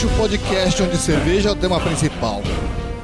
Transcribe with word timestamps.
Beercast, 0.00 0.06
o 0.06 0.10
podcast 0.10 0.82
onde 0.82 0.96
cerveja 0.96 1.48
é 1.48 1.52
o 1.52 1.56
tema 1.56 1.80
principal. 1.80 2.42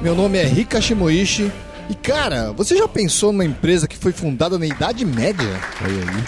Meu 0.01 0.15
nome 0.15 0.39
é 0.39 0.45
Rika 0.45 0.81
Shimoishi 0.81 1.53
e 1.91 1.95
cara, 1.95 2.53
você 2.53 2.77
já 2.77 2.89
pensou 2.89 3.33
numa 3.33 3.45
empresa 3.45 3.87
que 3.87 3.97
foi 3.97 4.13
fundada 4.13 4.59
na 4.59 4.67
Idade 4.67 5.05
Média? 5.05 5.61
Olha 5.83 5.93
aí. 5.93 6.25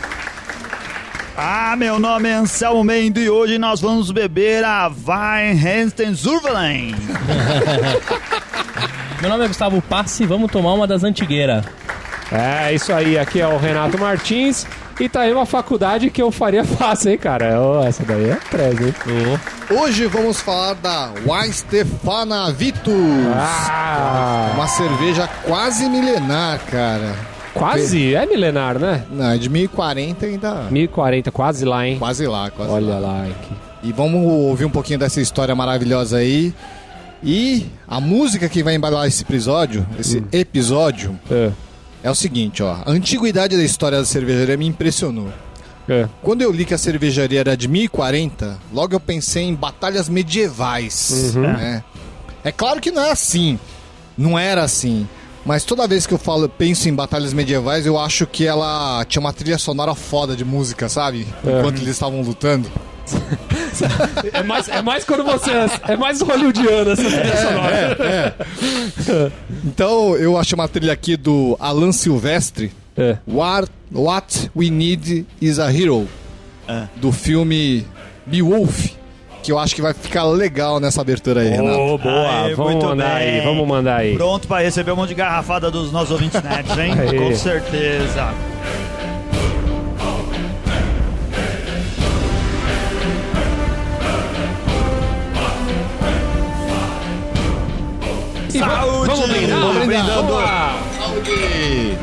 Ah, 1.37 1.77
meu 1.77 1.99
nome 1.99 2.29
é 2.29 2.35
Anselmo 2.35 2.85
Mendo 2.85 3.21
e 3.21 3.31
hoje 3.31 3.59
nós 3.59 3.81
vamos 3.81 4.11
beber 4.11 4.65
a 4.65 4.89
Weinhensten 4.89 6.15
Zurvelen. 6.15 6.95
Meu 9.21 9.31
nome 9.31 9.45
é 9.45 9.49
Gustavo 9.49 9.83
Passi, 9.83 10.27
vamos 10.27 10.51
tomar 10.51 10.75
uma 10.75 10.87
das 10.87 11.03
antigueiras. 11.03 11.65
É, 12.31 12.73
isso 12.73 12.93
aí, 12.93 13.19
aqui 13.19 13.41
é 13.41 13.49
o 13.49 13.57
Renato 13.57 13.99
Martins 13.99 14.65
e 15.01 15.09
tá 15.09 15.21
aí 15.21 15.33
uma 15.33 15.47
faculdade 15.47 16.11
que 16.11 16.21
eu 16.21 16.31
faria 16.33 16.65
fácil, 16.67 17.11
hein, 17.13 17.19
cara? 17.19 17.61
Oh, 17.61 17.83
essa 17.85 18.05
daí 18.05 18.31
é 18.31 18.35
presa, 18.51 18.85
hein? 18.85 18.95
Hoje 19.79 20.07
vamos 20.07 20.41
falar 20.41 20.75
da 20.75 21.11
Weinstefana 21.27 22.51
Vitus. 22.53 22.95
Ah, 23.35 24.53
Uma 24.55 24.67
cerveja 24.67 25.29
quase 25.45 25.89
milenar, 25.89 26.59
cara. 26.71 27.15
quase, 27.55 28.15
é 28.15 28.27
milenar, 28.27 28.79
né? 28.79 29.05
Não, 29.11 29.31
é 29.31 29.39
de 29.39 29.49
1040 29.49 30.27
ainda. 30.27 30.55
1040, 30.71 31.31
quase 31.31 31.65
lá, 31.65 31.87
hein? 31.87 31.99
Quase 31.99 32.27
lá, 32.27 32.51
quase 32.51 32.71
Olha 32.73 32.95
lá. 32.95 32.99
lá, 32.99 33.23
aqui. 33.25 33.53
E 33.85 33.93
vamos 33.93 34.21
ouvir 34.27 34.65
um 34.65 34.71
pouquinho 34.71 34.99
dessa 34.99 35.21
história 35.21 35.55
maravilhosa 35.55 36.17
aí. 36.19 36.53
E 37.23 37.67
a 37.87 38.01
música 38.01 38.49
que 38.49 38.63
vai 38.63 38.75
embalar 38.75 39.07
esse 39.07 39.23
episódio, 39.23 39.87
esse 39.99 40.23
episódio, 40.33 41.19
É, 41.31 41.51
é 42.03 42.11
o 42.11 42.15
seguinte, 42.15 42.63
ó. 42.63 42.77
A 42.85 42.91
antiguidade 42.91 43.57
da 43.57 43.63
história 43.65 43.99
da 43.99 44.05
cervejaria 44.05 44.57
me 44.57 44.67
impressionou. 44.67 45.29
é. 45.89 46.09
Quando 46.23 46.43
eu 46.43 46.53
li 46.53 46.65
que 46.65 46.75
a 46.75 46.79
cervejaria 46.79 47.41
era 47.41 47.57
de 47.57 47.67
1040, 47.69 48.59
logo 48.73 48.95
eu 48.95 49.01
pensei 49.01 49.45
em 49.45 49.55
batalhas 49.55 50.09
medievais. 50.09 51.35
né? 51.35 51.85
É 52.45 52.53
claro 52.53 52.81
que 52.81 52.91
não 52.91 53.03
é 53.03 53.11
assim. 53.11 53.59
Não 54.17 54.39
era 54.39 54.63
assim. 54.63 55.07
Mas 55.45 55.65
toda 55.65 55.87
vez 55.89 56.07
que 56.07 56.13
eu 56.13 56.19
falo, 56.19 56.49
penso 56.49 56.89
em 56.89 56.95
batalhas 56.95 57.33
medievais, 57.33 57.87
eu 57.87 57.99
acho 57.99 58.27
que 58.27 58.45
ela 58.47 59.05
tinha 59.09 59.21
uma 59.21 59.33
trilha 59.33 59.57
sonora 59.57 59.95
foda 59.95 60.37
de 60.37 60.45
música, 60.45 60.89
sabe? 60.89 61.27
Enquanto 61.43 61.77
eles 61.79 61.89
estavam 61.91 62.21
lutando. 62.21 62.71
É 64.33 64.43
mais, 64.43 64.69
é 64.69 64.83
mais 64.83 65.05
quando 65.05 65.25
você. 65.25 65.51
É 65.87 65.97
mais 65.97 66.21
hollywoodiano 66.21 66.91
essa 66.91 67.03
trilha 67.05 67.37
sonora. 67.37 68.37
Então 69.65 70.17
eu 70.17 70.37
achei 70.37 70.55
uma 70.55 70.69
trilha 70.69 70.93
aqui 70.93 71.17
do 71.17 71.57
Alan 71.61 71.93
Silvestre. 71.93 72.73
É. 72.97 73.17
What, 73.27 73.71
What 73.93 74.51
We 74.57 74.71
Need 74.71 75.27
Is 75.41 75.59
a 75.59 75.73
Hero. 75.73 76.09
Do 76.97 77.13
filme 77.13 77.87
Beowulf. 78.27 78.91
Que 79.43 79.53
eu 79.53 79.59
acho 79.59 79.75
que 79.75 79.81
vai 79.81 79.95
ficar 79.95 80.25
legal 80.25 80.81
nessa 80.81 81.01
abertura 81.01 81.41
aí, 81.41 81.49
Renato. 81.49 81.79
Ô, 81.79 81.97
boa, 81.97 82.43
Aê, 82.45 82.55
vamos 82.55 82.73
muito 82.73 82.87
mandar 82.87 83.19
bem. 83.21 83.29
aí, 83.39 83.41
vamos 83.41 83.69
mandar 83.69 83.97
aí. 83.97 84.15
Pronto 84.17 84.49
pra 84.49 84.59
receber 84.59 84.91
um 84.91 84.97
monte 84.97 85.11
de 85.11 85.15
garrafada 85.15 85.71
dos 85.71 85.93
nossos 85.93 86.11
ouvintes 86.11 86.43
nerds, 86.43 86.77
hein? 86.77 86.93
Aê. 86.99 87.17
Com 87.17 87.35
certeza. 87.35 88.35
Va- 98.61 98.81
Saúde! 98.81 99.07
Vamos 99.11 99.29
brindar? 99.31 99.61
Vamos 99.61 99.87
brindar. 99.87 100.17
Vamos 100.17 100.33
lá. 100.35 100.79
Saúde! 100.99 101.99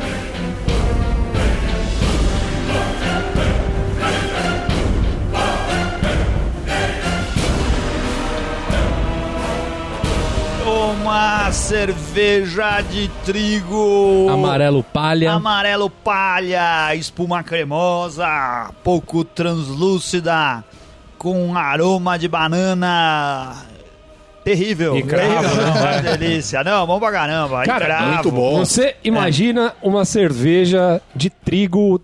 Uma 10.66 11.52
cerveja 11.52 12.80
de 12.80 13.08
trigo. 13.24 14.26
Amarelo 14.28 14.82
palha. 14.82 15.32
Amarelo 15.32 15.88
palha, 15.88 16.92
espuma 16.96 17.42
cremosa, 17.44 18.70
pouco 18.82 19.22
translúcida, 19.24 20.64
com 21.16 21.56
aroma 21.56 22.18
de 22.18 22.26
banana. 22.26 23.54
Terrível. 24.46 24.96
E 24.96 25.02
cravo, 25.02 25.40
Terrível, 25.40 25.56
não, 25.56 25.72
uma 25.82 25.90
é. 25.90 26.16
delícia. 26.16 26.62
Não, 26.62 26.86
bom 26.86 27.00
pra 27.00 27.10
caramba. 27.10 27.64
Cara, 27.64 27.84
cravo. 27.84 28.12
muito 28.12 28.30
bom. 28.30 28.58
Você 28.58 28.94
imagina 29.02 29.74
uma 29.82 30.04
cerveja 30.04 31.02
de 31.16 31.28
trigo 31.28 32.00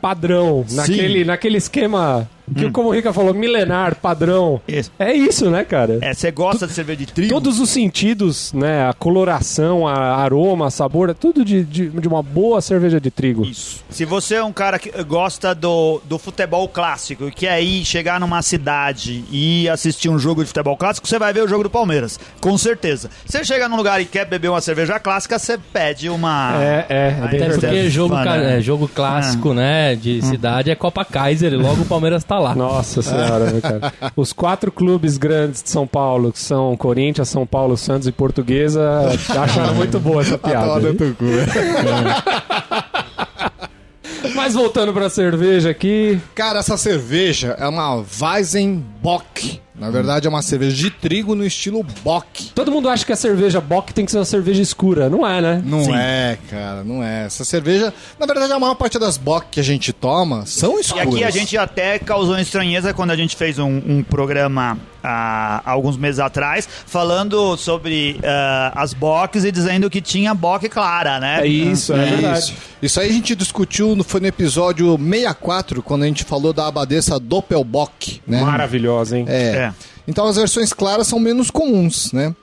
padrão, 0.00 0.64
naquele, 0.70 1.24
naquele 1.24 1.58
esquema 1.58 2.30
que, 2.54 2.70
como 2.70 2.88
o 2.88 2.92
Rica 2.92 3.12
falou, 3.12 3.32
milenar, 3.34 3.94
padrão. 3.96 4.60
Isso. 4.66 4.90
É 4.98 5.12
isso, 5.12 5.50
né, 5.50 5.64
cara? 5.64 5.98
É, 6.00 6.12
você 6.14 6.30
gosta 6.30 6.66
de 6.66 6.72
cerveja 6.72 6.98
de 6.98 7.06
trigo? 7.06 7.32
Todos 7.32 7.58
os 7.60 7.70
sentidos, 7.70 8.52
né? 8.52 8.88
A 8.88 8.92
coloração, 8.92 9.86
a 9.86 10.16
aroma, 10.16 10.70
sabor, 10.70 11.10
é 11.10 11.14
tudo 11.14 11.44
de, 11.44 11.62
de, 11.64 11.88
de 11.88 12.08
uma 12.08 12.22
boa 12.22 12.60
cerveja 12.60 13.00
de 13.00 13.10
trigo. 13.10 13.44
Isso. 13.44 13.84
Se 13.88 14.04
você 14.04 14.36
é 14.36 14.44
um 14.44 14.52
cara 14.52 14.78
que 14.78 14.90
gosta 15.04 15.54
do, 15.54 16.00
do 16.04 16.18
futebol 16.18 16.66
clássico 16.68 17.28
e 17.28 17.30
quer 17.30 17.62
ir 17.62 17.84
chegar 17.84 18.18
numa 18.18 18.42
cidade 18.42 19.24
e 19.30 19.68
assistir 19.68 20.08
um 20.08 20.18
jogo 20.18 20.42
de 20.42 20.48
futebol 20.48 20.76
clássico, 20.76 21.06
você 21.06 21.18
vai 21.18 21.32
ver 21.32 21.42
o 21.44 21.48
jogo 21.48 21.62
do 21.64 21.70
Palmeiras, 21.70 22.18
com 22.40 22.56
certeza. 22.58 23.10
Você 23.24 23.44
chega 23.44 23.68
num 23.68 23.76
lugar 23.76 24.00
e 24.00 24.04
quer 24.04 24.24
beber 24.26 24.48
uma 24.48 24.60
cerveja 24.60 24.98
clássica, 24.98 25.38
você 25.38 25.58
pede 25.72 26.08
uma. 26.08 26.54
É, 26.62 26.86
é, 26.88 27.08
é 27.24 27.28
bem 27.28 27.42
Até 27.42 27.50
porque 27.50 27.90
jogo, 27.90 28.14
ca- 28.14 28.36
é, 28.36 28.60
jogo 28.60 28.88
clássico, 28.88 29.54
né, 29.54 29.94
de 29.94 30.20
cidade 30.22 30.70
é 30.70 30.74
Copa 30.74 31.04
Kaiser 31.04 31.52
e 31.52 31.56
logo 31.56 31.82
o 31.82 31.86
Palmeiras 31.86 32.24
tá 32.24 32.38
lá. 32.40 32.54
Nossa 32.54 33.02
senhora, 33.02 33.50
né, 33.50 33.60
cara? 33.60 33.92
Os 34.16 34.32
quatro 34.32 34.72
clubes 34.72 35.18
grandes 35.18 35.62
de 35.62 35.68
São 35.70 35.86
Paulo, 35.86 36.32
que 36.32 36.38
são 36.38 36.74
Corinthians, 36.76 37.28
São 37.28 37.46
Paulo, 37.46 37.76
Santos 37.76 38.08
e 38.08 38.12
Portuguesa, 38.12 38.82
acharam 39.28 39.74
muito 39.74 39.98
boa 40.00 40.22
essa 40.22 40.38
piada. 40.38 40.80
dentro 40.80 41.08
do 41.08 41.14
cu. 41.14 41.24
Mas 44.34 44.54
voltando 44.54 44.92
pra 44.92 45.08
cerveja 45.10 45.70
aqui, 45.70 46.20
Cara, 46.34 46.58
essa 46.60 46.76
cerveja 46.76 47.56
é 47.58 47.66
uma 47.66 48.04
Weizenbock. 48.20 49.60
Na 49.80 49.90
verdade, 49.90 50.26
é 50.26 50.30
uma 50.30 50.42
cerveja 50.42 50.76
de 50.76 50.90
trigo 50.90 51.34
no 51.34 51.44
estilo 51.44 51.82
Bock. 52.04 52.50
todo 52.54 52.70
mundo 52.70 52.88
acha 52.88 53.04
que 53.04 53.12
a 53.12 53.16
cerveja 53.16 53.60
Bock 53.60 53.92
tem 53.94 54.04
que 54.04 54.10
ser 54.10 54.18
uma 54.18 54.24
cerveja 54.24 54.60
escura. 54.62 55.08
Não 55.08 55.26
é, 55.26 55.40
né? 55.40 55.62
Não 55.64 55.84
Sim. 55.84 55.94
é, 55.94 56.38
cara, 56.50 56.84
não 56.84 57.02
é. 57.02 57.24
Essa 57.24 57.44
cerveja, 57.44 57.92
na 58.18 58.26
verdade, 58.26 58.52
a 58.52 58.58
maior 58.58 58.74
parte 58.74 58.98
das 58.98 59.16
Bock 59.16 59.46
que 59.50 59.60
a 59.60 59.64
gente 59.64 59.92
toma 59.92 60.44
são 60.46 60.76
E 60.78 60.82
escuras. 60.82 61.06
aqui 61.08 61.24
a 61.24 61.30
gente 61.30 61.56
até 61.56 61.98
causou 61.98 62.38
estranheza 62.38 62.92
quando 62.92 63.10
a 63.10 63.16
gente 63.16 63.34
fez 63.36 63.58
um, 63.58 63.80
um 63.86 64.02
programa 64.02 64.78
há 65.02 65.62
alguns 65.64 65.96
meses 65.96 66.18
atrás, 66.20 66.68
falando 66.86 67.56
sobre 67.56 68.20
ah, 68.22 68.72
as 68.76 68.92
box 68.92 69.44
e 69.44 69.50
dizendo 69.50 69.88
que 69.88 70.00
tinha 70.02 70.34
bock 70.34 70.68
clara, 70.68 71.18
né? 71.18 71.40
É 71.40 71.46
isso, 71.46 71.94
é, 71.94 72.04
Isso. 72.04 72.16
verdade. 72.16 72.54
Isso 72.82 73.00
aí 73.00 73.08
a 73.08 73.12
gente 73.12 73.34
discutiu, 73.34 73.96
no- 73.96 74.04
foi 74.04 74.20
no 74.20 74.26
episódio 74.26 74.98
64, 74.98 75.82
quando 75.82 76.02
a 76.02 76.06
gente 76.06 76.22
falou 76.24 76.52
da 76.52 76.66
abadesa 76.66 77.18
Doppelbock, 77.18 78.20
né? 78.26 78.42
Maravilhosa, 78.42 79.18
hein? 79.18 79.24
É. 79.28 79.42
É. 79.56 79.69
Então 80.06 80.26
as 80.26 80.36
versões 80.36 80.72
claras 80.72 81.06
são 81.06 81.18
menos 81.18 81.50
comuns, 81.50 82.12
né? 82.12 82.34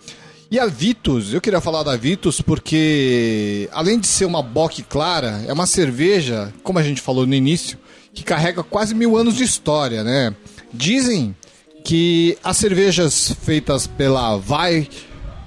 E 0.50 0.58
a 0.60 0.66
Vitus, 0.66 1.34
eu 1.34 1.42
queria 1.42 1.60
falar 1.60 1.84
da 1.84 1.98
Vitus 1.98 2.40
porque, 2.40 3.70
além 3.74 4.00
de 4.00 4.08
ser 4.08 4.24
uma 4.26 4.42
bock 4.42 4.82
clara, 4.84 5.44
é 5.46 5.52
uma 5.52 5.66
cerveja, 5.66 6.54
como 6.64 6.80
a 6.80 6.84
gente 6.84 7.02
falou 7.02 7.28
no 7.28 7.34
início, 7.34 7.78
que 8.14 8.24
carrega 8.24 8.64
quase 8.64 8.96
mil 8.96 9.18
anos 9.18 9.35
de 9.35 9.44
história, 9.44 10.03
né? 10.03 10.34
Dizem 10.74 11.35
que 11.84 12.38
as 12.44 12.56
cervejas 12.58 13.35
feitas 13.41 13.88
pela 13.88 14.38
Vai, 14.38 14.88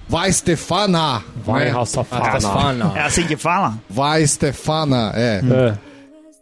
Vai 0.06 0.30
Stefana, 0.32 1.22
Vai, 1.44 1.66
né? 1.66 1.70
Ralsafana. 1.70 2.40
Fana. 2.40 2.92
É 2.94 3.02
assim 3.02 3.26
que 3.26 3.36
fala? 3.36 3.78
Vai 3.88 4.26
Stefana, 4.26 5.12
é. 5.14 5.40
É. 5.42 5.78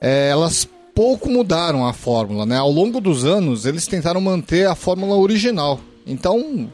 É, 0.00 0.29
elas 0.31 0.69
pouco 0.98 1.30
mudaram 1.30 1.86
a 1.86 1.92
fórmula, 1.92 2.44
né? 2.44 2.56
Ao 2.56 2.68
longo 2.72 3.00
dos 3.00 3.24
anos, 3.24 3.64
eles 3.64 3.86
tentaram 3.86 4.20
manter 4.20 4.66
a 4.66 4.74
fórmula 4.74 5.14
original. 5.14 5.78
Então, 6.04 6.68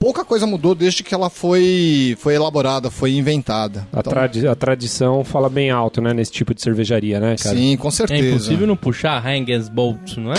pouca 0.00 0.24
coisa 0.24 0.44
mudou 0.48 0.74
desde 0.74 1.04
que 1.04 1.14
ela 1.14 1.30
foi, 1.30 2.16
foi 2.18 2.34
elaborada, 2.34 2.90
foi 2.90 3.12
inventada. 3.12 3.86
A, 3.92 4.00
Então, 4.00 4.12
tradi- 4.12 4.48
a 4.48 4.54
tradição 4.56 5.22
fala 5.22 5.48
bem 5.48 5.70
alto, 5.70 6.00
né? 6.00 6.12
Nesse 6.12 6.32
tipo 6.32 6.52
de 6.52 6.60
cervejaria, 6.60 7.20
né, 7.20 7.36
cara? 7.40 7.54
sim, 7.56 7.76
com 7.76 7.86
É 7.86 7.90
certeza. 7.92 8.26
impossível 8.28 8.66
não 8.66 8.76
puxar 8.76 9.20
Bolt, 9.68 10.16
não 10.16 10.32
é? 10.32 10.36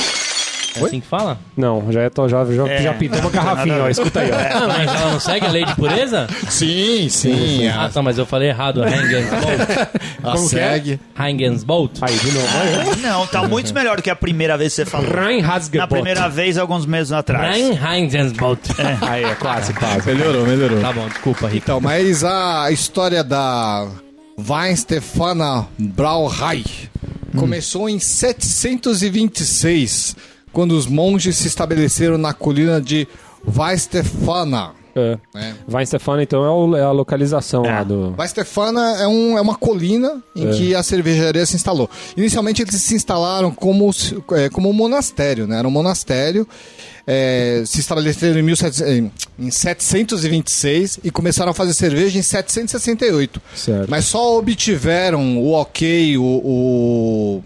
É 0.76 0.80
Oi? 0.82 0.88
assim 0.88 1.00
que 1.00 1.08
fala? 1.08 1.38
Não, 1.56 1.92
já, 1.92 2.02
é, 2.02 2.10
tô- 2.10 2.28
já, 2.28 2.44
já, 2.46 2.68
É. 2.68 2.82
já 2.82 2.94
pintou 2.94 3.20
uma 3.20 3.30
garrafinha, 3.30 3.84
ó. 3.84 3.90
Escuta 3.90 4.22
aí, 4.22 4.32
ó. 4.32 4.36
Ah, 4.36 4.68
mas 4.68 4.96
ela 4.96 5.12
não 5.12 5.20
segue 5.20 5.46
a 5.46 5.50
lei 5.50 5.66
de 5.66 5.76
pureza? 5.76 6.28
Sim, 6.50 7.08
sim. 7.10 7.68
Ah, 7.68 7.90
tá, 7.94 8.02
mas 8.02 8.18
eu 8.18 8.26
falei 8.26 8.50
errado. 8.50 8.82
Bolt. 8.82 8.90
a 10.24 10.32
como 10.32 10.46
é? 10.46 10.48
segue. 10.48 11.00
Bolt. 11.66 11.98
Aí, 12.02 12.18
de 12.18 12.32
novo. 12.32 12.48
Aí, 12.48 13.02
Não, 13.02 13.28
tá 13.28 13.48
muito 13.48 13.74
melhor 13.74 13.98
do 13.98 14.04
que 14.04 14.10
a 14.10 14.16
primeira 14.16 14.58
vez 14.58 14.72
que 14.74 14.84
você 14.84 14.86
falou. 14.86 15.08
Na 15.78 15.88
primeira 15.88 16.28
vez, 16.28 16.58
alguns 16.58 16.86
meses 16.86 17.12
atrás. 17.12 17.56
Bolt. 18.38 18.60
Aí, 19.02 19.24
é 19.24 19.36
clássico, 19.36 19.80
clássico. 19.80 20.06
Melhorou, 20.08 20.46
melhorou. 20.48 20.82
Tá 20.82 20.92
bom, 20.92 21.08
desculpa, 21.08 21.48
Rico. 21.48 21.64
Então, 21.64 21.80
mas 21.80 22.24
a 22.24 22.72
história 22.72 23.24
da 23.24 23.88
Weinstefana 24.40 25.68
Brauerei 25.78 26.66
começou 27.38 27.88
em 27.90 28.00
726, 28.00 30.16
quando 30.54 30.72
os 30.74 30.86
monges 30.88 31.36
se 31.36 31.48
estabeleceram 31.48 32.18
na 32.18 32.32
colina 32.34 32.80
de 32.80 33.08
Weistefana. 33.46 34.72
É. 34.96 35.18
Né? 35.34 35.56
Vai 35.68 35.84
Stefano, 35.88 36.22
então, 36.22 36.46
é, 36.46 36.50
o- 36.52 36.76
é 36.78 36.84
a 36.84 36.92
localização 36.92 37.64
lá 37.64 37.84
do. 37.84 38.14
Weistefana 38.16 39.02
é, 39.02 39.08
um, 39.08 39.36
é 39.36 39.42
uma 39.42 39.56
colina 39.56 40.22
em 40.36 40.48
É. 40.48 40.52
que 40.52 40.76
a 40.76 40.84
cervejaria 40.84 41.44
se 41.48 41.56
instalou. 41.56 41.90
Inicialmente 42.16 42.62
eles 42.62 42.76
se 42.76 42.94
instalaram 42.94 43.50
como, 43.50 43.90
é, 44.34 44.50
como 44.50 44.70
um 44.70 44.74
monastério, 44.74 45.48
né? 45.48 45.58
Era 45.58 45.68
um 45.68 45.72
monastério. 45.72 46.48
é, 47.06 47.64
se 47.66 47.82
estabeleceram 47.82 48.40
em, 48.40 48.44
1700 48.44 49.12
em 49.38 49.52
726 49.52 51.00
e 51.04 51.12
começaram 51.12 51.52
a 51.52 51.54
fazer 51.54 51.74
cerveja 51.74 52.18
em 52.18 52.22
768. 52.22 53.42
Certo. 53.54 53.90
Mas 53.90 54.06
só 54.06 54.38
obtiveram 54.38 55.38
o 55.38 55.52
ok, 55.52 56.18
o, 56.18 56.24
o, 56.24 57.44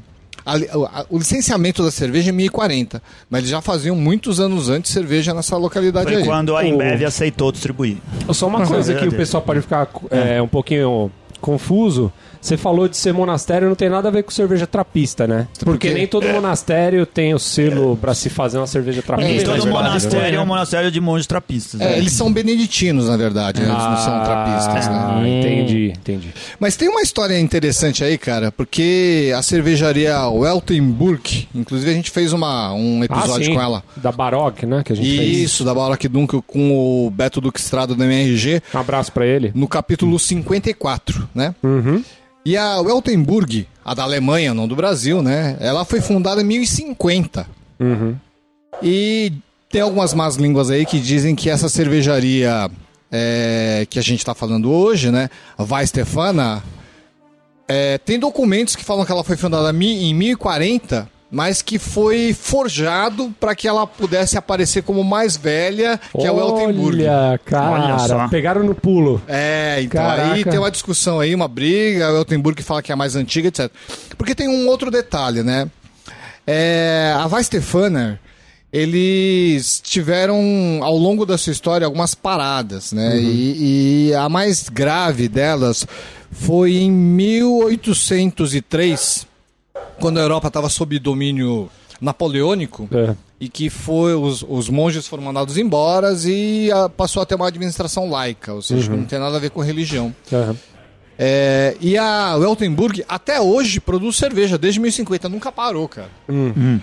a 0.53 0.99
a- 1.01 1.05
o 1.09 1.17
licenciamento 1.17 1.83
da 1.83 1.91
cerveja 1.91 2.29
em 2.29 2.33
1040. 2.33 3.01
Mas 3.29 3.39
eles 3.39 3.49
já 3.51 3.61
faziam 3.61 3.95
muitos 3.95 4.39
anos 4.39 4.69
antes 4.69 4.91
cerveja 4.91 5.33
nessa 5.33 5.57
localidade 5.57 6.07
Foi 6.11 6.21
aí. 6.21 6.25
quando 6.25 6.55
a 6.55 6.61
O- 6.61 6.63
Embev 6.63 7.03
aceitou 7.05 7.51
distribuir. 7.51 7.97
Só 8.33 8.47
uma 8.47 8.65
coisa 8.65 8.93
que 8.95 9.07
o 9.07 9.11
pessoal 9.11 9.43
pode 9.43 9.61
ficar 9.61 9.87
é, 10.09 10.41
um 10.41 10.47
pouquinho 10.47 11.11
confuso. 11.41 12.11
Você 12.41 12.57
falou 12.57 12.87
de 12.87 12.97
ser 12.97 13.13
monastério, 13.13 13.67
não 13.67 13.75
tem 13.75 13.89
nada 13.89 14.07
a 14.07 14.11
ver 14.11 14.23
com 14.23 14.31
cerveja 14.31 14.67
trapista, 14.67 15.27
né? 15.27 15.47
Porque 15.63 15.89
quê? 15.89 15.93
nem 15.93 16.07
todo 16.07 16.27
monastério 16.27 17.05
tem 17.05 17.33
o 17.33 17.39
selo 17.39 17.97
pra 17.97 18.13
se 18.13 18.29
fazer 18.29 18.57
uma 18.57 18.67
cerveja 18.67 19.01
trapista. 19.01 19.31
É, 19.31 19.39
todo 19.39 19.47
mas 19.51 19.63
verdade, 19.63 19.83
monastério 19.83 20.37
é 20.37 20.41
um 20.41 20.45
monastério 20.45 20.91
de 20.91 21.01
monges 21.01 21.27
trapistas. 21.27 21.81
É, 21.81 21.85
né? 21.85 21.97
eles 21.97 22.13
são 22.13 22.31
beneditinos, 22.31 23.07
na 23.07 23.17
verdade, 23.17 23.61
né? 23.61 23.69
eles 23.69 23.83
não 23.83 23.97
são 23.97 24.23
trapistas, 24.23 24.87
né? 24.87 24.97
Ah, 24.97 25.27
entendi, 25.27 25.93
entendi. 25.97 26.33
Mas 26.59 26.75
tem 26.75 26.89
uma 26.89 27.01
história 27.01 27.39
interessante 27.39 28.03
aí, 28.03 28.17
cara, 28.17 28.51
porque 28.51 29.33
a 29.35 29.41
cervejaria 29.41 30.27
Weltenburg, 30.29 31.47
inclusive 31.53 31.91
a 31.91 31.93
gente 31.93 32.11
fez 32.11 32.33
uma, 32.33 32.73
um 32.73 33.03
episódio 33.03 33.43
ah, 33.43 33.45
sim. 33.45 33.53
com 33.53 33.61
ela. 33.61 33.83
Da 33.95 34.11
Baroque, 34.11 34.65
né? 34.65 34.83
Que 34.83 34.93
a 34.93 34.95
gente 34.95 35.17
fez. 35.17 35.37
Isso, 35.37 35.63
da 35.63 35.73
Baroque 35.73 36.07
Dunkel 36.07 36.41
com 36.41 36.71
o 37.05 37.09
Beto 37.09 37.41
Duque 37.41 37.59
Estrada 37.59 37.95
do 37.95 38.03
MRG, 38.03 38.61
Um 38.73 38.79
abraço 38.79 39.11
pra 39.11 39.25
ele. 39.25 39.51
no 39.53 39.67
capítulo 39.67 40.17
54, 40.19 41.29
né? 41.33 41.53
Uhum. 41.63 42.03
E 42.47 42.55
a 42.55 42.79
Weltenburg, 42.79 43.67
a 43.83 43.93
da 43.93 44.03
Alemanha, 44.03 44.53
não 44.53 44.69
do 44.69 44.73
Brasil, 44.73 45.21
né? 45.21 45.57
Ela 45.59 45.83
foi 45.83 45.99
fundada 45.99 46.39
em 46.41 46.45
1050. 46.45 47.45
Uhum. 47.77 48.15
E 48.81 49.33
tem 49.69 49.81
algumas 49.81 50.13
más 50.13 50.37
línguas 50.37 50.71
aí 50.71 50.85
que 50.85 50.97
dizem 50.97 51.35
que 51.35 51.49
essa 51.49 51.67
cervejaria 51.67 52.71
é, 53.11 53.85
que 53.89 53.99
a 53.99 54.01
gente 54.01 54.19
está 54.19 54.33
falando 54.33 54.71
hoje, 54.71 55.11
né? 55.11 55.29
A 55.57 55.63
Weistefana, 55.63 56.63
é, 57.67 57.97
tem 57.97 58.17
documentos 58.17 58.77
que 58.77 58.85
falam 58.85 59.03
que 59.03 59.11
ela 59.11 59.25
foi 59.25 59.35
fundada 59.35 59.69
em 59.77 60.13
1040, 60.13 61.09
mas 61.29 61.61
que 61.61 61.77
foi 61.77 62.33
forjado 62.33 63.33
para 63.39 63.53
que 63.53 63.67
ela 63.67 63.85
pudesse 63.85 64.37
aparecer 64.37 64.81
como 64.83 65.03
mais 65.03 65.35
velha 65.35 65.99
que 66.17 66.25
a 66.25 66.31
Weltenburg. 66.31 67.03
Olha, 67.03 67.37
cara, 67.43 67.71
Olha 67.71 67.99
só. 67.99 68.27
pegaram 68.29 68.63
no 68.63 68.73
pulo. 68.73 69.21
É, 69.27 69.79
então 69.81 70.01
aí 70.09 70.17
Caraca. 70.17 70.49
tem 70.51 70.59
uma 70.59 70.71
discussão 70.71 71.19
aí, 71.19 71.35
uma 71.35 71.47
briga, 71.47 72.07
a 72.07 72.11
Weltenburg 72.13 72.63
fala 72.63 72.81
que 72.81 72.91
é 72.91 72.93
a 72.93 72.97
mais 72.97 73.15
antiga, 73.15 73.49
etc. 73.49 73.69
Porque 74.17 74.33
tem 74.33 74.47
um 74.47 74.67
outro 74.67 74.89
detalhe, 74.89 75.43
né? 75.43 75.69
É, 76.45 77.13
a 77.17 77.25
Weistefaner, 77.27 78.19
eles 78.71 79.81
tiveram 79.83 80.79
ao 80.81 80.95
longo 80.97 81.25
da 81.25 81.37
sua 81.37 81.51
história 81.51 81.83
algumas 81.85 82.15
paradas, 82.15 82.93
né? 82.93 83.19
E, 83.19 84.07
e 84.09 84.15
a 84.15 84.29
mais 84.29 84.69
grave 84.69 85.27
delas 85.27 85.85
foi 86.31 86.77
em 86.77 86.89
1803, 86.91 89.27
quando 89.99 90.17
a 90.17 90.21
Europa 90.21 90.47
estava 90.47 90.69
sob 90.69 90.97
domínio 90.99 91.69
napoleônico 91.99 92.87
É. 92.91 93.15
e 93.39 93.49
que 93.49 93.69
foi 93.69 94.13
os, 94.13 94.45
os 94.47 94.69
monges 94.69 95.07
foram 95.07 95.23
mandados 95.23 95.57
embora 95.57 96.13
e 96.25 96.69
ah, 96.71 96.87
passou 96.89 97.21
a 97.23 97.25
ter 97.25 97.35
uma 97.35 97.47
administração 97.47 98.09
laica, 98.09 98.53
ou 98.53 98.61
seja, 98.61 98.91
não 98.95 99.03
tem 99.05 99.17
nada 99.19 99.35
a 99.37 99.39
ver 99.39 99.49
com 99.49 99.61
religião. 99.61 100.13
É, 101.19 101.75
e 101.81 101.97
a 101.97 102.35
Weltenburg 102.35 103.03
até 103.09 103.41
hoje 103.41 103.79
produz 103.79 104.15
cerveja 104.17 104.57
desde 104.57 104.79
1050, 104.79 105.27
nunca 105.27 105.51
parou, 105.51 105.87
cara. 105.87 106.09
Hum. 106.29 106.79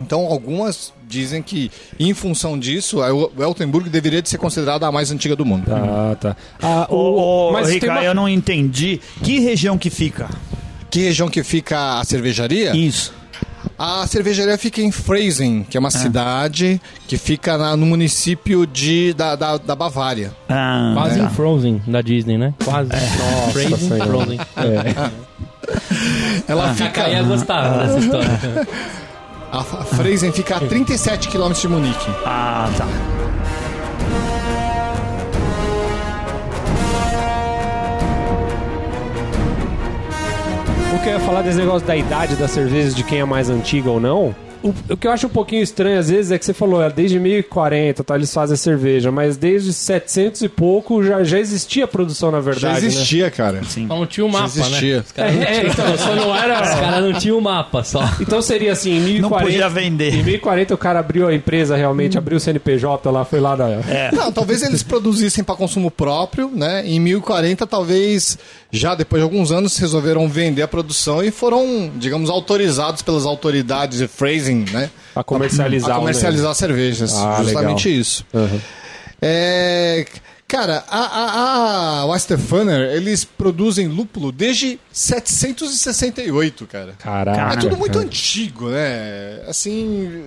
Então 0.00 0.24
algumas 0.26 0.92
dizem 1.06 1.42
que 1.42 1.70
em 1.98 2.12
função 2.14 2.58
disso 2.58 3.02
a 3.02 3.08
Weltenburg 3.12 3.88
deveria 3.90 4.22
de 4.22 4.28
ser 4.30 4.38
considerada 4.38 4.86
a 4.86 4.90
mais 4.92 5.10
antiga 5.12 5.36
do 5.36 5.44
mundo. 5.44 5.66
Tá, 5.66 6.16
tá. 6.16 6.36
Ah, 6.60 6.86
o, 6.90 6.96
ô, 6.96 7.52
mas 7.52 7.66
tem 7.66 7.74
Rica, 7.74 7.92
uma- 7.92 8.02
eu 8.02 8.14
não 8.14 8.28
entendi. 8.28 8.98
Que 9.22 9.38
região 9.40 9.76
que 9.78 9.90
fica? 9.90 10.28
Que 10.90 11.00
região 11.04 11.28
que 11.28 11.42
fica 11.44 12.00
a 12.00 12.04
cervejaria? 12.04 12.74
Isso. 12.76 13.12
A 13.78 14.06
cervejaria 14.06 14.56
fica 14.58 14.80
em 14.80 14.90
Freising, 14.90 15.64
que 15.68 15.76
é 15.76 15.80
uma 15.80 15.90
cidade 15.90 16.80
que 17.06 17.16
fica 17.16 17.56
na- 17.56 17.76
no 17.76 17.86
município 17.86 18.66
de, 18.66 19.12
da, 19.14 19.36
da, 19.36 19.56
da 19.58 19.74
Bavária. 19.76 20.32
Ah, 20.48 20.92
Quase 20.94 21.20
É. 21.20 21.22
em 21.22 21.28
Frozen, 21.30 21.82
da 21.86 22.00
Disney, 22.02 22.36
né? 22.38 22.54
Quase. 22.64 22.90
Frozen, 23.52 23.76
Senhora. 23.78 24.04
Frozen. 24.06 24.38
É. 24.56 25.10
Ela 26.48 26.70
A 26.70 26.74
fica. 26.74 27.08
Ia 27.08 27.22
gostar 27.22 27.86
dessa 27.86 27.98
história. 27.98 28.28
A 29.52 29.58
a 29.58 29.62
Freising 29.64 30.30
fica 30.32 30.56
a 30.56 30.60
37 30.60 31.28
km 31.28 31.50
de 31.52 31.66
Munique. 31.68 32.06
ah, 32.24 32.70
tá. 32.78 32.86
O 40.94 40.98
que 41.02 41.08
eu 41.08 41.12
ia 41.14 41.20
falar 41.20 41.42
desse 41.42 41.58
negócio 41.58 41.86
da 41.86 41.96
idade 41.96 42.34
das 42.36 42.50
cervejas, 42.50 42.94
de 42.94 43.02
quem 43.04 43.20
é 43.20 43.24
mais 43.24 43.48
antiga 43.48 43.90
ou 43.90 44.00
não. 44.00 44.34
O, 44.62 44.74
o 44.90 44.96
que 44.96 45.06
eu 45.06 45.10
acho 45.10 45.26
um 45.26 45.30
pouquinho 45.30 45.62
estranho 45.62 45.98
às 45.98 46.10
vezes 46.10 46.30
é 46.30 46.38
que 46.38 46.44
você 46.44 46.52
falou, 46.52 46.82
é, 46.82 46.90
desde 46.90 47.18
1040 47.18 48.04
tá, 48.04 48.14
eles 48.14 48.30
fazem 48.34 48.54
cerveja, 48.58 49.10
mas 49.10 49.38
desde 49.38 49.72
700 49.72 50.42
e 50.42 50.48
pouco 50.50 51.02
já, 51.02 51.24
já 51.24 51.38
existia 51.38 51.86
produção 51.88 52.30
na 52.30 52.42
Já 52.42 52.50
verdade. 52.50 52.84
existia, 52.86 53.30
cara. 53.30 53.62
Sim. 53.64 53.88
Só 53.88 53.96
não 53.96 54.04
tinha 54.06 54.26
o 54.26 54.28
mapa, 54.30 54.44
existia. 54.44 54.96
né? 54.96 55.02
Os 55.06 55.12
caras 55.12 55.34
Né? 55.34 55.40
não, 55.40 55.46
É, 55.50 55.56
é, 55.56 55.66
então, 55.66 55.96
só 55.96 56.14
não 56.14 56.30
os 56.30 56.38
era. 56.42 56.60
caras 56.60 57.04
não 57.04 57.12
tinham 57.18 57.38
o 57.38 57.40
mapa 57.40 57.82
só. 57.82 58.02
Então 58.20 58.42
seria 58.42 58.72
assim, 58.72 58.90
em 58.98 59.00
1040. 59.00 59.22
Não 59.22 59.30
podia 59.30 59.66
Em 59.66 59.70
vender. 59.90 60.22
1040 60.22 60.74
o 60.74 60.78
cara 60.78 60.98
abriu 60.98 61.26
a 61.26 61.34
empresa 61.34 61.74
realmente, 61.74 62.18
abriu 62.18 62.36
o 62.36 62.40
CNPJ 62.40 63.10
lá, 63.10 63.24
foi 63.24 63.40
lá 63.40 63.56
da. 63.56 63.66
É. 63.70 64.10
Não, 64.12 64.30
talvez 64.30 64.62
eles 64.62 64.82
produzissem 64.82 65.42
para 65.42 65.54
consumo 65.54 65.90
próprio, 65.90 66.50
né? 66.54 66.82
Em 66.86 67.00
1040, 67.00 67.66
talvez 67.66 68.36
já 68.72 68.94
depois 68.94 69.20
de 69.20 69.24
alguns 69.24 69.50
anos 69.50 69.76
resolveram 69.76 70.28
vender 70.28 70.62
a 70.62 70.68
produção 70.68 71.22
e 71.22 71.30
foram, 71.30 71.90
digamos, 71.96 72.30
autorizados 72.30 73.02
pelas 73.02 73.24
autoridades 73.26 73.98
de 73.98 74.06
phrasing, 74.08 74.64
né? 74.70 74.90
A 75.14 75.24
comercializar 75.24 75.90
A 75.90 75.96
o 75.96 76.00
comercializar 76.00 76.54
cervejas. 76.54 77.14
Ah, 77.14 77.42
justamente 77.42 77.88
legal. 77.88 78.00
isso. 78.00 78.24
Aham. 78.32 78.60
É, 79.22 80.06
cara, 80.48 80.82
a, 80.88 80.98
a, 80.98 82.00
a 82.00 82.06
Westerfunner, 82.06 82.92
eles 82.92 83.24
produzem 83.24 83.86
lúpulo 83.86 84.32
desde 84.32 84.78
768, 84.92 86.66
cara. 86.66 86.94
Caraca. 86.98 87.54
É 87.54 87.56
tudo 87.56 87.76
muito 87.76 87.94
cara. 87.94 88.04
antigo, 88.06 88.70
né? 88.70 89.42
Assim, 89.48 90.24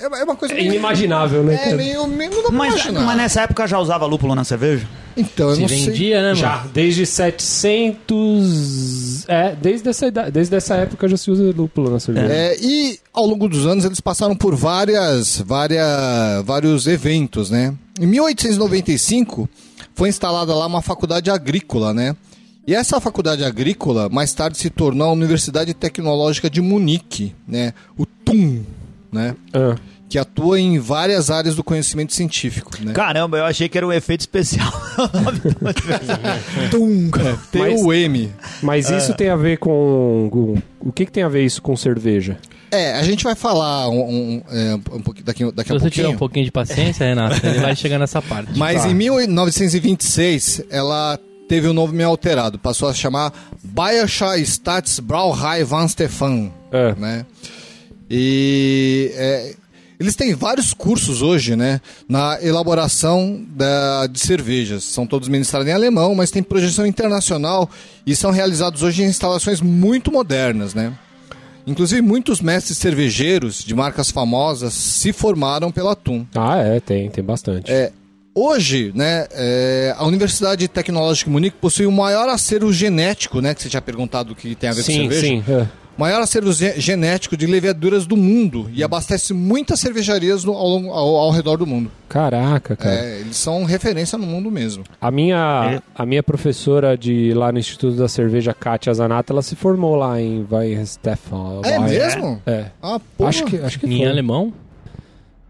é 0.00 0.04
é 0.04 0.24
uma 0.24 0.36
coisa 0.36 0.54
É 0.54 0.60
inimaginável, 0.62 1.42
né? 1.42 1.70
É 1.70 1.74
meio, 1.74 2.06
meio 2.06 2.42
não 2.42 2.52
Mas, 2.52 2.86
mas 2.90 3.16
nessa 3.16 3.40
época 3.42 3.66
já 3.66 3.78
usava 3.78 4.06
lúpulo 4.06 4.34
na 4.34 4.44
cerveja? 4.44 4.86
Então, 5.16 5.48
eu 5.50 5.54
Se 5.56 5.60
não 5.62 5.68
sei. 5.68 5.86
vendia, 5.86 6.16
né, 6.16 6.22
mano? 6.28 6.34
Já, 6.36 6.66
desde 6.74 7.06
700. 7.06 9.28
É, 9.28 9.54
desde 9.56 9.88
essa, 9.88 10.06
idade- 10.06 10.30
desde 10.30 10.54
essa 10.54 10.74
época 10.76 11.08
já 11.08 11.16
se 11.16 11.30
usa 11.30 11.52
lúpulo 11.56 11.90
na 11.90 12.00
cerveja. 12.00 12.32
É, 12.32 12.56
e 12.60 12.98
ao 13.12 13.26
longo 13.26 13.48
dos 13.48 13.66
anos 13.66 13.84
eles 13.84 14.00
passaram 14.00 14.36
por 14.36 14.54
várias, 14.54 15.40
várias, 15.40 16.44
vários 16.44 16.86
eventos, 16.86 17.50
né? 17.50 17.74
Em 18.00 18.06
1895 18.06 19.48
foi 19.94 20.08
instalada 20.08 20.54
lá 20.54 20.66
uma 20.66 20.82
faculdade 20.82 21.30
agrícola, 21.30 21.94
né? 21.94 22.14
E 22.66 22.74
essa 22.74 23.00
faculdade 23.00 23.44
agrícola 23.44 24.08
mais 24.08 24.32
tarde 24.34 24.58
se 24.58 24.68
tornou 24.70 25.08
a 25.08 25.12
Universidade 25.12 25.72
Tecnológica 25.72 26.50
de 26.50 26.60
Munique, 26.60 27.32
né? 27.46 27.72
O 27.96 28.04
TUM, 28.04 28.62
né? 29.12 29.34
Ah. 29.54 29.76
Que 30.08 30.18
atua 30.18 30.60
em 30.60 30.78
várias 30.78 31.30
áreas 31.30 31.56
do 31.56 31.64
conhecimento 31.64 32.14
científico, 32.14 32.70
né? 32.80 32.92
Caramba, 32.92 33.38
eu 33.38 33.44
achei 33.44 33.68
que 33.68 33.76
era 33.76 33.84
um 33.86 33.92
efeito 33.92 34.20
especial. 34.20 34.70
TUM, 36.70 37.10
T-U-M. 37.50 38.30
Mas 38.62 38.88
isso 38.90 39.14
tem 39.14 39.28
a 39.28 39.36
ver 39.36 39.58
com, 39.58 40.28
com- 40.30 40.62
O 40.80 40.92
que, 40.92 41.06
que 41.06 41.12
tem 41.12 41.22
a 41.24 41.28
ver 41.28 41.44
isso 41.44 41.60
com 41.60 41.76
cerveja? 41.76 42.38
É, 42.70 42.94
a 42.94 43.02
gente 43.02 43.22
vai 43.24 43.34
falar 43.34 43.88
um, 43.88 44.00
um, 44.00 44.42
é, 44.50 44.74
um 44.92 45.00
pouquinho, 45.00 45.24
daqui, 45.24 45.52
daqui 45.52 45.68
Se 45.70 45.76
a 45.76 45.78
você 45.78 45.90
tiver 45.90 46.02
pouquinho. 46.04 46.14
um 46.14 46.18
pouquinho 46.18 46.44
de 46.44 46.52
paciência, 46.52 47.04
Renato, 47.06 47.44
ele 47.46 47.60
vai 47.60 47.74
chegar 47.76 47.98
nessa 47.98 48.20
parte. 48.20 48.56
Mas 48.56 48.82
Tá. 48.82 48.88
em 48.88 48.94
1926, 48.94 50.62
ela 50.70 51.18
teve 51.48 51.68
o 51.68 51.72
nome 51.72 51.94
meio 51.94 52.08
alterado. 52.08 52.58
Passou 52.58 52.88
a 52.88 52.94
chamar 52.94 53.32
Bayerischer 53.62 54.38
Staatsbrauerei 54.40 55.64
Van 55.64 55.86
Stefan. 55.88 56.50
É. 56.72 56.94
Né? 56.96 57.24
E 58.10 59.10
é, 59.14 59.54
eles 59.98 60.14
têm 60.16 60.34
vários 60.34 60.72
cursos 60.74 61.22
hoje, 61.22 61.56
né? 61.56 61.80
Na 62.08 62.38
elaboração 62.42 63.44
da- 63.50 64.06
de 64.06 64.18
cervejas. 64.18 64.84
São 64.84 65.06
todos 65.06 65.28
ministrados 65.28 65.66
em 65.68 65.72
alemão, 65.72 66.14
mas 66.14 66.30
tem 66.30 66.42
projeção 66.42 66.86
internacional 66.86 67.68
e 68.06 68.14
são 68.14 68.30
realizados 68.30 68.82
hoje 68.82 69.02
em 69.02 69.06
instalações 69.06 69.60
muito 69.60 70.12
modernas, 70.12 70.74
né? 70.74 70.92
Inclusive, 71.66 72.00
muitos 72.00 72.40
mestres 72.40 72.78
cervejeiros 72.78 73.64
de 73.64 73.74
marcas 73.74 74.10
famosas 74.10 74.72
se 74.72 75.12
formaram 75.12 75.72
pela 75.72 75.96
TUM. 75.96 76.24
Ah, 76.34 76.58
é, 76.58 76.78
tem, 76.78 77.10
tem 77.10 77.24
bastante. 77.24 77.72
É, 77.72 77.90
hoje, 78.32 78.92
né, 78.94 79.26
é, 79.32 79.92
a 79.98 80.04
Universidade 80.06 80.68
Tecnológica 80.68 81.28
de 81.28 81.32
Munique 81.32 81.56
possui 81.60 81.86
o 81.86 81.90
maior 81.90 82.28
acervo 82.28 82.72
genético, 82.72 83.40
né, 83.40 83.52
que 83.52 83.62
você 83.62 83.68
tinha 83.68 83.82
perguntado 83.82 84.32
que 84.34 84.54
tem 84.54 84.70
a 84.70 84.72
ver 84.72 84.82
com 84.82 84.86
sim, 84.86 85.10
cerveja. 85.10 85.20
sim. 85.26 85.44
é. 85.48 85.66
Maior 85.98 86.20
acervo 86.20 86.52
ge- 86.52 86.74
genético 86.78 87.36
de 87.36 87.46
leveduras 87.46 88.06
do 88.06 88.16
mundo 88.16 88.70
e 88.74 88.84
abastece 88.84 89.32
muitas 89.32 89.80
cervejarias 89.80 90.44
no- 90.44 90.52
ao, 90.52 90.90
ao- 90.90 91.16
ao 91.16 91.30
redor 91.30 91.56
do 91.56 91.66
mundo. 91.66 91.90
Caraca, 92.08 92.76
cara. 92.76 92.94
É, 92.94 93.20
eles 93.20 93.36
são 93.36 93.64
referência 93.64 94.18
no 94.18 94.26
mundo 94.26 94.50
mesmo. 94.50 94.84
A 95.00 95.10
minha, 95.10 95.70
É. 95.76 95.82
a 95.94 96.04
minha 96.06 96.22
professora 96.22 96.96
de 96.98 97.32
lá 97.34 97.50
no 97.50 97.58
Instituto 97.58 97.96
da 97.96 98.08
Cerveja, 98.08 98.52
Kátia 98.54 98.92
Zanata, 98.92 99.32
ela 99.32 99.42
se 99.42 99.56
formou 99.56 99.96
lá 99.96 100.20
em 100.20 100.46
Weihenstephan. 100.50 101.62
É 101.64 101.78
mesmo? 101.78 102.42
É. 102.46 102.66
Ah, 102.82 103.00
porra. 103.16 103.30
Acho 103.30 103.44
que, 103.46 103.56
acho 103.58 103.80
que 103.80 103.86
Em 103.86 103.98
foi. 103.98 104.06
alemão? 104.06 104.52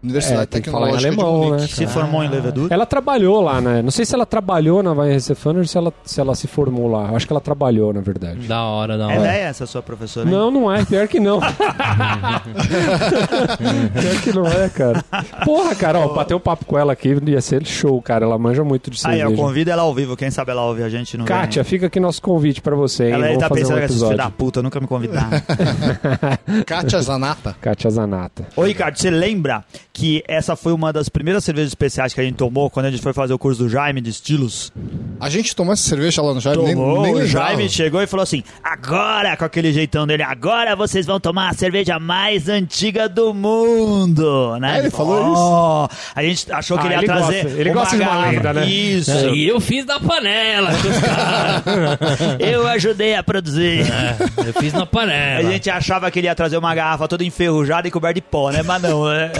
Universidade 0.03 0.43
É, 0.43 0.45
tem 0.45 0.61
que 0.61 0.69
falar 0.69 0.89
em 0.89 0.97
Tecnológica 0.97 1.21
alemão, 1.23 1.41
de 1.41 1.47
Munique. 1.53 1.61
né? 1.81 1.87
Se 1.87 1.87
formou 1.93 2.23
em 2.23 2.29
levedura. 2.29 2.73
Ela 2.73 2.85
trabalhou 2.85 3.41
lá, 3.41 3.59
né? 3.59 3.81
Não 3.81 3.89
sei 3.91 4.05
se 4.05 4.13
ela 4.13 4.25
trabalhou 4.27 4.83
na 4.83 4.93
Weihenstephan 4.93 5.57
ou 5.57 5.65
se 5.65 5.75
ela, 5.77 5.91
se 6.05 6.21
ela 6.21 6.35
se 6.35 6.47
formou 6.47 6.87
lá. 6.87 7.09
Eu 7.09 7.15
acho 7.15 7.25
que 7.25 7.33
ela 7.33 7.41
trabalhou, 7.41 7.91
na 7.91 7.99
verdade. 8.01 8.47
Da 8.47 8.63
hora, 8.63 8.95
da 8.97 9.11
É 9.11 9.17
hora. 9.17 9.27
velha 9.27 9.43
essa 9.47 9.65
sua 9.65 9.81
professora? 9.81 10.27
hein? 10.27 10.31
Não, 10.35 10.51
não 10.51 10.71
é. 10.71 10.85
Pior 10.85 11.07
que 11.07 11.19
não. 11.19 11.39
Pior 13.99 14.21
que 14.23 14.33
não 14.33 14.45
é, 14.47 14.69
cara. 14.69 15.03
Porra, 15.43 15.75
cara, 15.75 15.99
ó, 15.99 16.13
bater 16.13 16.33
um 16.35 16.39
papo 16.39 16.65
com 16.65 16.77
ela 16.77 16.93
aqui 16.93 17.17
ia 17.25 17.41
ser 17.41 17.65
show, 17.65 18.01
cara. 18.01 18.25
Ela 18.25 18.37
manja 18.37 18.63
muito 18.63 18.89
de 18.89 18.97
Aí, 18.97 19.17
cerveja. 19.17 19.25
eu 19.25 19.35
convido 19.35 19.71
ela 19.71 19.81
ao 19.81 19.93
vivo. 19.93 20.15
Quem 20.15 20.29
sabe 20.31 20.51
ela 20.51 20.63
ouve 20.65 20.83
a 20.83 20.89
gente 20.89 21.17
no 21.17 21.25
Kátia, 21.25 21.63
fica 21.63 21.87
aqui 21.87 21.99
nosso 21.99 22.21
convite 22.21 22.61
pra 22.61 22.75
você, 22.75 23.05
hein? 23.05 23.13
Ela 23.13 23.25
aí 23.25 23.33
Vamos 23.35 23.43
tá 23.43 23.49
fazer 23.49 23.61
pensando 23.61 23.77
um 23.77 23.87
que 23.87 23.93
filha 23.93 24.17
da 24.17 24.29
puta 24.29 24.61
nunca 24.61 24.79
me 24.79 24.87
convidaram. 24.87 25.29
Kátia 26.65 27.01
Zanata. 27.01 27.55
Kátia 27.59 27.89
Zanata. 27.89 28.45
Ô, 28.55 28.63
Ricardo, 28.63 28.97
você 28.97 29.09
lembra 29.09 29.63
que 29.97 30.23
essa 30.27 30.55
foi 30.55 30.71
uma 30.73 30.93
das 30.93 31.09
primeiras 31.09 31.43
cervejas 31.43 31.69
especiais 31.69 32.13
que 32.13 32.21
a 32.21 32.23
gente 32.23 32.35
tomou 32.35 32.69
quando 32.69 32.85
a 32.85 32.91
gente 32.91 33.01
foi 33.01 33.13
fazer 33.13 33.33
o 33.33 33.39
curso 33.39 33.63
do 33.63 33.67
Jaime 33.69 33.99
de 33.99 34.11
estilos? 34.11 34.71
A 35.19 35.27
gente 35.29 35.55
tomou 35.55 35.73
essa 35.73 35.81
cerveja 35.89 36.21
lá 36.21 36.33
no 36.35 36.39
Jaime, 36.39 36.63
nem, 36.63 36.75
Tomou, 36.75 37.01
nem 37.01 37.13
o 37.13 37.17
lembrava. 37.17 37.47
Jaime 37.47 37.67
chegou 37.69 38.01
e 38.01 38.05
falou 38.05 38.21
assim: 38.23 38.43
agora, 38.63 39.35
com 39.35 39.43
aquele 39.43 39.73
jeitão 39.73 40.05
dele, 40.05 40.21
agora 40.21 40.75
vocês 40.75 41.05
vão 41.07 41.19
tomar 41.19 41.49
a 41.49 41.53
cerveja 41.53 41.99
mais 41.99 42.47
antiga 42.47 43.09
do 43.09 43.33
mundo, 43.33 44.55
né? 44.59 44.73
Ah, 44.75 44.79
ele 44.79 44.91
falou 44.91 45.33
isso? 45.33 45.99
A 46.15 46.21
gente 46.23 46.51
achou 46.53 46.77
que 46.77 46.83
Ah, 46.83 46.85
ele 46.87 46.93
ia 46.93 46.99
ele 46.99 47.07
trazer. 47.07 47.43
gosta- 47.43 47.59
ele 47.59 47.69
uma 47.71 47.79
gosta 47.81 47.97
de 47.97 48.03
uma 48.03 48.25
lenda, 48.27 48.53
né? 48.53 48.65
Isso. 48.67 49.29
E 49.29 49.47
eu 49.47 49.59
fiz 49.59 49.83
na 49.85 49.99
panela. 49.99 50.69
Eu 52.39 52.67
ajudei 52.67 53.15
a 53.15 53.23
produzir. 53.23 53.81
eu 54.45 54.53
fiz 54.53 54.73
na 54.73 54.83
A 54.83 54.85
panela. 54.85 55.51
gente 55.51 55.69
achava 55.69 56.09
que 56.11 56.19
ele 56.19 56.27
ia 56.27 56.35
trazer 56.35 56.57
uma 56.57 56.73
garrafa 56.75 57.07
toda 57.07 57.23
enferrujada 57.23 57.87
e 57.87 57.91
coberta 57.91 58.15
de 58.15 58.21
pó, 58.21 58.51
né? 58.51 58.61
Mas 58.63 58.81
não, 58.81 59.09
é. 59.11 59.31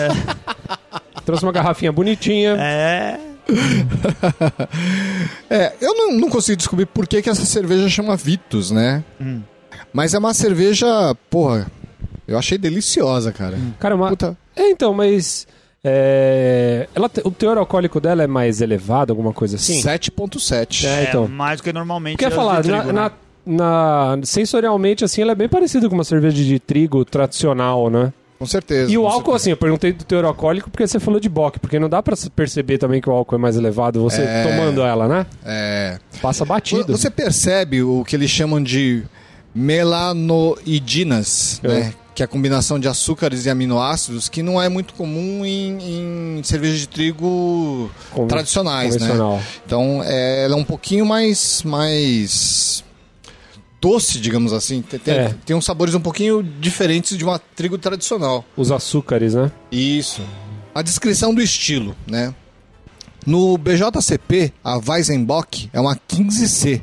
Trouxe 1.25 1.43
uma 1.43 1.51
garrafinha 1.51 1.91
bonitinha. 1.91 2.55
é... 2.59 3.19
É, 5.49 5.73
eu 5.79 5.93
não, 5.95 6.11
não 6.13 6.29
consigo 6.29 6.57
descobrir 6.57 6.85
por 6.85 7.07
que, 7.07 7.21
que 7.21 7.29
essa 7.29 7.45
cerveja 7.45 7.87
chama 7.89 8.15
Vitus, 8.15 8.71
né? 8.71 9.03
Hum. 9.19 9.41
Mas 9.93 10.13
é 10.13 10.19
uma 10.19 10.33
cerveja, 10.33 10.85
porra, 11.29 11.67
eu 12.27 12.37
achei 12.37 12.57
deliciosa, 12.57 13.31
cara. 13.31 13.57
Cara, 13.79 13.95
uma... 13.95 14.09
Puta, 14.09 14.37
É, 14.55 14.69
então, 14.69 14.93
mas... 14.93 15.47
é, 15.83 16.87
Ela, 16.93 17.07
te- 17.07 17.21
o 17.23 17.31
teor 17.31 17.57
alcoólico 17.57 17.99
dela 18.01 18.23
é 18.23 18.27
mais 18.27 18.59
elevado, 18.61 19.11
alguma 19.11 19.31
coisa 19.33 19.55
assim? 19.55 19.81
7.7. 19.81 20.85
É, 20.85 21.03
então. 21.09 21.27
mais 21.27 21.61
do 21.61 21.63
que 21.63 21.71
normalmente. 21.73 22.17
Quer 22.17 22.27
as 22.27 22.33
falar, 22.33 22.61
de 22.61 22.69
na, 22.69 22.77
trigo, 22.81 22.93
né? 22.93 23.11
na- 23.45 24.15
na- 24.15 24.25
sensorialmente, 24.25 25.05
assim, 25.05 25.21
ela 25.21 25.31
é 25.31 25.35
bem 25.35 25.47
parecida 25.47 25.87
com 25.87 25.95
uma 25.95 26.03
cerveja 26.03 26.43
de 26.43 26.59
trigo 26.59 27.05
tradicional, 27.05 27.89
né? 27.89 28.11
Com 28.39 28.45
certeza. 28.45 28.91
E 28.91 28.97
o 28.97 29.07
álcool, 29.07 29.33
assim, 29.33 29.49
eu 29.49 29.57
perguntei 29.57 29.91
do 29.91 30.03
teor 30.03 30.23
alcoólico 30.25 30.69
porque 30.69 30.85
você 30.87 30.99
falou 30.99 31.19
de 31.19 31.27
bock, 31.27 31.59
porque 31.59 31.79
não 31.79 31.89
dá 31.89 32.03
pra 32.03 32.15
se 32.15 32.29
perceber 32.29 32.77
também 32.77 33.01
que 33.01 33.09
o 33.09 33.13
álcool 33.13 33.35
é 33.35 33.39
mais 33.39 33.57
elevado, 33.57 33.99
você 34.01 34.21
É. 34.21 34.43
tomando 34.43 34.81
ela, 34.83 35.07
né? 35.07 35.25
É. 35.45 35.97
Passa 36.21 36.45
batido. 36.45 36.95
Você 36.95 37.09
percebe 37.09 37.81
o 37.81 38.03
que 38.05 38.15
eles 38.15 38.29
chamam 38.29 38.61
de 38.61 39.03
melanoidinas, 39.55 41.59
É. 41.63 41.67
né? 41.67 41.93
Que 42.13 42.23
é 42.23 42.25
a 42.25 42.27
combinação 42.27 42.79
de 42.79 42.87
açúcares 42.87 43.45
e 43.45 43.49
aminoácidos 43.49 44.27
que 44.27 44.41
não 44.41 44.59
é 44.59 44.67
muito 44.69 44.95
comum 44.95 45.45
em, 45.45 46.37
em 46.39 46.43
cerveja 46.43 46.75
de 46.75 46.87
trigo 46.87 47.91
Conven- 48.11 48.27
tradicionais, 48.27 48.95
né? 48.97 49.07
Então, 49.65 50.01
é, 50.03 50.45
ela 50.45 50.55
é 50.55 50.57
um 50.57 50.63
pouquinho 50.63 51.05
mais, 51.05 51.61
mais 51.63 52.83
doce, 53.81 54.19
digamos 54.19 54.53
assim. 54.53 54.81
Tem, 54.81 54.99
tem, 54.99 55.13
É. 55.13 55.35
tem 55.45 55.55
uns 55.55 55.65
sabores 55.65 55.93
um 55.95 55.99
pouquinho 55.99 56.41
diferentes 56.43 57.17
de 57.17 57.23
uma 57.23 57.39
trigo 57.39 57.77
tradicional. 57.77 58.43
Os 58.55 58.71
açúcares, 58.71 59.33
né? 59.33 59.51
Isso. 59.71 60.21
A 60.73 60.81
descrição 60.81 61.33
do 61.33 61.41
estilo, 61.41 61.95
né? 62.07 62.33
No 63.25 63.57
BJCP, 63.57 64.53
a 64.63 64.77
Weizenbock 64.77 65.69
é 65.73 65.79
uma 65.81 65.95
15C. 65.95 66.81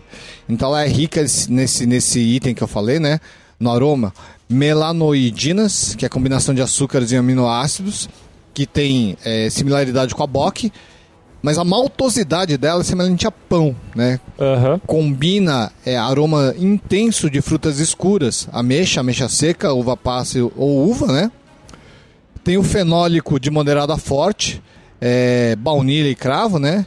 Então 0.48 0.68
ela 0.68 0.84
é 0.84 0.88
rica 0.88 1.22
nesse- 1.22 1.50
nesse, 1.50 1.86
nesse 1.86 2.20
item 2.20 2.54
que 2.54 2.62
eu 2.62 2.68
falei, 2.68 2.98
né? 2.98 3.18
No 3.58 3.70
aroma. 3.70 4.12
Melanoidinas, 4.48 5.94
que 5.96 6.04
é 6.04 6.06
a 6.06 6.10
combinação 6.10 6.54
de 6.54 6.60
açúcares 6.60 7.10
e 7.12 7.16
aminoácidos, 7.16 8.08
que 8.52 8.66
tem 8.66 9.16
é, 9.24 9.48
similaridade 9.50 10.14
com 10.14 10.22
a 10.22 10.26
Bock, 10.26 10.70
mas 11.44 11.58
a 11.58 11.64
maltosidade 11.64 12.56
dela 12.56 12.80
é 12.80 12.84
semelhante 12.84 13.26
a 13.26 13.30
pão, 13.30 13.76
né? 13.94 14.18
Aham. 14.40 14.80
combina 14.86 15.70
é, 15.84 15.94
aroma 15.94 16.54
intenso 16.58 17.28
de 17.28 17.42
frutas 17.42 17.80
escuras, 17.80 18.48
ameixa, 18.50 19.00
ameixa 19.00 19.28
seca, 19.28 19.70
uva 19.74 19.94
passa 19.94 20.38
ou 20.56 20.88
uva, 20.88 21.06
né? 21.08 21.30
Tem 22.42 22.56
o 22.56 22.62
fenólico 22.62 23.38
de 23.38 23.50
moderada 23.50 23.94
forte, 23.98 24.62
é, 24.98 25.54
baunilha 25.56 26.08
e 26.08 26.14
cravo, 26.14 26.58
né? 26.58 26.86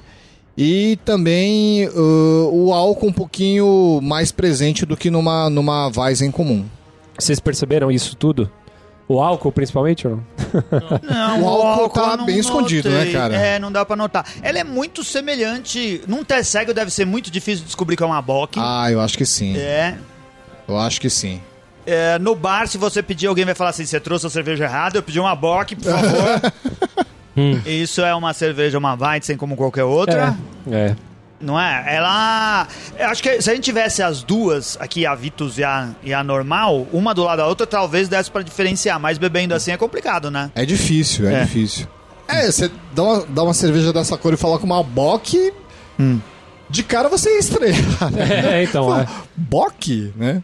E 0.58 0.98
também 1.06 1.88
uh, 1.90 2.50
o 2.52 2.74
álcool 2.74 3.10
um 3.10 3.14
pouquinho 3.14 4.00
mais 4.02 4.32
presente 4.32 4.88
do 4.88 4.98
que 4.98 5.12
numa, 5.12 5.52
numa 5.52 5.92
Weizen 5.96 6.32
comum. 6.32 6.66
Vocês 7.16 7.40
perceberam 7.40 7.92
isso 7.92 8.16
tudo? 8.16 8.50
O 9.10 9.22
álcool, 9.22 9.52
principalmente, 9.54 10.06
ou 10.08 10.18
não? 10.18 10.24
Não, 11.02 11.44
O 11.44 11.48
álcool 11.48 11.90
tá 11.90 12.12
eu 12.12 12.18
não 12.18 12.26
bem 12.26 12.40
escondido, 12.40 12.90
né, 12.90 13.12
cara? 13.12 13.36
É, 13.36 13.58
não 13.58 13.72
dá 13.72 13.86
pra 13.86 13.96
notar. 13.96 14.26
Ela 14.42 14.60
é 14.60 14.64
muito 14.64 15.04
semelhante. 15.04 16.02
Num 16.08 16.24
teste 16.26 16.52
cego 16.52 16.74
deve 16.74 16.92
ser 16.92 17.06
muito 17.06 17.32
difícil 17.32 17.64
descobrir 17.66 17.96
que 17.96 18.04
é 18.04 18.06
uma 18.06 18.22
bock. 18.22 18.60
Ah, 18.62 18.92
eu 18.92 19.00
acho 19.00 19.18
que 19.18 19.26
sim. 19.26 19.58
É. 19.58 19.96
Eu 20.68 20.78
acho 20.78 21.00
que 21.00 21.10
sim. 21.10 21.42
É, 21.86 22.20
no 22.20 22.36
bar, 22.36 22.68
se 22.68 22.78
você 22.78 23.02
pedir, 23.02 23.28
alguém 23.28 23.46
vai 23.46 23.56
falar 23.56 23.70
assim: 23.70 23.86
você 23.86 23.98
trouxe 23.98 24.28
a 24.28 24.30
cerveja 24.30 24.66
errada, 24.66 24.98
eu 24.98 25.04
pedi 25.04 25.20
uma 25.22 25.34
bock, 25.34 25.74
por 25.76 25.86
favor. 25.86 26.54
Isso 27.66 28.02
é 28.02 28.14
uma 28.14 28.34
cerveja, 28.34 28.78
uma 28.78 28.94
Weizen 29.00 29.38
como 29.38 29.56
qualquer 29.56 29.84
outra. 29.86 30.36
É. 30.70 30.96
Não 31.40 31.60
é? 31.60 31.96
Ela. 31.96 32.68
Eu 32.98 33.08
acho 33.10 33.22
que 33.22 33.42
se 33.42 33.50
a 33.50 33.54
gente 33.54 33.64
tivesse 33.64 34.02
as 34.02 34.24
duas 34.24 34.76
aqui, 34.80 35.06
a 35.06 35.14
Vitus 35.14 35.58
e 35.60 35.64
a, 35.64 35.90
e 36.04 36.14
a 36.14 36.24
normal, 36.24 36.88
uma 36.92 37.14
do 37.14 37.24
lado 37.24 37.38
da 37.38 37.48
outra, 37.48 37.68
talvez 37.68 38.08
desse 38.10 38.32
pra 38.32 38.42
diferenciar. 38.42 39.00
Mas 39.00 39.18
bebendo 39.18 39.54
assim 39.54 39.72
é 39.72 39.78
complicado, 39.78 40.32
né? 40.32 40.50
É 40.56 40.66
difícil, 40.66 41.28
é, 41.30 41.36
É. 41.36 41.44
difícil. 41.44 41.88
É, 42.28 42.52
você 42.52 42.70
dá 42.94 43.04
uma, 43.04 43.26
dá 43.28 43.44
uma 43.44 43.54
cerveja 43.54 43.94
dessa 43.94 44.18
cor 44.18 44.34
e 44.34 44.38
falar 44.38 44.58
com 44.60 44.66
uma 44.66 44.82
Bock, 44.84 45.54
de 46.70 46.84
cara 46.84 47.08
você 47.08 47.30
ia 47.36 47.40
estranhar. 47.40 48.12
né? 48.12 48.52
É, 48.60 48.64
então, 48.64 49.00
é. 49.00 49.08
Bock, 49.36 50.12
né? 50.16 50.44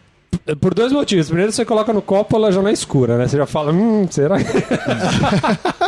Por 0.60 0.74
dois 0.74 0.92
motivos. 0.92 1.26
Primeiro, 1.26 1.52
você 1.52 1.64
coloca 1.64 1.92
no 1.92 2.02
copo, 2.02 2.36
ela 2.36 2.52
já 2.52 2.60
não 2.60 2.68
é 2.68 2.72
escura, 2.72 3.16
né? 3.18 3.28
Você 3.28 3.36
já 3.36 3.46
fala, 3.46 3.72
hum, 3.72 4.06
será 4.10 4.36
que... 4.38 4.44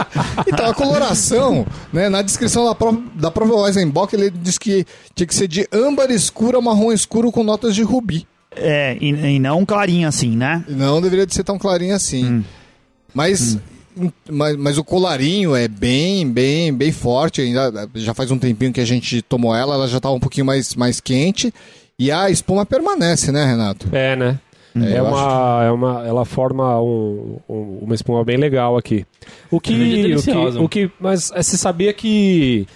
Então, 0.47 0.67
a 0.67 0.75
coloração, 0.75 1.67
né, 1.93 2.09
na 2.09 2.23
descrição 2.23 2.65
da, 2.65 2.75
pró 2.75 2.97
da 3.15 3.31
própria 3.31 3.57
Weizenbock, 3.57 4.15
ele 4.15 4.31
diz 4.31 4.59
que 4.59 4.87
tinha 5.15 5.27
que 5.27 5.35
ser 5.35 5.49
de 5.49 5.67
âmbar 5.73 6.11
escuro 6.11 6.59
a 6.59 6.63
marrom 6.63 6.93
escuro 6.93 7.33
com 7.33 7.43
notas 7.43 7.75
de 7.75 7.83
rubi. 7.83 8.27
É, 8.55 8.97
e, 9.01 9.11
e 9.11 9.39
não 9.39 9.67
clarinho 9.67 10.09
assim, 10.09 10.37
né? 10.37 10.65
Não 10.69 11.01
deveria 11.01 11.27
de 11.27 11.35
ser 11.35 11.45
tão 11.45 11.59
clarinho 11.59 11.95
assim. 11.95 12.45
Mas, 13.13 13.59
mas, 14.31 14.57
mas 14.57 14.79
o 14.79 14.85
colarinho 14.85 15.55
é 15.55 15.69
bem, 15.69 16.31
bem, 16.31 16.73
bem 16.73 16.93
forte. 16.93 17.41
Ainda 17.41 17.89
já 17.95 18.15
faz 18.15 18.31
um 18.31 18.39
tempinho 18.39 18.73
que 18.73 18.81
a 18.81 18.85
gente 18.85 19.21
tomou 19.23 19.55
ela, 19.55 19.75
ela 19.75 19.89
já 19.89 19.99
estava 19.99 20.15
um 20.15 20.21
pouquinho 20.21 20.47
mais, 20.47 20.75
mais 20.75 21.01
quente. 21.01 21.53
E 21.99 22.11
a 22.13 22.29
espuma 22.31 22.67
permanece, 22.67 23.33
né, 23.33 23.45
Renato? 23.45 23.89
É, 23.93 24.15
né? 24.17 24.39
É, 24.79 24.99
eu 24.99 25.05
uma, 25.07 25.65
é 25.65 25.71
uma, 25.71 26.07
ela 26.07 26.25
forma 26.27 26.79
um- 26.83 27.39
um- 27.49 27.79
uma 27.83 27.95
espuma 27.95 28.23
bem 28.23 28.37
legal 28.37 28.77
aqui. 28.77 29.07
O 29.51 29.59
que, 29.59 29.73
Cerveja 29.73 30.19
o 30.19 30.23
que, 30.59 30.59
o 30.65 30.69
que, 30.69 30.91
mas 31.01 31.31
é, 31.35 31.43
você 31.43 31.57
sabia 31.57 31.95
que 31.95 32.67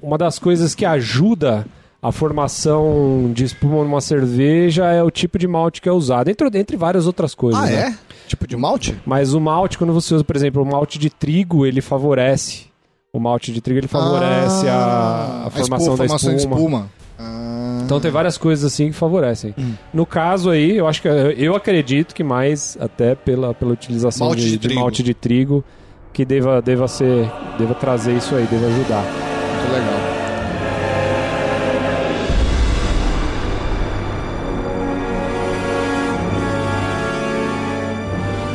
uma 0.00 0.16
das 0.16 0.38
coisas 0.38 0.74
que 0.74 0.86
ajuda 0.86 1.66
a 2.02 2.10
formação 2.10 3.30
de 3.34 3.44
espuma 3.44 3.84
numa 3.84 4.00
cerveja 4.00 4.86
é 4.86 5.02
o 5.02 5.10
tipo 5.10 5.38
de 5.38 5.46
malte 5.46 5.82
que 5.82 5.88
é 5.88 5.92
usado, 5.92 6.28
entre, 6.30 6.48
entre 6.58 6.76
várias 6.78 7.06
outras 7.06 7.34
coisas. 7.34 7.62
Ah, 7.62 7.66
né? 7.66 7.88
é? 7.88 7.94
Tipo 8.26 8.46
de 8.46 8.56
malte? 8.56 8.96
Mas 9.04 9.34
o 9.34 9.40
malte, 9.40 9.76
quando 9.76 9.92
você 9.92 10.14
usa, 10.14 10.24
por 10.24 10.34
exemplo, 10.36 10.62
o 10.62 10.66
malte 10.66 10.98
de 10.98 11.10
trigo, 11.10 11.66
ele 11.66 11.82
favorece. 11.82 12.66
O 13.12 13.20
malte 13.20 13.52
de 13.52 13.60
trigo 13.60 13.80
ele 13.80 13.86
favorece 13.88 14.66
Ah, 14.66 15.42
a, 15.44 15.46
a 15.46 15.50
formação 15.50 15.76
espuma- 15.76 15.90
da 15.90 15.96
formação 15.96 16.34
espuma. 16.34 16.56
de 16.56 16.62
espuma. 16.62 16.90
Ah, 17.18 17.53
Então 17.84 18.00
tem 18.00 18.10
várias 18.10 18.36
coisas 18.38 18.64
assim 18.72 18.86
que 18.86 18.92
favorecem. 18.92 19.54
No 19.92 20.06
caso 20.06 20.50
aí, 20.50 20.76
eu 20.76 20.86
acho 20.88 21.02
que 21.02 21.08
eu 21.08 21.54
acredito 21.54 22.14
que 22.14 22.24
mais 22.24 22.76
até 22.80 23.14
pela, 23.14 23.52
pela 23.54 23.72
utilização 23.72 24.26
Malte 24.28 24.40
de, 24.42 24.50
de 24.50 24.52
de 24.52 24.58
trigo. 24.68 24.80
malte 24.80 25.02
de 25.02 25.14
trigo 25.14 25.64
que 26.12 26.24
deva, 26.24 26.62
deva 26.62 26.86
ser, 26.88 27.30
deva 27.58 27.74
trazer 27.74 28.16
isso 28.16 28.34
aí, 28.34 28.46
deva 28.46 28.66
ajudar. 28.66 29.02
Muito 29.02 29.72
legal. 29.72 30.00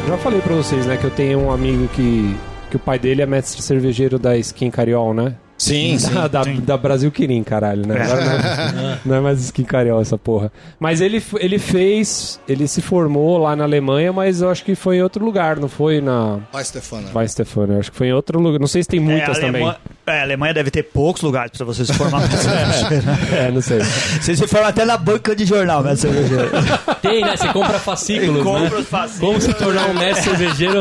Já 0.07 0.17
falei 0.17 0.41
pra 0.41 0.55
vocês, 0.55 0.85
né, 0.87 0.97
que 0.97 1.03
eu 1.03 1.11
tenho 1.11 1.39
um 1.39 1.51
amigo 1.51 1.87
que 1.89 2.35
que 2.69 2.75
o 2.75 2.79
pai 2.79 2.99
dele 2.99 3.23
é 3.23 3.25
mestre 3.25 3.63
cervejeiro 3.63 4.19
da 4.19 4.37
Skin 4.37 4.69
Cariol, 4.69 5.11
né? 5.11 5.33
Sim, 5.59 5.99
sim. 5.99 6.13
Da, 6.13 6.27
da, 6.27 6.43
da 6.43 6.77
Brasil 6.77 7.11
Quirim, 7.11 7.43
caralho, 7.43 7.85
né? 7.85 8.01
Agora 8.01 8.25
não, 8.25 8.31
é, 8.89 8.99
não 9.05 9.15
é 9.15 9.19
mais 9.19 9.41
Skin 9.43 9.65
Cariol 9.65 10.01
essa 10.01 10.17
porra. 10.17 10.51
Mas 10.79 11.01
ele, 11.01 11.21
ele 11.37 11.59
fez, 11.59 12.39
ele 12.47 12.67
se 12.67 12.81
formou 12.81 13.37
lá 13.37 13.55
na 13.55 13.65
Alemanha, 13.65 14.13
mas 14.13 14.41
eu 14.41 14.49
acho 14.49 14.63
que 14.63 14.73
foi 14.73 14.97
em 14.97 15.03
outro 15.03 15.23
lugar, 15.23 15.59
não 15.59 15.67
foi 15.67 15.99
na 15.99 16.39
Vai, 16.51 16.63
Stefana. 16.63 17.09
Vai 17.11 17.27
Stefano, 17.27 17.73
eu 17.73 17.79
acho 17.79 17.91
que 17.91 17.97
foi 17.97 18.07
em 18.07 18.13
outro 18.13 18.39
lugar. 18.39 18.57
Não 18.57 18.67
sei 18.67 18.81
se 18.81 18.89
tem 18.89 19.01
muitas 19.01 19.37
é, 19.37 19.41
também. 19.41 19.75
É, 20.13 20.19
a 20.19 20.23
Alemanha 20.23 20.53
deve 20.53 20.71
ter 20.71 20.83
poucos 20.83 21.21
lugares 21.21 21.51
pra 21.55 21.65
você 21.65 21.85
se 21.85 21.93
formar 21.93 22.21
cervejeiro. 22.29 23.05
É, 23.35 23.51
não 23.51 23.61
sei. 23.61 23.79
Você 23.79 24.35
se 24.35 24.47
forma 24.47 24.67
até 24.67 24.85
na 24.85 24.97
banca 24.97 25.35
de 25.35 25.45
jornal, 25.45 25.83
mestre 25.83 26.09
cervejeiro. 26.11 26.49
Tem, 27.01 27.21
né? 27.21 27.35
Você 27.35 27.47
compra 27.49 27.79
fascículos, 27.79 28.43
Compra 28.43 28.69
né? 28.69 28.75
os 28.77 28.87
fascículos. 28.87 29.19
Como 29.19 29.41
se 29.41 29.53
tornar 29.53 29.89
um 29.89 29.93
mestre 29.93 30.23
cervejeiro. 30.35 30.79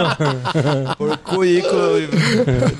Por 0.98 1.16
currículo. 1.18 1.92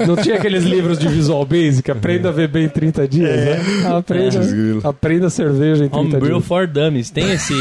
Não 0.07 0.17
tinha 0.17 0.37
aqueles 0.37 0.65
livros 0.65 0.99
de 0.99 1.09
Visual 1.09 1.45
Basic? 1.45 1.91
Aprenda 1.91 2.31
a 2.31 2.33
beber 2.33 2.65
em 2.65 2.69
30 2.69 3.09
dias, 3.09 3.31
né? 3.37 3.61
Aprenda, 3.97 4.41
aprenda 4.89 5.31
cerveja 5.31 5.85
em 5.85 5.89
30 5.89 5.97
Homebrew 5.99 6.37
dias. 6.37 6.45
for 6.47 6.67
Dummies. 6.67 7.11
Tem 7.11 7.31
esse, 7.33 7.55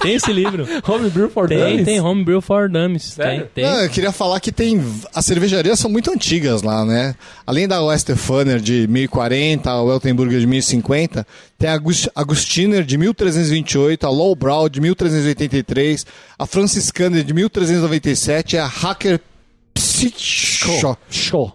tem 0.00 0.14
esse 0.14 0.32
livro. 0.32 0.66
Homebrew 0.86 1.30
for 1.30 1.48
Tem, 1.48 1.58
Dummies? 1.58 1.84
tem 1.84 2.00
Homebrew 2.00 2.40
for 2.40 2.68
Dummies. 2.68 3.02
Sério? 3.04 3.48
Tem, 3.54 3.62
tem. 3.62 3.64
Não, 3.64 3.80
eu 3.82 3.88
queria 3.90 4.12
falar 4.12 4.40
que 4.40 4.50
tem. 4.50 4.82
As 5.14 5.24
cervejarias 5.24 5.78
são 5.78 5.90
muito 5.90 6.10
antigas 6.10 6.62
lá, 6.62 6.84
né? 6.84 7.14
Além 7.46 7.68
da 7.68 7.82
Westefaner 7.82 8.58
de 8.60 8.86
1040, 8.88 9.70
a 9.70 9.82
Weltenburger 9.82 10.40
de 10.40 10.46
1050, 10.46 11.26
tem 11.58 11.68
a 11.70 11.74
Agust- 11.74 12.08
Agustiner 12.14 12.82
de 12.84 12.96
1328, 12.98 14.06
a 14.06 14.10
Lowbrow 14.10 14.68
de 14.68 14.80
1383, 14.80 16.06
a 16.38 16.46
Franciscaner 16.46 17.22
de 17.22 17.32
1397 17.34 18.56
e 18.56 18.58
a 18.58 18.66
Hacker 18.66 19.20
Psycho 19.74 20.96
Show. 21.10 21.52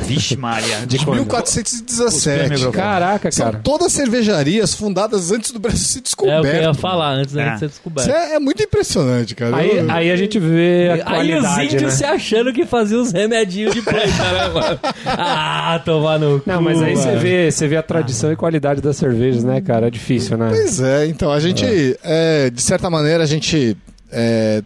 Vixe, 0.00 0.36
Maria. 0.38 0.86
de 0.86 0.98
quando? 0.98 1.18
1417. 1.20 2.70
Caraca, 2.70 3.30
São 3.30 3.46
cara. 3.46 3.60
todas 3.62 3.92
cervejarias 3.92 4.74
fundadas 4.74 5.30
antes 5.32 5.50
do 5.50 5.58
Brasil 5.58 5.86
ser 5.86 5.98
É 5.98 6.00
o 6.00 6.02
que 6.16 6.24
eu 6.24 6.28
ia 6.28 6.40
descoberto. 6.42 6.74
falar 6.78 7.10
antes 7.12 7.34
da 7.34 7.42
É. 7.42 7.44
gente 7.50 7.58
ser 7.58 7.64
Isso 7.66 7.74
descoberto. 7.74 8.10
é, 8.10 8.34
é 8.34 8.38
muito 8.38 8.62
impressionante, 8.62 9.34
cara. 9.34 9.56
Aí, 9.56 9.76
Eu- 9.78 9.90
aí 9.90 10.10
a 10.10 10.16
gente 10.16 10.38
vê 10.38 10.88
a 10.90 10.92
Aí 10.94 10.98
os 11.00 11.04
qualidade, 11.04 11.64
índios 11.66 11.82
né? 11.82 11.90
se 11.90 12.04
achando 12.04 12.52
que 12.52 12.66
faziam 12.66 13.02
os 13.02 13.12
remedinhos 13.12 13.74
de 13.74 13.82
planta, 13.82 14.00
né, 14.06 14.48
mano? 14.52 14.78
Ah, 15.06 15.80
tomar 15.84 16.18
no 16.18 16.40
cu, 16.40 16.50
Não, 16.50 16.60
mas 16.60 16.80
aí 16.82 16.96
você 16.96 17.16
vê, 17.16 17.50
você 17.50 17.66
vê 17.68 17.76
a 17.76 17.82
tradição 17.82 18.32
e 18.32 18.36
qualidade 18.36 18.80
das 18.80 18.96
cervejas, 18.96 19.44
né, 19.44 19.60
cara? 19.60 19.86
É 19.86 19.90
difícil, 19.90 20.36
né? 20.36 20.48
Pois 20.50 20.80
é, 20.80 21.06
então 21.06 21.30
a 21.32 21.40
gente, 21.40 21.64
é, 22.02 22.50
de 22.50 22.62
certa 22.62 22.88
maneira, 22.90 23.22
a 23.24 23.26
gente 23.26 23.76
é, 24.10 24.62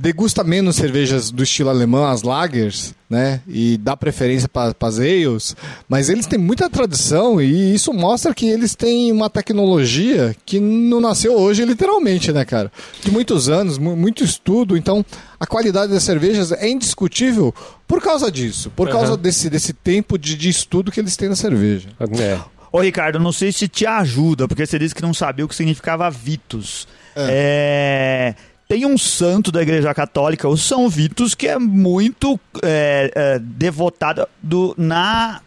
degusta 0.00 0.42
menos 0.42 0.76
cervejas 0.76 1.30
do 1.30 1.42
estilo 1.42 1.68
alemão, 1.68 2.06
as 2.06 2.22
lagers, 2.22 2.94
né? 3.08 3.42
E 3.46 3.76
dá 3.76 3.94
preferência 3.94 4.48
para 4.48 4.74
as 4.80 4.98
ales, 4.98 5.54
mas 5.86 6.08
eles 6.08 6.26
têm 6.26 6.38
muita 6.38 6.70
tradição 6.70 7.40
e 7.40 7.74
isso 7.74 7.92
mostra 7.92 8.32
que 8.34 8.48
eles 8.48 8.74
têm 8.74 9.12
uma 9.12 9.28
tecnologia 9.28 10.34
que 10.46 10.58
não 10.58 11.00
nasceu 11.00 11.34
hoje, 11.34 11.64
literalmente, 11.66 12.32
né, 12.32 12.44
cara? 12.46 12.72
De 13.04 13.10
muitos 13.10 13.50
anos, 13.50 13.76
mu- 13.76 13.94
muito 13.94 14.24
estudo, 14.24 14.74
então 14.74 15.04
a 15.38 15.46
qualidade 15.46 15.92
das 15.92 16.02
cervejas 16.02 16.50
é 16.50 16.66
indiscutível 16.68 17.54
por 17.86 18.00
causa 18.00 18.32
disso, 18.32 18.70
por 18.70 18.88
causa 18.88 19.16
desse, 19.18 19.50
desse 19.50 19.74
tempo 19.74 20.16
de, 20.16 20.34
de 20.34 20.48
estudo 20.48 20.90
que 20.90 20.98
eles 21.00 21.14
têm 21.16 21.28
na 21.28 21.36
cerveja. 21.36 21.90
É. 22.18 22.38
Ô, 22.72 22.80
Ricardo, 22.80 23.18
não 23.18 23.32
sei 23.32 23.52
se 23.52 23.66
te 23.68 23.84
ajuda, 23.84 24.48
porque 24.48 24.64
você 24.64 24.78
disse 24.78 24.94
que 24.94 25.02
não 25.02 25.12
sabia 25.12 25.44
o 25.44 25.48
que 25.48 25.54
significava 25.56 26.08
Vitus. 26.10 26.86
É, 27.16 28.34
Tem 28.70 28.86
um 28.86 28.96
santo 28.96 29.50
da 29.50 29.60
Igreja 29.60 29.92
Católica, 29.92 30.48
o 30.48 30.56
São 30.56 30.88
Vitus, 30.88 31.34
que 31.34 31.48
é 31.48 31.58
muito 31.58 32.38
é, 32.62 33.10
é, 33.12 33.38
devotado 33.40 34.28
do, 34.40 34.76
na, 34.78 35.40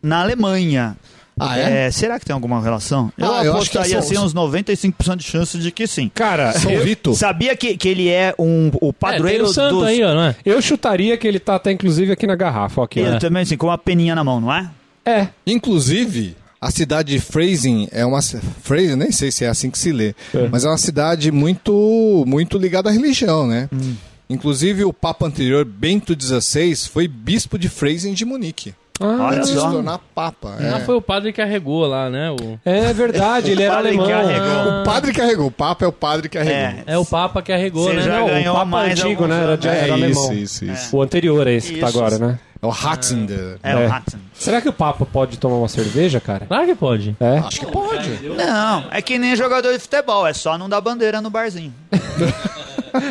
na 0.00 0.20
Alemanha. 0.20 0.96
Ah, 1.36 1.58
é? 1.58 1.90
será 1.90 2.20
que 2.20 2.24
tem 2.24 2.32
alguma 2.32 2.62
relação? 2.62 3.12
Ah, 3.20 3.44
eu 3.44 3.56
acho 3.56 3.68
que 3.68 3.78
apostaria 3.78 3.96
é 3.96 3.98
assim 3.98 4.16
uns 4.16 4.32
95% 4.32 5.16
de 5.16 5.24
chance 5.24 5.58
de 5.58 5.72
que 5.72 5.88
sim. 5.88 6.08
Cara, 6.14 6.52
São 6.52 6.70
eu, 6.70 6.84
Vito. 6.84 7.16
Sabia 7.16 7.56
que, 7.56 7.76
que 7.76 7.88
ele 7.88 8.08
é 8.08 8.32
um, 8.38 8.70
o 8.80 8.90
É, 8.90 8.92
tem 8.92 8.92
padroeiro 8.92 9.44
o 9.46 9.48
santo 9.48 9.74
dos... 9.74 9.84
aí, 9.84 10.00
ó, 10.04 10.14
não 10.14 10.26
é? 10.26 10.36
eu 10.46 10.62
chutaria 10.62 11.16
que 11.16 11.26
ele 11.26 11.40
tá 11.40 11.56
até 11.56 11.72
inclusive 11.72 12.12
aqui 12.12 12.28
na 12.28 12.36
garrafa, 12.36 12.84
aqui. 12.84 13.00
Ele 13.00 13.16
ó. 13.16 13.18
também, 13.18 13.42
assim, 13.42 13.56
com 13.56 13.66
uma 13.66 13.78
peninha 13.78 14.14
na 14.14 14.22
mão, 14.22 14.40
não 14.40 14.54
é? 14.54 14.70
É. 15.04 15.28
Inclusive, 15.44 16.36
a 16.60 16.70
cidade 16.70 17.12
de 17.12 17.20
Freising 17.20 17.88
é 17.92 18.04
uma 18.04 18.20
Freising, 18.62 18.96
nem 18.96 19.12
sei 19.12 19.30
se 19.30 19.44
é 19.44 19.48
assim 19.48 19.70
que 19.70 19.78
se 19.78 19.92
lê, 19.92 20.14
É. 20.34 20.48
mas 20.50 20.64
é 20.64 20.68
uma 20.68 20.78
cidade 20.78 21.30
muito 21.30 22.24
muito 22.26 22.58
ligada 22.58 22.88
à 22.88 22.92
religião, 22.92 23.46
né? 23.46 23.68
Hum. 23.72 23.94
Inclusive 24.30 24.84
o 24.84 24.92
papa 24.92 25.26
anterior, 25.26 25.64
Bento 25.64 26.14
XVI, 26.20 26.74
foi 26.90 27.08
bispo 27.08 27.58
de 27.58 27.68
Freising 27.68 28.12
de 28.12 28.24
Munique. 28.24 28.74
Ah, 29.00 29.30
Antes 29.32 29.50
de 29.50 29.54
se 29.54 29.60
tornar 29.60 29.98
papa. 30.12 30.56
Ah, 30.58 30.78
É. 30.78 30.80
foi 30.80 30.96
o 30.96 31.00
padre 31.00 31.32
que 31.32 31.40
arregou 31.40 31.86
lá, 31.86 32.10
né? 32.10 32.32
O... 32.32 32.58
é 32.64 32.92
verdade, 32.92 33.52
ele 33.52 33.62
era 33.62 33.74
padre 33.76 33.88
alemão. 33.90 34.06
que 34.06 34.12
arregou. 34.12 34.80
O 34.80 34.84
padre 34.84 35.12
carregou, 35.12 35.46
o 35.46 35.50
papa 35.52 35.84
é 35.84 35.88
o 35.88 35.92
padre 35.92 36.28
que 36.28 36.36
carregou. 36.36 36.82
É 36.84 36.98
o 36.98 37.06
Papa 37.06 37.40
que 37.40 37.52
arregou, 37.52 37.84
Você 37.84 37.92
né? 37.94 38.02
já 38.02 38.18
Não, 38.18 38.26
ganhou 38.26 38.54
o 38.54 38.58
Papa 38.58 38.64
mais 38.66 39.00
antigo, 39.00 39.26
né? 39.28 39.40
Era, 39.40 39.56
de- 39.56 39.68
era 39.68 39.86
É 39.86 39.90
alemão. 39.92 40.32
isso, 40.32 40.34
isso, 40.34 40.64
isso. 40.64 40.96
O 40.96 41.00
anterior 41.00 41.46
é 41.46 41.54
esse 41.54 41.72
que 41.74 41.78
tá 41.80 41.88
Isso. 41.88 41.96
agora, 41.96 42.18
né? 42.18 42.38
É 42.60 42.66
o 42.66 42.70
Ratzinger. 42.70 43.58
É, 43.62 43.70
É. 43.72 43.76
o 43.76 43.86
Hudson. 43.88 44.18
Será 44.34 44.60
que 44.60 44.68
o 44.68 44.72
Papa 44.72 45.06
pode 45.06 45.38
tomar 45.38 45.56
uma 45.56 45.68
cerveja, 45.68 46.18
cara? 46.20 46.44
Claro 46.46 46.66
que 46.66 46.74
pode. 46.74 47.16
É. 47.20 47.38
Acho 47.38 47.60
que 47.60 47.66
pode. 47.66 48.10
Não, 48.36 48.84
é 48.90 49.00
que 49.00 49.16
nem 49.18 49.36
jogador 49.36 49.72
de 49.72 49.78
futebol, 49.78 50.26
é 50.26 50.32
só 50.32 50.58
não 50.58 50.68
dar 50.68 50.80
bandeira 50.80 51.20
no 51.20 51.30
barzinho. 51.30 51.72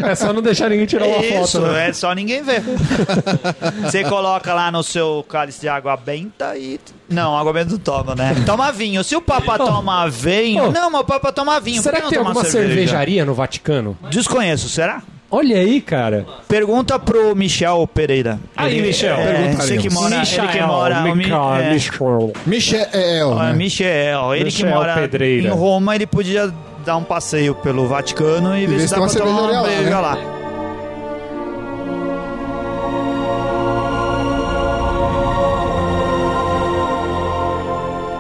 É 0.04 0.16
só 0.16 0.34
não 0.34 0.42
deixar 0.42 0.70
ninguém 0.72 0.88
tirar 0.88 1.06
uma 1.06 1.24
Isso, 1.24 1.60
foto, 1.60 1.68
né? 1.72 1.90
é 1.90 1.94
só 1.94 2.12
ninguém 2.12 2.42
ver. 2.42 2.64
Você 3.86 4.04
coloca 4.04 4.52
lá 4.54 4.72
no 4.72 4.82
seu 4.84 5.24
cálice 5.30 5.62
de 5.62 5.70
água 5.70 5.96
benta 5.96 6.58
e. 6.58 6.80
Não, 7.08 7.38
água 7.38 7.54
benta 7.54 7.72
não 7.72 7.78
toma, 7.78 8.16
né? 8.16 8.36
Toma 8.46 8.72
vinho. 8.72 9.04
Se 9.04 9.16
o 9.16 9.22
Papa 9.22 9.56
toma 9.58 10.10
vinho. 10.10 10.66
Oh. 10.66 10.72
Não, 10.72 10.90
mas 10.90 11.02
o 11.02 11.04
Papa 11.06 11.32
toma 11.32 11.60
vinho. 11.60 11.82
Será 11.82 11.98
por 12.02 12.06
que 12.06 12.10
tem 12.10 12.18
não 12.18 12.24
tomar 12.26 12.30
alguma 12.40 12.52
cerveja? 12.52 12.74
cervejaria 12.74 13.24
no 13.24 13.36
Vaticano? 13.36 13.96
Desconheço, 14.10 14.68
será? 14.68 15.04
Olha 15.30 15.58
aí, 15.58 15.82
cara. 15.82 16.26
Pergunta 16.48 16.98
pro 16.98 17.36
Michel 17.36 17.86
Pereira. 17.94 18.40
Aí, 18.56 18.82
Michel. 18.82 19.16
É, 19.16 19.26
Perguntaremos. 19.26 19.66
você 19.66 19.78
que 19.78 19.90
mora, 19.90 20.16
ele 20.16 20.48
que 20.48 20.62
mora. 20.62 21.00
o 21.00 21.04
Mi- 21.04 21.16
Michael, 21.16 21.56
é, 21.56 21.74
Michael. 21.74 22.34
Michel, 22.46 23.30
ó, 23.30 23.44
né? 23.44 23.54
Michel, 23.54 24.36
ele 24.36 24.52
que 24.52 24.64
Michel 24.64 24.70
mora 24.70 24.94
Pedreira. 24.96 25.50
em 25.50 25.52
Roma, 25.52 25.96
ele 25.96 26.08
podia 26.08 26.54
dar 26.86 26.96
um 26.96 27.04
passeio 27.04 27.54
pelo 27.56 27.86
Vaticano 27.88 28.58
e 28.58 28.66
ver 28.66 28.80
se 28.80 28.88
se 28.88 28.96
dá 28.96 29.02
pra 29.02 29.10
tomar 29.10 29.42
uma 29.42 29.62
lá, 29.62 29.68
né? 29.68 30.00
lá. 30.00 30.37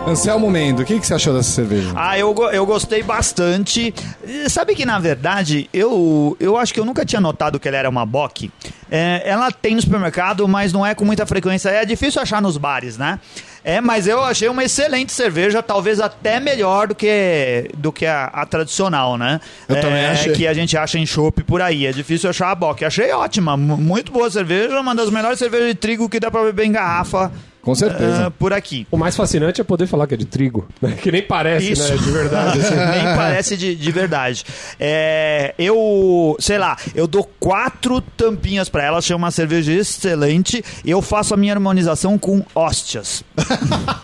Anselmo 0.08 0.50
Mendo, 0.50 0.84
o 0.84 0.86
que, 0.86 0.98
que 1.00 1.06
você 1.06 1.14
achou 1.14 1.34
dessa 1.34 1.52
cerveja? 1.52 1.92
Ah, 1.94 2.18
eu, 2.18 2.34
eu 2.54 2.66
gostei 2.66 3.04
bastante. 3.04 3.94
Eh, 4.26 4.48
Sabe 4.48 4.74
que, 4.74 4.86
na 4.86 4.98
verdade, 5.00 5.70
eu, 5.74 6.36
eu 6.40 6.56
acho 6.58 6.74
que 6.74 6.80
eu 6.80 6.86
nunca 6.86 7.04
tinha 7.06 7.20
notado 7.20 7.60
que 7.60 7.68
ela 7.68 7.76
era 7.76 7.90
uma 7.90 8.06
bock. 8.06 8.50
É, 8.90 9.22
ela 9.26 9.52
tem 9.52 9.76
no 9.76 9.82
supermercado, 9.82 10.48
mas 10.48 10.72
não 10.72 10.86
é 10.86 10.96
com 10.96 11.04
muita 11.04 11.26
frequência. 11.26 11.70
É 11.70 11.84
difícil 11.84 12.22
achar 12.22 12.42
nos 12.42 12.56
bares, 12.58 12.98
né? 12.98 13.20
É, 13.66 13.82
mas 13.82 14.08
eu 14.08 14.24
achei 14.24 14.48
uma 14.48 14.64
excelente 14.64 15.12
cerveja, 15.12 15.62
talvez 15.62 16.00
até 16.00 16.40
melhor 16.40 16.88
do 16.88 16.96
que, 16.96 17.70
do 17.76 17.92
que 17.92 18.06
a, 18.06 18.26
a 18.28 18.46
tradicional, 18.46 19.18
né? 19.18 19.42
Eu 19.68 19.76
É, 19.76 19.82
também 19.82 20.06
achei. 20.06 20.32
Que 20.32 20.48
a 20.48 20.54
gente 20.54 20.78
acha 20.78 20.98
em 20.98 21.06
chopp 21.06 21.44
por 21.44 21.62
aí. 21.62 21.86
É 21.86 21.92
difícil 21.92 22.30
achar 22.30 22.50
a 22.50 22.56
bock. 22.56 22.86
Achei 22.86 23.12
ótima, 23.12 23.58
mu- 23.58 23.76
muito 23.76 24.10
boa 24.14 24.32
cerveja, 24.32 24.80
uma 24.80 24.96
das 24.96 25.10
melhores 25.10 25.38
cervejas 25.38 25.68
de 25.68 25.76
trigo 25.76 26.08
que 26.08 26.18
dá 26.18 26.32
pra 26.32 26.44
beber 26.44 26.66
em 26.66 26.72
garrafa. 26.72 27.30
Com 27.68 27.76
certeza. 27.76 28.28
ah, 28.28 28.32
por 28.32 28.54
aqui. 28.54 28.88
O 28.90 28.96
mais 28.96 29.14
fascinante 29.14 29.60
é 29.60 29.64
poder 29.64 29.88
falar 29.88 30.08
que 30.08 30.14
é 30.14 30.18
de 30.18 30.24
trigo, 30.24 30.66
né? 30.82 30.94
Que 31.02 31.12
nem 31.12 31.22
parece, 31.22 31.74
Isso. 31.74 31.92
né? 31.92 31.98
De 31.98 32.12
verdade. 32.12 32.60
assim. 32.62 32.76
Nem 32.98 33.04
parece 33.18 33.58
de, 33.58 33.76
de 33.76 33.92
verdade. 33.92 34.46
É, 34.80 35.54
eu, 35.60 36.38
sei 36.40 36.58
lá, 36.58 36.78
eu 36.96 37.06
dou 37.06 37.30
quatro 37.38 38.00
tampinhas 38.00 38.70
pra 38.70 38.86
ela, 38.86 39.00
achei 39.00 39.14
uma 39.14 39.32
cerveja 39.32 39.74
excelente. 39.74 40.64
E 40.86 40.90
eu 40.90 41.02
faço 41.02 41.34
a 41.34 41.38
minha 41.38 41.52
harmonização 41.52 42.18
com 42.18 42.42
hóstias. 42.56 43.22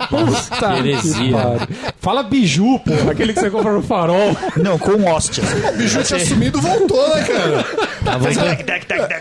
Puta 0.09 0.77
Heresia. 0.77 1.37
Fala 2.01 2.21
biju, 2.21 2.79
pô. 2.79 3.09
Aquele 3.09 3.31
que 3.33 3.39
você 3.39 3.49
compra 3.49 3.71
no 3.71 3.81
farol. 3.81 4.35
Não, 4.57 4.77
com 4.77 5.05
hóstias. 5.05 5.47
O 5.73 5.77
bicho 5.77 6.03
tinha 6.03 6.19
sumido 6.25 6.59
voltou, 6.59 7.15
né, 7.15 7.23
cara? 7.23 7.65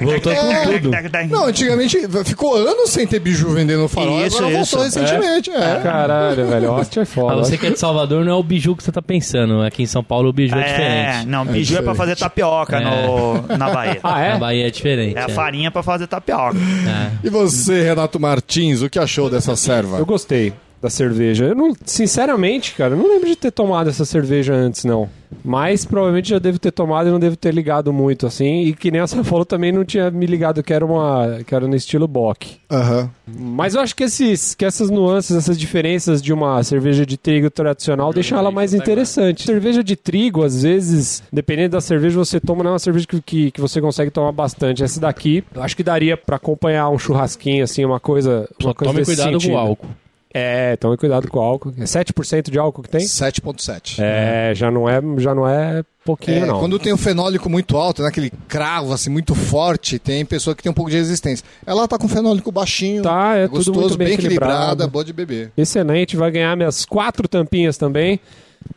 Voltou, 0.00 0.34
com 0.34 0.72
tudo. 0.72 0.90
Não, 1.30 1.46
antigamente 1.46 1.98
ficou 2.24 2.56
anos 2.56 2.90
sem 2.90 3.06
ter 3.06 3.20
biju 3.20 3.50
vendendo 3.50 3.86
farol, 3.88 4.24
Isso, 4.26 4.38
agora 4.38 4.60
isso. 4.60 4.76
voltou 4.76 4.84
recentemente. 5.00 5.50
É. 5.50 5.80
Caralho, 5.82 6.46
velho. 6.46 6.70
Austin 6.72 7.00
é 7.00 7.04
foda. 7.04 7.36
você 7.36 7.56
que 7.56 7.66
é 7.66 7.70
de 7.70 7.78
Salvador, 7.78 8.24
não 8.24 8.32
é 8.32 8.34
o 8.34 8.42
biju 8.42 8.74
que 8.76 8.82
você 8.82 8.92
tá 8.92 9.00
pensando. 9.02 9.62
Aqui 9.62 9.82
em 9.82 9.86
São 9.86 10.02
Paulo 10.02 10.28
o 10.28 10.32
biju 10.32 10.56
é, 10.56 10.60
É, 10.60 10.64
diferente. 10.64 11.26
não, 11.28 11.44
biju 11.44 11.78
é, 11.78 11.82
pra 11.82 11.94
fazer 11.94 12.16
tapioca 12.16 12.80
no, 12.80 13.56
na 13.56 13.70
Bahia. 13.70 14.00
Ah, 14.02 14.12
Na 14.12 14.24
é? 14.24 14.38
Bahia 14.38 14.66
é 14.66 14.70
diferente. 14.70 15.16
É 15.16 15.22
a 15.22 15.26
é. 15.26 15.28
farinha 15.28 15.70
pra 15.70 15.82
fazer 15.82 16.06
tapioca. 16.06 16.56
É. 16.58 17.10
E 17.24 17.30
você, 17.30 17.82
Renato 17.82 18.18
Martins, 18.18 18.82
o 18.82 18.90
que 18.90 18.98
achou 18.98 19.30
dessa 19.30 19.52
Eu 19.52 19.56
serva? 19.56 20.02
gostei 20.04 20.52
da 20.82 20.90
cerveja. 20.90 21.44
Eu 21.46 21.54
não, 21.54 21.72
sinceramente, 21.86 22.74
cara, 22.74 22.94
eu 22.94 22.98
não 22.98 23.08
lembro 23.08 23.28
de 23.28 23.36
ter 23.36 23.52
tomado 23.52 23.88
essa 23.88 24.04
cerveja 24.04 24.52
antes, 24.52 24.84
não. 24.84 25.08
Mas 25.44 25.84
provavelmente 25.84 26.28
já 26.28 26.38
devo 26.38 26.58
ter 26.58 26.72
tomado 26.72 27.08
e 27.08 27.10
não 27.10 27.18
devo 27.18 27.36
ter 27.36 27.54
ligado 27.54 27.92
muito, 27.92 28.26
assim. 28.26 28.64
E 28.64 28.74
que 28.74 28.90
nem 28.90 29.00
a 29.00 29.06
Sam 29.06 29.24
falou, 29.24 29.46
também 29.46 29.72
não 29.72 29.84
tinha 29.84 30.10
me 30.10 30.26
ligado 30.26 30.62
que 30.62 30.74
era 30.74 30.84
uma. 30.84 31.38
que 31.46 31.54
era 31.54 31.66
no 31.66 31.74
estilo 31.74 32.06
Bock. 32.06 32.56
Aham. 32.70 33.08
Mas 33.26 33.74
eu 33.74 33.80
acho 33.80 33.94
que, 33.96 34.02
esses, 34.04 34.54
que 34.54 34.64
essas 34.64 34.90
nuances, 34.90 35.34
essas 35.36 35.58
diferenças 35.58 36.20
de 36.20 36.32
uma 36.32 36.62
cerveja 36.64 37.06
de 37.06 37.16
trigo 37.16 37.48
tradicional 37.48 38.12
deixam 38.12 38.36
ela 38.36 38.50
mais 38.50 38.74
interessante. 38.74 39.44
Cerveja 39.44 39.82
de 39.82 39.96
trigo, 39.96 40.44
às 40.44 40.62
vezes, 40.62 41.22
dependendo 41.32 41.70
da 41.70 41.80
cerveja, 41.80 42.18
você 42.18 42.38
toma, 42.38 42.62
não 42.62 42.70
é 42.70 42.72
uma 42.74 42.78
cerveja 42.78 43.06
que, 43.06 43.22
que, 43.22 43.50
que 43.52 43.60
você 43.60 43.80
consegue 43.80 44.10
tomar 44.10 44.32
bastante. 44.32 44.82
Essa 44.82 45.00
daqui, 45.00 45.42
eu 45.54 45.62
acho 45.62 45.76
que 45.76 45.82
daria 45.82 46.16
pra 46.16 46.36
acompanhar 46.36 46.90
um 46.90 46.98
churrasquinho, 46.98 47.64
assim, 47.64 47.84
uma 47.84 48.00
coisa. 48.00 48.48
Só 48.60 48.68
Uma 48.68 48.74
coisa 48.74 48.92
tome 48.92 49.04
cuidado 49.04 49.32
sentido. 49.32 49.50
com 49.50 49.56
o 49.56 49.58
álcool. 49.58 49.88
É, 50.34 50.76
tome 50.76 50.96
cuidado 50.96 51.28
com 51.28 51.38
o 51.38 51.42
álcool. 51.42 51.74
É 51.78 51.84
7% 51.84 52.50
de 52.50 52.58
álcool 52.58 52.82
que 52.82 52.88
tem? 52.88 53.02
7.7. 53.02 53.96
É, 53.98 54.52
já 54.54 54.70
não 54.70 54.88
é, 54.88 55.00
já 55.18 55.34
não 55.34 55.46
é 55.46 55.82
pouquinho, 56.04 56.44
É, 56.44 56.46
não. 56.46 56.58
quando 56.58 56.78
tem 56.78 56.92
um 56.92 56.96
fenólico 56.96 57.48
muito 57.50 57.76
alto, 57.76 58.02
né, 58.02 58.08
aquele 58.08 58.32
cravo 58.48 58.92
assim 58.92 59.10
muito 59.10 59.34
forte, 59.34 59.98
tem 59.98 60.24
pessoa 60.24 60.56
que 60.56 60.62
tem 60.62 60.70
um 60.70 60.74
pouco 60.74 60.90
de 60.90 60.96
resistência. 60.96 61.44
Ela 61.66 61.86
tá 61.86 61.98
com 61.98 62.08
fenólico 62.08 62.50
baixinho, 62.50 63.02
Tá, 63.02 63.36
é 63.36 63.46
tudo 63.46 63.56
gostoso, 63.56 63.80
muito 63.80 63.98
bem 63.98 64.14
equilibrada, 64.14 64.54
equilibrado. 64.54 64.90
boa 64.90 65.04
de 65.04 65.12
beber. 65.12 65.52
Excelente, 65.56 66.16
vai 66.16 66.30
ganhar 66.30 66.56
minhas 66.56 66.84
quatro 66.84 67.28
tampinhas 67.28 67.76
também. 67.76 68.18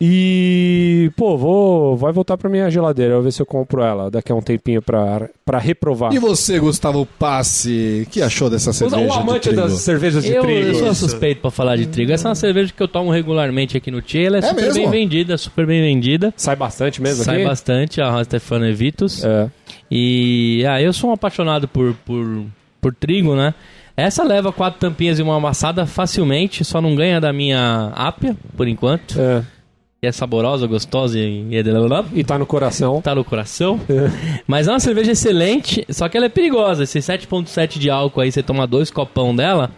E, 0.00 1.10
pô, 1.16 1.36
vou, 1.36 1.96
vai 1.96 2.12
voltar 2.12 2.36
pra 2.36 2.48
minha 2.50 2.70
geladeira. 2.70 3.12
Eu 3.12 3.16
vou 3.16 3.24
ver 3.24 3.32
se 3.32 3.40
eu 3.40 3.46
compro 3.46 3.82
ela 3.82 4.10
daqui 4.10 4.30
a 4.30 4.34
um 4.34 4.42
tempinho 4.42 4.82
pra, 4.82 5.28
pra 5.44 5.58
reprovar. 5.58 6.12
E 6.14 6.18
você, 6.18 6.58
Gustavo 6.58 7.06
Passe, 7.18 8.04
o 8.06 8.10
que 8.10 8.20
achou 8.22 8.50
dessa 8.50 8.72
cerveja 8.72 9.02
o 9.06 9.12
amante 9.12 9.48
de 9.48 9.54
trigo? 9.54 9.62
das 9.62 9.72
cervejas 9.80 10.24
de 10.24 10.32
Eu, 10.32 10.42
trigo. 10.42 10.68
eu 10.68 10.74
sou 10.74 10.94
suspeito 10.94 11.40
pra 11.40 11.50
falar 11.50 11.76
de 11.76 11.86
trigo. 11.86 12.12
Essa 12.12 12.28
é 12.28 12.30
uma 12.30 12.34
cerveja 12.34 12.72
que 12.76 12.82
eu 12.82 12.88
tomo 12.88 13.10
regularmente 13.10 13.76
aqui 13.76 13.90
no 13.90 14.02
Tia. 14.02 14.26
Ela 14.26 14.36
é, 14.36 14.40
É 14.40 14.42
super 14.42 14.62
mesmo? 14.62 14.74
bem 14.74 14.90
vendida, 14.90 15.38
super 15.38 15.66
bem 15.66 15.80
vendida. 15.82 16.32
Sai 16.36 16.56
bastante 16.56 17.00
mesmo 17.00 17.24
Sai 17.24 17.36
aqui? 17.36 17.44
bastante, 17.44 18.00
a 18.00 18.22
Stefano 18.24 18.66
Evitus. 18.66 19.24
É. 19.24 19.48
E 19.90 20.64
ah, 20.68 20.80
eu 20.80 20.92
sou 20.92 21.10
um 21.10 21.12
apaixonado 21.12 21.66
por, 21.68 21.94
por, 22.04 22.44
por 22.80 22.94
trigo, 22.94 23.34
né? 23.34 23.54
Essa 23.96 24.22
leva 24.22 24.52
quatro 24.52 24.78
tampinhas 24.78 25.18
e 25.18 25.22
uma 25.22 25.36
amassada 25.36 25.86
facilmente, 25.86 26.62
só 26.64 26.82
não 26.82 26.94
ganha 26.94 27.18
da 27.18 27.32
minha 27.32 27.90
ápia, 27.94 28.36
por 28.54 28.68
enquanto. 28.68 29.18
É. 29.18 29.42
É 30.06 30.12
saborosa, 30.12 30.66
gostosa 30.66 31.18
e, 31.18 31.46
e 31.50 31.56
E 32.14 32.22
tá 32.22 32.38
no 32.38 32.46
coração. 32.46 33.02
tá 33.02 33.14
no 33.14 33.24
coração. 33.24 33.80
Mas 34.46 34.68
é 34.68 34.72
uma 34.72 34.78
cerveja 34.78 35.12
excelente, 35.12 35.84
só 35.90 36.08
que 36.08 36.16
ela 36.16 36.26
é 36.26 36.28
perigosa. 36.28 36.84
Esse 36.84 37.00
7.7 37.00 37.78
de 37.78 37.90
álcool 37.90 38.20
aí, 38.20 38.30
você 38.30 38.42
toma 38.42 38.66
dois 38.66 38.90
copão 38.90 39.34
dela, 39.34 39.70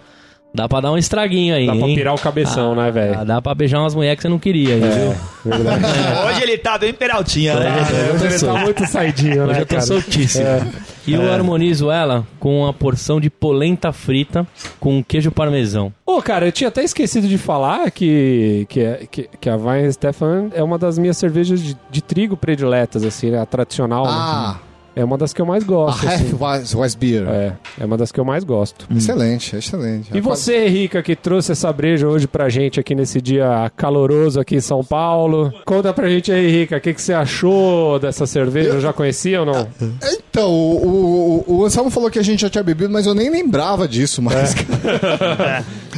dá 0.54 0.68
pra 0.68 0.80
dar 0.80 0.92
um 0.92 0.98
estraguinho 0.98 1.54
aí, 1.54 1.66
Dá 1.66 1.74
pra 1.76 1.86
hein? 1.88 1.94
pirar 1.94 2.14
o 2.14 2.18
cabeção, 2.18 2.74
né, 2.74 2.88
Ah, 2.88 2.90
velho? 2.90 3.24
dá 3.24 3.40
pra 3.42 3.54
beijar 3.54 3.80
umas 3.80 3.94
mulheres 3.94 4.16
que 4.16 4.22
você 4.22 4.28
não 4.28 4.38
queria, 4.38 4.74
É. 4.74 4.78
viu? 4.78 5.14
Verdade. 5.44 5.84
Hoje 6.26 6.42
ele 6.42 6.58
tá 6.58 6.76
bem 6.78 6.92
peraltinha, 6.92 7.54
né? 7.58 7.76
Hoje 8.14 8.24
eu 8.24 8.30
Ele 8.30 8.38
tá 8.40 8.52
muito 8.64 8.86
saidinho, 8.86 9.44
Hoje 9.44 9.52
né, 9.52 9.60
eu 9.60 9.66
tô 9.66 9.74
cara? 9.76 9.86
soltíssimo. 9.86 10.44
É. 10.46 10.66
E 11.06 11.14
eu 11.14 11.32
harmonizo 11.32 11.90
ela 11.90 12.26
com 12.38 12.60
uma 12.62 12.72
porção 12.72 13.18
de 13.20 13.30
polenta 13.30 13.92
frita 13.92 14.46
com 14.78 15.02
queijo 15.02 15.30
parmesão. 15.30 15.90
Ô, 16.04 16.20
cara, 16.20 16.44
eu 16.46 16.52
tinha 16.52 16.68
até 16.68 16.82
esquecido 16.84 17.26
de 17.26 17.38
falar 17.38 17.90
que, 17.90 18.66
que, 18.68 18.80
é- 18.80 19.06
que, 19.10 19.28
que 19.40 19.48
a 19.48 19.56
Stefan 19.92 20.48
é 20.54 20.62
uma 20.62 20.76
das 20.76 20.98
minhas 20.98 21.16
cervejas 21.16 21.62
de, 21.62 21.76
de 21.90 22.02
trigo 22.02 22.36
prediletas, 22.36 23.04
assim, 23.04 23.30
né? 23.30 23.40
A 23.40 23.46
tradicional. 23.46 24.04
né? 24.06 24.56
Ah, 24.96 25.00
É 25.00 25.04
uma 25.04 25.16
das 25.16 25.32
que 25.32 25.40
eu 25.40 25.46
mais 25.46 25.62
a 25.62 25.66
gosto. 25.66 26.06
assim. 26.08 26.36
Half 26.40 26.94
Beer. 26.96 27.26
É, 27.28 27.52
é 27.80 27.84
uma 27.84 27.96
das 27.96 28.10
que 28.10 28.18
eu 28.18 28.24
mais 28.24 28.42
gosto. 28.44 28.86
Excelente, 28.94 29.54
excelente. 29.56 30.10
E 30.16 30.20
você, 30.20 30.66
Rica, 30.68 31.02
que 31.02 31.14
trouxe 31.14 31.52
essa 31.52 31.72
breja 31.72 32.06
hoje 32.08 32.26
pra 32.26 32.48
gente 32.48 32.80
aqui 32.80 32.94
nesse 32.94 33.20
dia 33.20 33.70
caloroso 33.76 34.40
aqui 34.40 34.56
em 34.56 34.60
São 34.60 34.82
Paulo. 34.82 35.52
Conta 35.64 35.92
pra 35.94 36.08
gente 36.08 36.32
aí, 36.32 36.50
Rica, 36.50 36.76
o 36.76 36.80
que, 36.80 36.92
que 36.94 37.00
você 37.02 37.12
achou 37.12 37.98
dessa 37.98 38.26
cerveja? 38.26 38.80
Já 38.80 38.92
conhecia 38.92 39.40
ou 39.40 39.46
não? 39.46 39.68
Então, 40.30 40.50
o, 40.50 41.44
o, 41.48 41.58
o 41.58 41.64
Anselmo 41.64 41.90
falou 41.90 42.10
que 42.10 42.18
a 42.18 42.22
gente 42.24 42.40
já 42.40 42.50
tinha 42.50 42.64
bebido, 42.64 42.90
mas 42.92 43.06
eu 43.06 43.14
nem 43.14 43.30
lembrava 43.30 43.86
disso 43.86 44.20
mais. 44.22 44.54
É. 44.54 45.64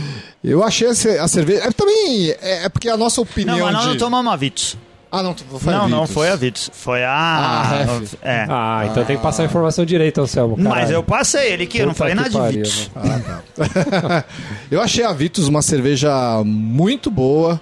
Eu 0.43 0.65
achei 0.65 0.89
a, 0.89 0.95
ce- 0.95 1.19
a 1.19 1.29
cerveja. 1.29 1.65
É, 1.65 1.71
também 1.71 2.31
é, 2.41 2.65
é 2.65 2.69
porque 2.71 2.89
a 2.89 2.97
nossa 2.97 3.21
opinião. 3.21 3.59
Não, 3.59 3.65
mas 3.67 3.75
nós 3.75 3.83
de... 3.83 3.89
não 3.91 3.97
tomamos 3.99 4.33
a 4.33 4.37
Vitus. 4.37 4.75
Ah, 5.13 5.25
não, 5.25 5.35
foi 5.35 5.75
a 5.75 5.79
não, 5.79 5.89
não 5.89 6.07
foi 6.07 6.29
a 6.29 6.37
Vitus. 6.37 6.71
Foi 6.73 7.03
a. 7.03 7.11
Ah, 7.13 8.01
é. 8.23 8.47
Ah, 8.49 8.87
então 8.89 9.05
tem 9.05 9.17
que 9.17 9.23
passar 9.23 9.43
a 9.43 9.47
informação 9.47 9.85
direita, 9.85 10.21
Anselmo. 10.21 10.55
Mas 10.57 10.73
caralho. 10.73 10.93
eu 10.93 11.03
passei 11.03 11.53
ele 11.53 11.65
aqui, 11.65 11.79
eu 11.79 11.87
não 11.87 11.95
falei 11.95 12.15
que 12.15 12.23
nada 12.23 12.51
de 12.51 12.57
Vitus. 12.59 12.91
mano. 12.95 13.45
Eu 14.71 14.81
achei 14.81 15.05
a 15.05 15.13
Vitus 15.13 15.49
uma 15.49 15.63
cerveja 15.63 16.43
muito 16.45 17.11
boa, 17.11 17.61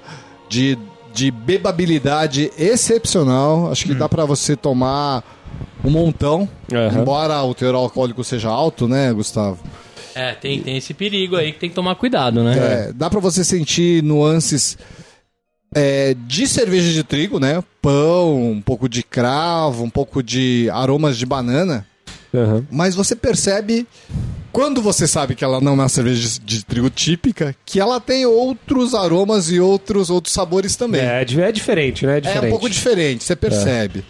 de, 0.48 0.78
de 1.14 1.30
bebabilidade 1.30 2.52
excepcional. 2.58 3.72
Acho 3.72 3.86
que 3.86 3.94
dá 3.94 4.08
pra 4.08 4.26
você 4.26 4.54
tomar 4.54 5.24
um 5.82 5.90
montão. 5.90 6.46
Aham. 6.70 7.00
Embora 7.00 7.42
o 7.42 7.54
teor 7.54 7.74
alcoólico 7.74 8.22
seja 8.22 8.50
alto, 8.50 8.86
né, 8.86 9.10
Gustavo? 9.12 9.58
É, 10.14 10.32
tem, 10.34 10.60
tem 10.60 10.76
esse 10.76 10.92
perigo 10.92 11.36
aí 11.36 11.52
que 11.52 11.60
tem 11.60 11.68
que 11.70 11.74
tomar 11.74 11.94
cuidado, 11.94 12.42
né? 12.42 12.88
É, 12.88 12.92
dá 12.92 13.08
pra 13.08 13.20
você 13.20 13.42
sentir 13.42 14.02
nuances 14.02 14.76
é, 15.74 16.14
de 16.26 16.46
cerveja 16.46 16.92
de 16.92 17.02
trigo, 17.04 17.38
né? 17.38 17.62
Pão, 17.82 18.50
um 18.52 18.60
pouco 18.60 18.88
de 18.88 19.02
cravo, 19.02 19.84
um 19.84 19.90
pouco 19.90 20.22
de 20.22 20.68
aromas 20.72 21.16
de 21.18 21.26
banana. 21.26 21.86
Aham. 22.34 22.66
Mas 22.70 22.94
você 22.94 23.16
percebe, 23.16 23.86
quando 24.52 24.82
você 24.82 25.06
sabe 25.06 25.34
que 25.34 25.42
ela 25.44 25.60
não 25.60 25.72
é 25.72 25.74
uma 25.76 25.88
cerveja 25.88 26.20
de, 26.40 26.40
de 26.40 26.64
trigo 26.64 26.90
típica, 26.90 27.54
que 27.64 27.80
ela 27.80 27.98
tem 28.00 28.26
outros 28.26 28.94
aromas 28.94 29.50
e 29.50 29.58
outros, 29.60 30.10
outros 30.10 30.34
sabores 30.34 30.76
também. 30.76 31.00
É, 31.00 31.24
di- 31.24 31.40
é 31.40 31.50
diferente, 31.50 32.04
né? 32.04 32.14
É 32.14 32.16
É 32.18 32.20
diferente. 32.20 32.46
um 32.46 32.50
pouco 32.50 32.68
diferente, 32.68 33.24
você 33.24 33.34
percebe. 33.36 34.04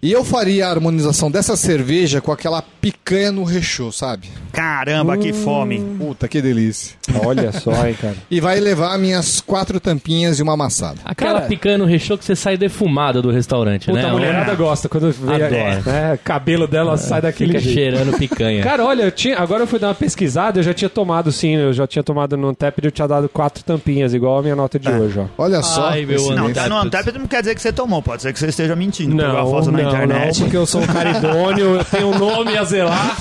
E 0.00 0.12
eu 0.12 0.24
faria 0.24 0.66
a 0.66 0.70
harmonização 0.70 1.28
dessa 1.30 1.56
cerveja 1.56 2.20
com 2.20 2.30
aquela 2.30 2.62
picanha 2.62 3.32
no 3.32 3.42
rechô, 3.42 3.90
sabe? 3.90 4.28
Caramba, 4.52 5.16
que 5.16 5.32
fome. 5.32 5.80
Puta, 5.98 6.28
que 6.28 6.40
delícia. 6.40 6.94
Olha 7.24 7.50
só, 7.52 7.86
hein, 7.86 7.96
cara. 8.00 8.14
E 8.30 8.40
vai 8.40 8.60
levar 8.60 8.96
minhas 8.98 9.40
quatro 9.40 9.80
tampinhas 9.80 10.38
e 10.38 10.42
uma 10.42 10.52
amassada. 10.54 10.98
Aquela 11.04 11.34
Cara- 11.34 11.46
picanha 11.46 11.78
no 11.78 11.84
rechô 11.84 12.16
que 12.16 12.24
você 12.24 12.36
sai 12.36 12.56
defumada 12.56 13.20
do 13.20 13.30
restaurante, 13.30 13.86
Puta, 13.86 14.00
né? 14.02 14.08
a 14.08 14.12
mulherada 14.12 14.52
É. 14.52 14.54
gosta 14.56 14.88
quando 14.88 15.10
vê 15.10 15.34
Adoro. 15.44 15.54
é, 15.54 15.82
né, 15.84 16.18
cabelo 16.22 16.66
dela 16.68 16.96
sai 16.96 17.20
daquele 17.20 17.52
Fica 17.54 17.60
jeito. 17.64 17.74
cheirando 17.74 18.16
picanha. 18.18 18.62
Cara, 18.64 18.84
olha, 18.84 19.02
eu 19.02 19.10
tinha, 19.10 19.36
agora 19.38 19.64
eu 19.64 19.66
fui 19.66 19.78
dar 19.80 19.88
uma 19.88 19.94
pesquisada, 19.94 20.60
eu 20.60 20.62
já 20.62 20.72
tinha 20.74 20.88
tomado 20.88 21.32
sim, 21.32 21.56
eu 21.56 21.72
já 21.72 21.86
tinha 21.86 22.02
tomado 22.04 22.36
no 22.36 22.48
Antep 22.48 22.78
e 22.82 22.86
eu 22.86 22.90
tinha 22.92 23.08
dado 23.08 23.28
quatro 23.28 23.64
tampinhas, 23.64 24.14
igual 24.14 24.38
a 24.38 24.42
minha 24.42 24.54
nota 24.54 24.78
de 24.78 24.88
hoje, 24.90 25.18
ó. 25.18 25.26
Olha 25.36 25.60
só. 25.62 25.88
Ai, 25.88 26.04
meu 26.06 26.34
Não, 26.36 26.52
tá 26.52 26.68
no 26.68 26.76
Antep 26.76 27.10
não 27.18 27.26
quer 27.26 27.40
dizer 27.40 27.54
que 27.56 27.62
você 27.62 27.72
tomou, 27.72 28.00
pode 28.00 28.22
ser 28.22 28.32
que 28.32 28.38
você 28.38 28.46
esteja 28.46 28.76
mentindo. 28.76 29.16
pegou 29.16 29.36
a 29.38 29.44
foto 29.46 29.72
na 29.72 29.82
não, 29.82 29.87
internet. 29.88 30.34
não, 30.38 30.42
porque 30.44 30.56
eu 30.56 30.66
sou 30.66 30.80
um 30.82 30.86
cara 30.86 31.10
idôneo, 31.18 31.76
eu 31.76 31.84
tenho 31.84 32.08
um 32.08 32.18
nome 32.18 32.56
a 32.56 32.64
zelar, 32.64 33.16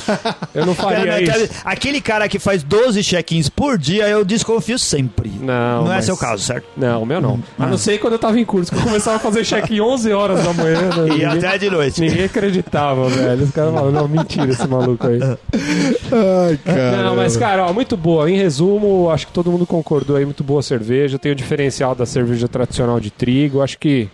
eu 0.53 0.65
não 0.65 0.75
faria 0.75 1.05
não, 1.05 1.19
isso. 1.43 1.49
Aquele 1.63 2.01
cara 2.01 2.27
que 2.27 2.39
faz 2.39 2.63
12 2.63 3.03
check-ins 3.03 3.49
por 3.49 3.77
dia, 3.77 4.07
eu 4.07 4.23
desconfio 4.25 4.77
sempre. 4.79 5.29
Não, 5.39 5.83
Não 5.85 5.91
é 5.91 5.95
mas- 5.95 6.05
seu 6.05 6.17
caso, 6.17 6.43
certo? 6.43 6.65
Não, 6.75 7.03
o 7.03 7.05
meu 7.05 7.19
não. 7.21 7.39
A 7.57 7.65
não 7.67 7.77
ser 7.77 7.97
quando 7.99 8.13
eu 8.13 8.19
tava 8.19 8.39
em 8.39 8.45
curso, 8.45 8.71
que 8.71 8.77
eu 8.77 8.83
começava 8.83 9.17
a 9.17 9.19
fazer 9.19 9.43
check-in 9.45 9.79
11 9.81 10.11
horas 10.11 10.43
da 10.43 10.53
manhã. 10.53 10.81
né? 10.81 11.07
E 11.07 11.09
Ninguém- 11.09 11.25
até 11.25 11.57
de 11.57 11.69
noite. 11.69 12.01
Ninguém 12.01 12.25
acreditava, 12.25 13.07
velho. 13.09 13.43
Os 13.43 13.51
caras 13.51 13.71
falavam, 13.73 13.91
não, 13.91 14.07
mentira 14.07 14.49
esse 14.49 14.67
maluco 14.67 15.07
aí. 15.07 15.19
Ai, 15.21 16.57
cara. 16.63 17.03
Não, 17.03 17.15
mas, 17.15 17.35
cara, 17.37 17.65
ó, 17.65 17.73
muito 17.73 17.95
boa. 17.97 18.29
Em 18.29 18.37
resumo, 18.37 19.09
acho 19.09 19.27
que 19.27 19.33
todo 19.33 19.51
mundo 19.51 19.65
concordou 19.65 20.15
aí, 20.15 20.25
muito 20.25 20.43
boa 20.43 20.61
cerveja. 20.61 21.17
Tem 21.19 21.31
o 21.31 21.35
diferencial 21.35 21.93
da 21.95 22.05
cerveja 22.05 22.47
tradicional 22.47 22.99
de 22.99 23.11
trigo. 23.11 23.61
Acho 23.61 23.77
que. 23.77 24.09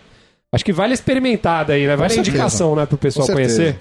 Acho 0.54 0.64
que 0.64 0.72
vale 0.72 0.94
experimentar 0.94 1.64
daí, 1.64 1.86
né? 1.86 1.96
Vale 1.96 2.14
a 2.14 2.16
indicação, 2.16 2.74
né, 2.76 2.86
pro 2.86 2.96
pessoal 2.96 3.26
conhecer. 3.28 3.78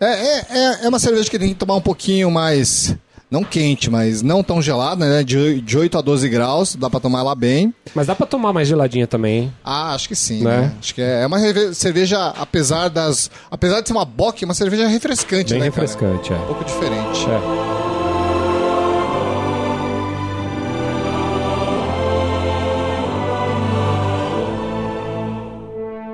É, 0.00 0.06
é, 0.06 0.38
é, 0.50 0.78
é 0.84 0.88
uma 0.88 0.98
cerveja 0.98 1.28
que 1.30 1.38
tem 1.38 1.50
que 1.50 1.54
tomar 1.54 1.74
um 1.76 1.80
pouquinho 1.80 2.30
mais. 2.30 2.96
Não 3.28 3.42
quente, 3.42 3.90
mas 3.90 4.22
não 4.22 4.40
tão 4.40 4.62
gelada, 4.62 5.04
né? 5.04 5.24
De, 5.24 5.60
de 5.60 5.76
8 5.76 5.98
a 5.98 6.00
12 6.00 6.28
graus, 6.28 6.76
dá 6.76 6.88
pra 6.88 7.00
tomar 7.00 7.18
ela 7.18 7.34
bem. 7.34 7.74
Mas 7.92 8.06
dá 8.06 8.14
pra 8.14 8.24
tomar 8.24 8.52
mais 8.52 8.68
geladinha 8.68 9.04
também, 9.06 9.38
hein? 9.38 9.52
Ah, 9.64 9.94
acho 9.94 10.08
que 10.08 10.14
sim, 10.14 10.44
Né? 10.44 10.58
né? 10.60 10.72
Acho 10.80 10.94
que 10.94 11.02
é 11.02 11.22
é 11.22 11.26
uma 11.26 11.38
cerveja, 11.74 12.28
apesar 12.38 12.88
das. 12.88 13.28
Apesar 13.50 13.80
de 13.80 13.88
ser 13.88 13.94
uma 13.94 14.04
bock, 14.04 14.42
é 14.42 14.46
uma 14.46 14.54
cerveja 14.54 14.86
refrescante, 14.86 15.50
Bem 15.54 15.60
né? 15.60 15.70
cara? 15.70 15.82
refrescante, 15.82 16.32
Um 16.32 16.46
pouco 16.46 16.64
diferente. 16.64 17.26
é. 17.28 17.85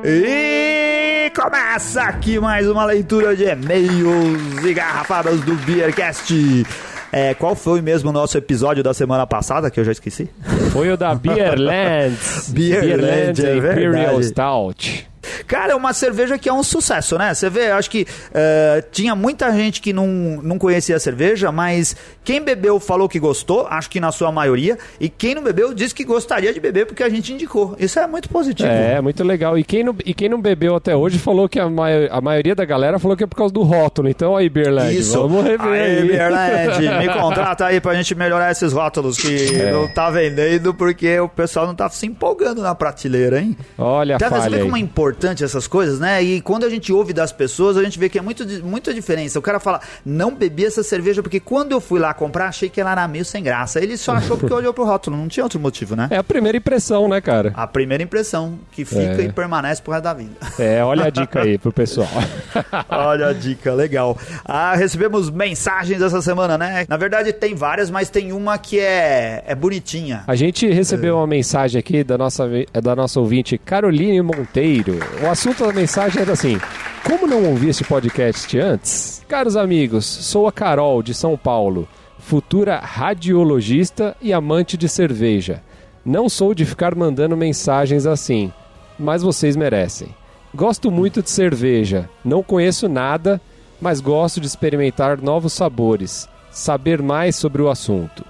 E 0.04 1.30
começa 1.30 2.02
aqui 2.02 2.36
mais 2.40 2.68
uma 2.68 2.84
leitura 2.84 3.36
de 3.36 3.44
e-mails 3.44 4.64
e 4.64 4.74
garrafadas 4.74 5.40
do 5.42 5.54
Beercast. 5.54 6.66
É, 7.12 7.34
qual 7.34 7.54
foi 7.54 7.80
mesmo 7.80 8.10
o 8.10 8.12
nosso 8.12 8.36
episódio 8.36 8.82
da 8.82 8.92
semana 8.92 9.26
passada, 9.28 9.70
que 9.70 9.78
eu 9.78 9.84
já 9.84 9.92
esqueci? 9.92 10.28
Foi 10.72 10.90
o 10.90 10.96
da 10.96 11.14
Beerlands. 11.14 12.50
Beerland, 12.50 13.46
é 13.46 13.56
Imperial 13.58 13.92
verdade. 13.92 14.24
Stout. 14.26 15.11
Cara, 15.46 15.72
é 15.72 15.76
uma 15.76 15.92
cerveja 15.92 16.38
que 16.38 16.48
é 16.48 16.52
um 16.52 16.62
sucesso, 16.62 17.16
né? 17.18 17.32
Você 17.34 17.48
vê, 17.48 17.70
acho 17.70 17.90
que 17.90 18.06
eh, 18.34 18.84
tinha 18.90 19.14
muita 19.14 19.52
gente 19.52 19.80
que 19.80 19.92
não, 19.92 20.06
não 20.42 20.58
conhecia 20.58 20.96
a 20.96 21.00
cerveja, 21.00 21.52
mas 21.52 21.94
quem 22.24 22.40
bebeu 22.42 22.78
falou 22.80 23.08
que 23.08 23.18
gostou, 23.18 23.66
acho 23.68 23.88
que 23.90 24.00
na 24.00 24.10
sua 24.12 24.30
maioria, 24.32 24.78
e 25.00 25.08
quem 25.08 25.34
não 25.34 25.42
bebeu 25.42 25.72
disse 25.74 25.94
que 25.94 26.04
gostaria 26.04 26.52
de 26.52 26.60
beber 26.60 26.86
porque 26.86 27.02
a 27.02 27.08
gente 27.08 27.32
indicou. 27.32 27.74
Isso 27.78 27.98
é 27.98 28.06
muito 28.06 28.28
positivo. 28.28 28.68
É, 28.68 29.00
muito 29.00 29.22
legal. 29.24 29.56
E 29.58 29.64
quem 29.64 29.84
não, 29.84 29.94
e 30.04 30.12
quem 30.14 30.28
não 30.28 30.40
bebeu 30.40 30.74
até 30.76 30.94
hoje 30.96 31.18
falou 31.18 31.48
que 31.48 31.58
a, 31.60 31.68
mai- 31.68 32.08
a 32.10 32.20
maioria 32.20 32.54
da 32.54 32.64
galera 32.64 32.98
falou 32.98 33.16
que 33.16 33.24
é 33.24 33.26
por 33.26 33.36
causa 33.36 33.52
do 33.54 33.62
rótulo. 33.62 34.08
Então 34.08 34.36
aí, 34.36 34.48
Beerland, 34.48 34.96
Isso. 34.96 35.12
vamos 35.20 35.44
rever 35.44 35.68
Aí, 35.72 36.20
aí. 36.20 36.98
Me 37.06 37.12
contrata 37.12 37.66
aí 37.66 37.80
pra 37.80 37.94
gente 37.94 38.14
melhorar 38.14 38.50
esses 38.50 38.72
rótulos 38.72 39.16
que 39.18 39.54
É. 39.54 39.72
não 39.72 39.88
tá 39.88 40.10
vendendo 40.10 40.72
porque 40.74 41.18
o 41.20 41.28
pessoal 41.28 41.66
não 41.66 41.74
tá 41.74 41.88
se 41.88 42.06
empolgando 42.06 42.62
na 42.62 42.74
prateleira, 42.74 43.40
hein? 43.40 43.56
Olha 43.78 44.18
você 44.18 44.28
falha 44.28 44.56
é 44.56 44.62
aí. 44.62 44.68
Importante 45.12 45.44
essas 45.44 45.66
coisas, 45.66 46.00
né? 46.00 46.22
E 46.22 46.40
quando 46.40 46.64
a 46.64 46.70
gente 46.70 46.92
ouve 46.92 47.12
das 47.12 47.30
pessoas, 47.30 47.76
a 47.76 47.82
gente 47.84 47.98
vê 47.98 48.08
que 48.08 48.18
é 48.18 48.22
muito, 48.22 48.44
muita 48.64 48.94
diferença. 48.94 49.38
O 49.38 49.42
cara 49.42 49.60
fala, 49.60 49.80
não 50.04 50.34
bebi 50.34 50.64
essa 50.64 50.82
cerveja 50.82 51.22
porque 51.22 51.38
quando 51.38 51.72
eu 51.72 51.80
fui 51.80 52.00
lá 52.00 52.14
comprar, 52.14 52.46
achei 52.48 52.68
que 52.68 52.80
ela 52.80 52.92
era 52.92 53.06
meio 53.06 53.24
sem 53.24 53.42
graça. 53.42 53.78
Ele 53.80 53.96
só 53.96 54.12
achou 54.12 54.36
porque 54.38 54.52
olhou 54.52 54.72
pro 54.72 54.84
rótulo, 54.84 55.16
não 55.16 55.28
tinha 55.28 55.44
outro 55.44 55.60
motivo, 55.60 55.94
né? 55.94 56.08
É 56.10 56.16
a 56.16 56.24
primeira 56.24 56.56
impressão, 56.56 57.08
né, 57.08 57.20
cara? 57.20 57.52
A 57.54 57.66
primeira 57.66 58.02
impressão 58.02 58.58
que 58.72 58.84
fica 58.84 59.20
É. 59.20 59.24
e 59.24 59.32
permanece 59.32 59.82
pro 59.82 59.92
resto 59.92 60.04
da 60.04 60.14
vida. 60.14 60.30
É, 60.58 60.82
olha 60.82 61.04
a 61.04 61.10
dica 61.10 61.42
aí 61.42 61.58
pro 61.58 61.72
pessoal. 61.72 62.08
Olha 62.88 63.28
a 63.28 63.32
dica, 63.32 63.72
legal. 63.74 64.16
Ah, 64.44 64.74
recebemos 64.74 65.30
mensagens 65.30 66.00
essa 66.00 66.20
semana, 66.22 66.56
né? 66.56 66.84
Na 66.88 66.96
verdade, 66.96 67.32
tem 67.32 67.54
várias, 67.54 67.90
mas 67.90 68.08
tem 68.10 68.32
uma 68.32 68.56
que 68.58 68.78
é, 68.78 69.42
é 69.46 69.54
bonitinha. 69.54 70.24
A 70.26 70.34
gente 70.34 70.66
recebeu 70.70 71.16
uma 71.16 71.26
mensagem 71.26 71.78
aqui 71.78 72.02
da 72.04 72.16
nossa, 72.18 72.48
da 72.82 72.94
nossa 72.96 73.20
ouvinte 73.20 73.58
Caroline 73.58 74.20
Monteiro. 74.22 74.98
O 75.22 75.28
assunto 75.28 75.66
da 75.66 75.72
mensagem 75.72 76.22
era 76.22 76.32
assim: 76.32 76.58
Como 77.06 77.26
não 77.26 77.44
ouvi 77.44 77.68
esse 77.68 77.84
podcast 77.84 78.58
antes? 78.58 79.22
Caros 79.28 79.56
amigos, 79.56 80.04
sou 80.04 80.46
a 80.46 80.52
Carol 80.52 81.02
de 81.02 81.14
São 81.14 81.36
Paulo, 81.36 81.88
futura 82.18 82.78
radiologista 82.78 84.16
e 84.20 84.32
amante 84.32 84.76
de 84.76 84.88
cerveja. 84.88 85.62
Não 86.04 86.28
sou 86.28 86.54
de 86.54 86.64
ficar 86.64 86.94
mandando 86.94 87.36
mensagens 87.36 88.06
assim, 88.06 88.52
mas 88.98 89.22
vocês 89.22 89.56
merecem. 89.56 90.08
Gosto 90.54 90.90
muito 90.90 91.22
de 91.22 91.30
cerveja, 91.30 92.08
não 92.24 92.42
conheço 92.42 92.88
nada, 92.88 93.40
mas 93.80 94.00
gosto 94.00 94.40
de 94.40 94.46
experimentar 94.46 95.20
novos 95.20 95.52
sabores, 95.52 96.28
saber 96.50 97.00
mais 97.00 97.36
sobre 97.36 97.62
o 97.62 97.70
assunto. 97.70 98.24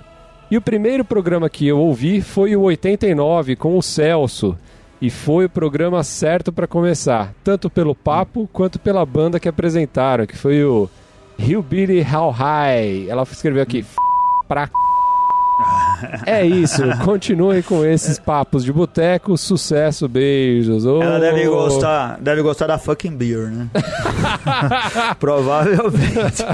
E 0.50 0.56
o 0.56 0.62
primeiro 0.62 1.04
programa 1.04 1.48
que 1.48 1.66
eu 1.66 1.78
ouvi 1.78 2.20
foi 2.20 2.54
o 2.54 2.60
89 2.62 3.56
com 3.56 3.76
o 3.76 3.82
Celso. 3.82 4.56
E 5.02 5.10
foi 5.10 5.46
o 5.46 5.50
programa 5.50 6.02
certo 6.04 6.52
para 6.52 6.68
começar, 6.68 7.34
tanto 7.42 7.68
pelo 7.68 7.92
papo 7.92 8.48
quanto 8.52 8.78
pela 8.78 9.04
banda 9.04 9.40
que 9.40 9.48
apresentaram, 9.48 10.24
que 10.26 10.38
foi 10.38 10.62
o 10.64 10.88
Hillbilly 11.36 12.02
How 12.02 12.30
High. 12.30 13.08
Ela 13.08 13.24
escreveu 13.24 13.64
aqui, 13.64 13.80
"F- 13.80 13.96
pra 14.46 14.66
c***". 14.68 14.72
É 16.26 16.44
isso, 16.44 16.82
continuem 17.04 17.62
com 17.62 17.84
esses 17.84 18.18
papos 18.18 18.64
de 18.64 18.72
boteco, 18.72 19.36
sucesso, 19.36 20.08
beijos. 20.08 20.84
Ela 20.84 21.16
Ô. 21.16 21.20
deve 21.20 21.46
gostar, 21.46 22.18
deve 22.20 22.42
gostar 22.42 22.66
da 22.66 22.78
fucking 22.78 23.16
beer, 23.16 23.50
né? 23.50 23.68
Provavelmente. 25.18 26.44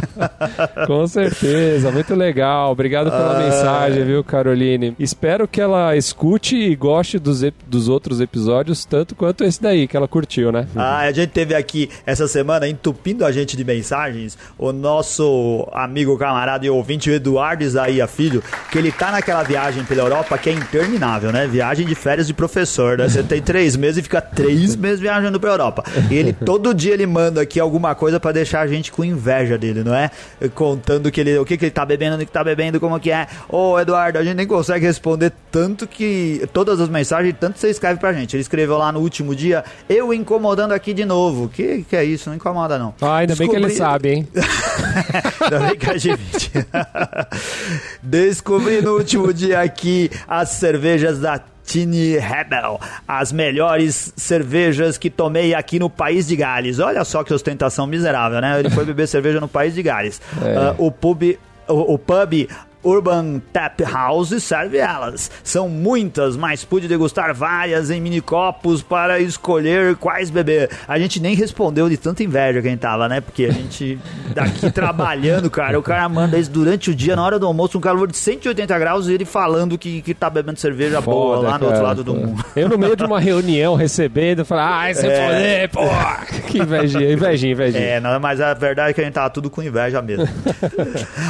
Com 0.87 1.07
certeza, 1.07 1.91
muito 1.91 2.15
legal. 2.15 2.73
Obrigado 2.73 3.11
pela 3.11 3.37
Ah. 3.37 3.43
mensagem, 3.43 4.05
viu, 4.05 4.23
Caroline? 4.25 4.95
Espero 4.99 5.47
que 5.47 5.61
ela 5.61 5.97
escute 5.97 6.57
e 6.57 6.75
goste 6.77 7.19
dos, 7.19 7.43
dos 7.67 7.89
outros 7.89 8.21
episódios 8.21 8.85
tanto 8.85 9.15
quanto 9.15 9.45
esse 9.45 9.61
daí, 9.63 9.87
que 9.87 9.97
ela 9.97 10.09
curtiu, 10.09 10.51
né? 10.53 10.67
Ah, 10.77 10.99
a 11.01 11.13
gente 11.13 11.31
teve 11.31 11.55
aqui 11.55 11.89
essa 12.07 12.27
semana, 12.29 12.69
entupindo 12.69 13.25
a 13.25 13.33
gente 13.33 13.57
de 13.57 13.65
mensagens, 13.65 14.37
o 14.59 14.73
nosso 14.73 15.69
amigo, 15.73 16.17
camarada 16.19 16.65
e 16.67 16.71
ouvinte, 16.71 17.11
o 17.11 17.15
Eduardo 17.15 17.63
Isaías 17.63 18.11
Filho, 18.11 18.43
que 18.71 18.79
ele 18.79 18.91
tá 18.93 19.11
naquela 19.11 19.38
viagem 19.42 19.85
pela 19.85 20.03
Europa 20.03 20.37
que 20.38 20.51
é 20.51 20.53
interminável, 20.53 21.33
né? 21.33 21.46
Viagem 21.46 21.87
de 21.87 21.94
férias 21.94 22.27
de 22.27 22.35
professor, 22.35 22.98
né? 22.98 23.09
Você 23.09 23.22
tem 23.22 23.40
três 23.40 23.77
meses 23.77 23.98
e 23.98 24.03
fica 24.03 24.20
três 24.20 24.77
meses 24.77 25.01
viajando 25.01 25.38
pra 25.40 25.51
Europa. 25.51 25.85
E 26.11 26.14
ele, 26.14 26.33
todo 26.33 26.74
dia, 26.74 26.94
ele 26.94 27.07
manda 27.07 27.40
aqui 27.40 27.59
alguma 27.61 27.94
coisa 27.94 28.18
pra 28.20 28.33
deixar 28.33 28.61
a 28.61 28.66
gente 28.66 28.90
com 28.92 29.05
inveja 29.05 29.57
dele, 29.59 29.83
não 29.85 29.94
é? 29.94 30.11
Contando 30.55 31.11
que 31.11 31.20
ele, 31.20 31.38
o 31.38 31.44
que, 31.44 31.57
que 31.57 31.64
ele 31.66 31.70
tá 31.70 31.85
bebendo, 31.85 32.16
o 32.16 32.18
que 32.27 32.27
tá 32.33 32.42
bebendo, 32.44 32.79
como 32.81 32.98
que 33.01 33.11
é. 33.11 33.27
Ô, 33.48 33.79
Eduardo, 33.79 34.18
a 34.18 34.24
gente 34.24 34.37
nem 34.37 34.46
consegue 34.46 34.85
responder 34.87 35.33
tanto 35.51 35.87
que... 35.87 36.46
Todas 36.53 36.81
as 36.81 36.88
mensagens, 36.88 37.35
tanto 37.38 37.59
você 37.59 37.68
escreve 37.70 37.98
pra 38.01 38.12
gente. 38.12 38.35
Ele 38.37 38.42
escreveu 38.42 38.77
lá 38.79 38.90
no 38.92 39.01
último 39.01 39.35
dia, 39.35 39.64
eu 39.88 40.12
incomodando 40.12 40.72
aqui 40.72 40.92
de 40.92 41.05
novo. 41.05 41.48
Que 41.48 41.85
que 41.88 41.96
é 41.96 42.05
isso? 42.05 42.29
Não 42.29 42.37
incomoda, 42.37 42.79
não. 42.79 42.94
Ah, 43.01 43.16
ainda 43.18 43.35
bem 43.35 43.48
que 43.48 43.57
ele 43.57 43.66
Descobri- 43.66 43.90
sabe, 43.90 44.09
hein? 44.11 44.29
Ainda 45.40 45.61
bem 45.61 45.77
que 45.79 45.90
a 45.90 45.96
gente... 45.98 46.51
Descobri 48.03 48.81
no 48.83 48.96
último 48.96 49.28
dia 49.33 49.61
aqui 49.61 50.11
as 50.27 50.51
cervejas 50.51 51.19
da 51.19 51.41
Tiny 51.69 52.17
Rebel, 52.17 52.81
as 53.07 53.31
melhores 53.31 54.12
cervejas 54.17 54.97
que 54.97 55.11
tomei 55.11 55.55
aqui 55.55 55.79
no 55.79 55.91
país 55.91 56.27
de 56.27 56.35
Gales. 56.35 56.79
Olha 56.79 57.05
só 57.05 57.23
que 57.23 57.35
ostentação 57.35 57.87
miserável, 57.87 58.41
né? 58.41 58.59
Ele 58.59 58.71
foi 58.71 58.87
beber 58.87 59.07
cerveja 59.07 59.38
no 59.38 59.49
país 59.49 59.75
de 59.75 59.83
Gales. 59.83 60.21
É. 60.43 60.57
Ah, 60.57 60.75
o 60.79 60.91
pub, 60.91 61.38
o, 61.69 61.95
o 61.95 61.99
pub 61.99 62.49
Urban 62.83 63.41
Tap 63.53 63.81
House 63.83 64.43
serve 64.43 64.79
elas. 64.79 65.31
São 65.43 65.69
muitas, 65.69 66.37
mas 66.37 66.64
pude 66.64 66.88
degustar 66.88 67.35
várias 67.35 67.91
em 67.91 68.01
mini 68.01 68.21
copos 68.21 68.83
para 68.83 69.19
escolher 69.21 69.97
quais 69.97 70.31
beber. 70.31 70.71
A 70.87 70.99
gente 70.99 71.21
nem 71.21 71.35
respondeu 71.35 71.88
de 71.88 71.97
tanta 71.97 72.23
inveja 72.23 72.61
que 72.61 72.69
a 72.69 72.71
gente 72.71 72.81
tava, 72.81 73.09
né? 73.09 73.21
Porque 73.21 73.45
a 73.47 73.53
gente 73.53 73.99
daqui 74.35 74.71
trabalhando, 74.73 75.51
cara, 75.51 75.79
o 75.79 75.83
cara 75.83 76.09
manda 76.09 76.38
isso 76.38 76.51
durante 76.51 76.91
o 76.91 76.95
dia, 76.95 77.17
na 77.17 77.25
hora 77.25 77.38
do 77.38 77.47
almoço, 77.47 77.77
um 77.79 77.81
calor 77.81 78.07
de 78.09 78.17
180 78.17 78.79
graus 78.79 79.09
e 79.09 79.12
ele 79.14 79.25
falando 79.25 79.77
que, 79.77 80.01
que 80.03 80.14
tá 80.14 80.31
bebendo 80.31 80.59
cerveja 80.59 81.01
boa 81.01 81.37
Foda, 81.37 81.49
lá 81.49 81.59
no 81.59 81.64
outro 81.64 81.81
cara, 81.81 81.88
lado 81.88 82.05
do 82.05 82.14
mundo. 82.14 82.45
Eu 82.55 82.69
no 82.69 82.79
meio 82.79 82.97
de 82.97 83.05
uma 83.05 83.19
reunião 83.21 83.75
recebendo, 83.75 84.45
falar, 84.45 84.69
ai, 84.69 84.95
você 84.95 85.07
É. 85.07 85.27
foder, 85.27 85.71
pô! 85.71 85.81
Que 86.49 86.59
invejinha, 86.61 87.12
invejinha, 87.12 87.53
invejinha. 87.53 87.85
É, 87.85 88.01
não, 88.01 88.19
mas 88.19 88.41
a 88.41 88.55
verdade 88.55 88.91
é 88.91 88.93
que 88.95 89.01
a 89.01 89.05
gente 89.05 89.12
tava 89.12 89.29
tudo 89.29 89.51
com 89.51 89.62
inveja 89.62 90.01
mesmo. 90.01 90.27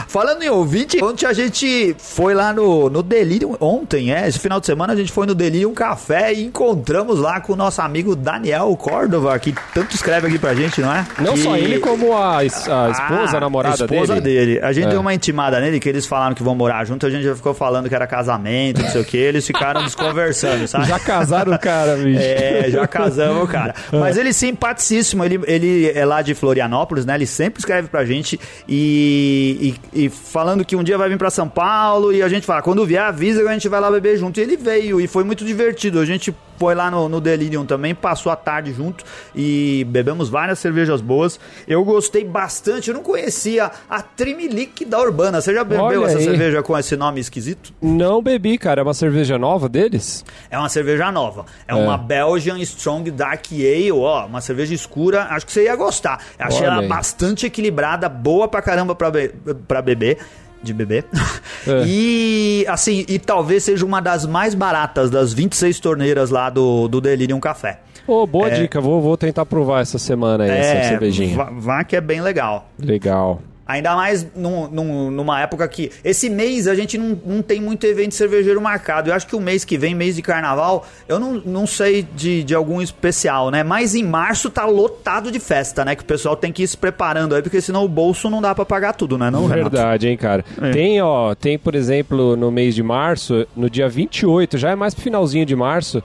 Falando 0.07 0.43
em 0.43 0.49
ouvinte, 0.49 1.03
ontem 1.03 1.27
a 1.27 1.33
gente 1.42 1.94
foi 1.98 2.35
lá 2.35 2.53
no, 2.53 2.90
no 2.90 3.03
Delirium, 3.03 3.57
ontem, 3.61 4.12
é, 4.12 4.29
esse 4.29 4.38
final 4.38 4.61
de 4.61 4.66
semana 4.66 4.92
a 4.92 4.96
gente 4.96 5.12
foi 5.12 5.27
no 5.27 5.35
Delirium 5.35 5.72
Café 5.72 6.33
e 6.35 6.44
encontramos 6.44 7.18
lá 7.20 7.40
com 7.40 7.53
o 7.53 7.57
nosso 7.57 7.81
amigo 7.81 8.14
Daniel 8.16 8.77
Córdova, 8.77 9.38
que 9.38 9.55
tanto 9.72 9.94
escreve 9.94 10.27
aqui 10.27 10.38
pra 10.38 10.55
gente, 10.55 10.81
não 10.81 10.92
é? 10.94 11.07
Não 11.20 11.35
Que- 11.35 11.40
só 11.42 11.57
ele, 11.57 11.79
como 11.79 12.12
a, 12.16 12.38
a 12.38 12.44
esposa, 12.44 13.01
Ah, 13.01 13.37
a 13.37 13.40
namorada 13.40 13.85
esposa 13.85 14.20
dele. 14.20 14.55
dele. 14.55 14.61
A 14.66 14.72
gente 14.72 14.87
É. 14.87 14.90
deu 14.90 15.01
uma 15.01 15.14
intimada 15.14 15.61
nele, 15.61 15.79
que 15.81 15.88
eles 15.88 16.07
falaram 16.07 16.35
que 16.35 16.42
vão 16.42 16.55
morar 16.55 16.85
junto, 16.85 17.07
a 17.07 17.11
gente 17.11 17.24
já 17.24 17.35
ficou 17.37 17.55
falando 17.55 17.88
que 17.88 17.94
era 17.94 18.07
casamento, 18.07 18.83
não 18.83 18.88
sei 18.90 19.01
o 19.01 19.05
que, 19.05 19.16
eles 19.16 19.46
ficaram 19.46 19.83
desconversando, 19.85 20.66
sabe? 20.66 20.87
Já 20.87 20.98
casaram 20.98 21.53
o 21.53 21.59
cara, 21.59 21.96
bicho. 22.03 22.20
É, 22.20 22.66
já 22.70 22.87
casamos, 22.87 23.48
cara. 23.51 23.74
Mas 23.92 24.16
ele 24.16 24.31
é 24.31 24.33
simpaticíssimo, 24.33 25.24
ele, 25.24 25.40
ele 25.46 25.90
é 25.94 26.05
lá 26.05 26.20
de 26.22 26.35
Florianópolis, 26.35 27.07
né? 27.07 27.14
Ele 27.14 27.27
sempre 27.27 27.59
escreve 27.61 27.88
pra 27.88 28.05
gente 28.05 28.38
e, 28.68 29.74
e, 29.94 30.05
e 30.05 30.09
falando 30.09 30.64
que 30.64 30.77
um 30.77 30.83
dia 30.83 30.96
vai 30.98 31.09
vir 31.09 31.18
pra 31.18 31.28
São 31.31 31.49
Paulo 31.49 32.12
e 32.12 32.23
a 32.23 32.29
gente 32.29 32.47
fala, 32.47 32.62
quando 32.62 32.85
vier, 32.87 33.03
avisa 33.03 33.43
que 33.43 33.49
a 33.49 33.53
gente 33.53 33.69
vai 33.69 33.81
lá 33.81 33.91
beber 33.91 34.17
junto. 34.17 34.38
E 34.38 34.43
ele 34.43 34.57
veio 34.57 35.01
e 35.01 35.07
foi 35.07 35.25
muito 35.25 35.45
divertido. 35.45 35.99
A 36.01 36.05
gente 36.05 36.35
foi 36.59 36.75
lá 36.75 36.91
no, 36.91 37.09
no 37.09 37.21
Delirium 37.21 37.64
também, 37.64 37.95
passou 37.95 38.33
a 38.33 38.37
tarde 38.37 38.73
junto 38.73 39.05
e 39.35 39.87
bebemos 39.88 40.29
várias 40.29 40.59
cervejas 40.59 41.01
boas. 41.01 41.38
Eu 41.69 41.85
gostei 41.85 42.25
bastante, 42.25 42.88
eu 42.88 42.95
não 42.95 43.03
conhecia 43.03 43.71
a 43.88 44.03
Trimilique 44.03 44.85
da 44.85 44.99
Urbana. 45.01 45.41
Você 45.41 45.55
já 45.55 45.62
bebeu 45.62 45.85
Olha 45.85 46.07
essa 46.07 46.19
aí. 46.19 46.25
cerveja 46.25 46.62
com 46.62 46.77
esse 46.77 46.97
nome 46.97 47.21
esquisito? 47.21 47.73
Não 47.81 48.21
bebi, 48.21 48.59
cara. 48.59 48.81
É 48.81 48.85
uma 48.85 48.95
cerveja 48.95 49.38
nova 49.38 49.69
deles? 49.69 50.25
É 50.51 50.59
uma 50.59 50.69
cerveja 50.69 51.12
nova. 51.12 51.47
É, 51.67 51.75
uma 51.75 51.97
Belgian 51.97 52.59
Strong 52.59 53.11
Dark 53.12 53.47
Ale, 53.53 53.93
ó, 53.93 54.27
uma 54.27 54.41
cerveja 54.41 54.75
escura. 54.75 55.29
Acho 55.31 55.47
que 55.47 55.53
você 55.53 55.64
ia 55.64 55.77
gostar. 55.77 56.21
Eu 56.38 56.47
Achei 56.47 56.62
Olha 56.62 56.73
ela 56.73 56.83
aí. 56.83 56.88
bastante 56.88 57.47
equilibrada, 57.47 58.09
boa 58.09 58.49
pra 58.49 58.61
caramba 58.61 58.95
pra, 58.95 59.11
be 59.11 59.29
pra 59.69 59.81
beber. 59.81 60.19
De 60.62 60.73
beber. 60.73 61.05
É. 61.66 61.85
E 61.87 62.64
assim, 62.66 63.05
e 63.09 63.18
talvez 63.18 63.64
seja 63.64 63.85
uma 63.85 64.01
das 64.01 64.25
mais 64.25 64.55
baratas 64.55 65.11
das 65.11 65.35
26 65.35 65.79
torneiras 65.81 66.31
lá 66.31 66.49
do, 66.49 66.88
do 66.88 66.99
Delirium 66.99 67.40
Café. 67.40 67.81
Ô, 68.07 68.27
boa 68.27 68.51
dica. 68.51 68.81
Vou, 68.81 69.03
vou 69.03 69.16
tentar 69.18 69.44
provar 69.44 69.83
essa 69.83 69.99
semana 69.99 70.44
aí, 70.44 70.51
essa 70.51 70.88
cervejinha. 70.88 71.37
vá, 71.37 71.51
vá 71.53 71.85
que 71.85 71.94
é 71.94 72.01
bem 72.01 72.23
legal. 72.23 72.71
Legal. 72.79 73.42
Ainda 73.69 73.95
mais 73.95 74.27
num, 74.35 74.67
num- 74.69 75.11
numa 75.11 75.43
época 75.43 75.69
que. 75.69 75.93
Esse 76.03 76.31
mês 76.31 76.67
a 76.67 76.75
gente 76.75 76.97
não, 76.97 77.21
não 77.27 77.43
tem 77.43 77.61
muito 77.61 77.85
evento 77.87 78.15
cervejeiro 78.15 78.61
marcado. 78.63 79.11
Eu 79.11 79.15
acho 79.15 79.27
que 79.27 79.37
o 79.37 79.41
mês 79.41 79.63
que 79.63 79.77
vem, 79.77 79.95
mês 79.95 80.17
de 80.17 80.23
carnaval, 80.23 80.87
eu 81.07 81.21
não, 81.21 81.35
não 81.45 81.67
sei 81.67 82.03
de, 82.17 82.43
de 82.43 82.55
algum 82.55 82.81
especial, 82.81 83.51
né? 83.51 83.63
Mas 83.63 83.95
em 83.95 84.03
março 84.03 84.49
tá 84.49 84.65
lotado 84.65 85.31
de 85.31 85.39
festa, 85.39 85.85
né? 85.85 85.95
Que 85.95 86.03
o 86.03 86.07
pessoal 86.07 86.35
tem 86.35 86.51
que 86.51 86.63
ir 86.63 86.67
se 86.69 86.79
preparando 86.79 87.35
aí, 87.35 87.43
porque 87.43 87.61
senão 87.61 87.85
o 87.85 87.89
bolso 87.89 88.31
não 88.31 88.41
dá 88.41 88.55
pra 88.55 88.65
pagar 88.65 88.95
tudo, 88.95 89.19
né? 89.19 89.31
Não, 89.31 89.47
Renato? 89.47 89.71
Verdade, 89.71 90.09
hein, 90.09 90.17
cara. 90.17 90.43
É. 90.63 90.71
Tem, 90.71 91.03
ó, 91.03 91.35
tem, 91.35 91.59
por 91.59 91.75
exemplo, 91.75 92.37
no 92.37 92.51
mês 92.51 92.75
de 92.75 92.83
março, 92.83 93.47
no 93.55 93.69
dia 93.69 93.89
28, 93.89 94.57
já 94.57 94.71
é 94.71 94.75
mais 94.75 94.95
pro 94.95 95.03
finalzinho 95.05 95.45
de 95.45 95.55
março, 95.55 96.03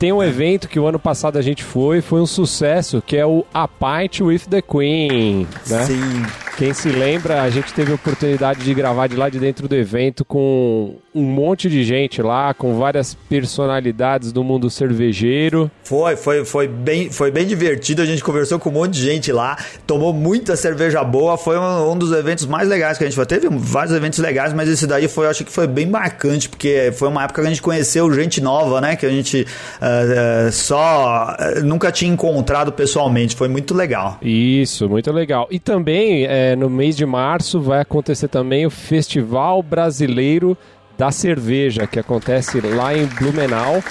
tem 0.00 0.14
um 0.14 0.22
evento 0.22 0.66
que 0.66 0.80
o 0.80 0.86
ano 0.86 0.98
passado 0.98 1.36
a 1.36 1.42
gente 1.42 1.62
foi, 1.62 2.00
foi 2.00 2.22
um 2.22 2.26
sucesso, 2.26 3.02
que 3.06 3.18
é 3.18 3.26
o 3.26 3.44
A 3.52 3.68
Pint 3.68 4.22
with 4.22 4.46
the 4.48 4.62
Queen, 4.62 5.46
né? 5.68 5.84
Sim. 5.84 6.22
Quem 6.56 6.72
se 6.72 6.88
lembra, 6.88 7.42
a 7.42 7.50
gente 7.50 7.70
teve 7.74 7.92
a 7.92 7.96
oportunidade 7.96 8.64
de 8.64 8.72
gravar 8.72 9.08
de 9.08 9.16
lá 9.16 9.28
de 9.28 9.38
dentro 9.38 9.68
do 9.68 9.74
evento 9.74 10.24
com 10.24 10.96
um 11.14 11.22
monte 11.22 11.68
de 11.68 11.82
gente 11.82 12.22
lá, 12.22 12.54
com 12.54 12.78
várias 12.78 13.14
personalidades 13.28 14.32
do 14.32 14.44
mundo 14.44 14.70
cervejeiro. 14.70 15.70
Foi, 15.82 16.16
foi, 16.16 16.44
foi, 16.44 16.68
bem, 16.68 17.10
foi 17.10 17.30
bem 17.30 17.46
divertido. 17.46 18.00
A 18.00 18.06
gente 18.06 18.22
conversou 18.22 18.58
com 18.58 18.70
um 18.70 18.74
monte 18.74 18.92
de 18.92 19.02
gente 19.02 19.32
lá, 19.32 19.56
tomou 19.86 20.12
muita 20.12 20.56
cerveja 20.56 21.02
boa. 21.02 21.36
Foi 21.36 21.58
um, 21.58 21.92
um 21.92 21.98
dos 21.98 22.12
eventos 22.12 22.46
mais 22.46 22.68
legais 22.68 22.96
que 22.96 23.04
a 23.04 23.06
gente 23.08 23.16
foi. 23.16 23.26
Teve 23.26 23.48
vários 23.50 23.94
eventos 23.94 24.18
legais, 24.20 24.52
mas 24.52 24.68
esse 24.68 24.86
daí 24.86 25.08
foi, 25.08 25.26
acho 25.26 25.44
que 25.44 25.50
foi 25.50 25.66
bem 25.66 25.86
marcante, 25.86 26.48
porque 26.48 26.92
foi 26.94 27.08
uma 27.08 27.24
época 27.24 27.42
que 27.42 27.46
a 27.46 27.50
gente 27.50 27.62
conheceu 27.62 28.12
gente 28.12 28.40
nova, 28.40 28.80
né? 28.80 28.94
Que 28.94 29.06
a 29.06 29.10
gente 29.10 29.46
eh, 29.80 30.48
só 30.52 31.34
eh, 31.38 31.60
nunca 31.60 31.90
tinha 31.90 32.12
encontrado 32.12 32.70
pessoalmente. 32.70 33.34
Foi 33.34 33.48
muito 33.48 33.74
legal. 33.74 34.18
Isso, 34.22 34.88
muito 34.88 35.10
legal. 35.10 35.48
E 35.50 35.58
também, 35.58 36.24
é, 36.26 36.54
no 36.54 36.70
mês 36.70 36.96
de 36.96 37.04
março, 37.04 37.60
vai 37.60 37.80
acontecer 37.80 38.28
também 38.28 38.64
o 38.64 38.70
Festival 38.70 39.60
Brasileiro 39.62 40.56
da 41.00 41.10
Cerveja, 41.10 41.86
que 41.86 41.98
acontece 41.98 42.60
lá 42.60 42.94
em 42.94 43.06
Blumenau. 43.06 43.82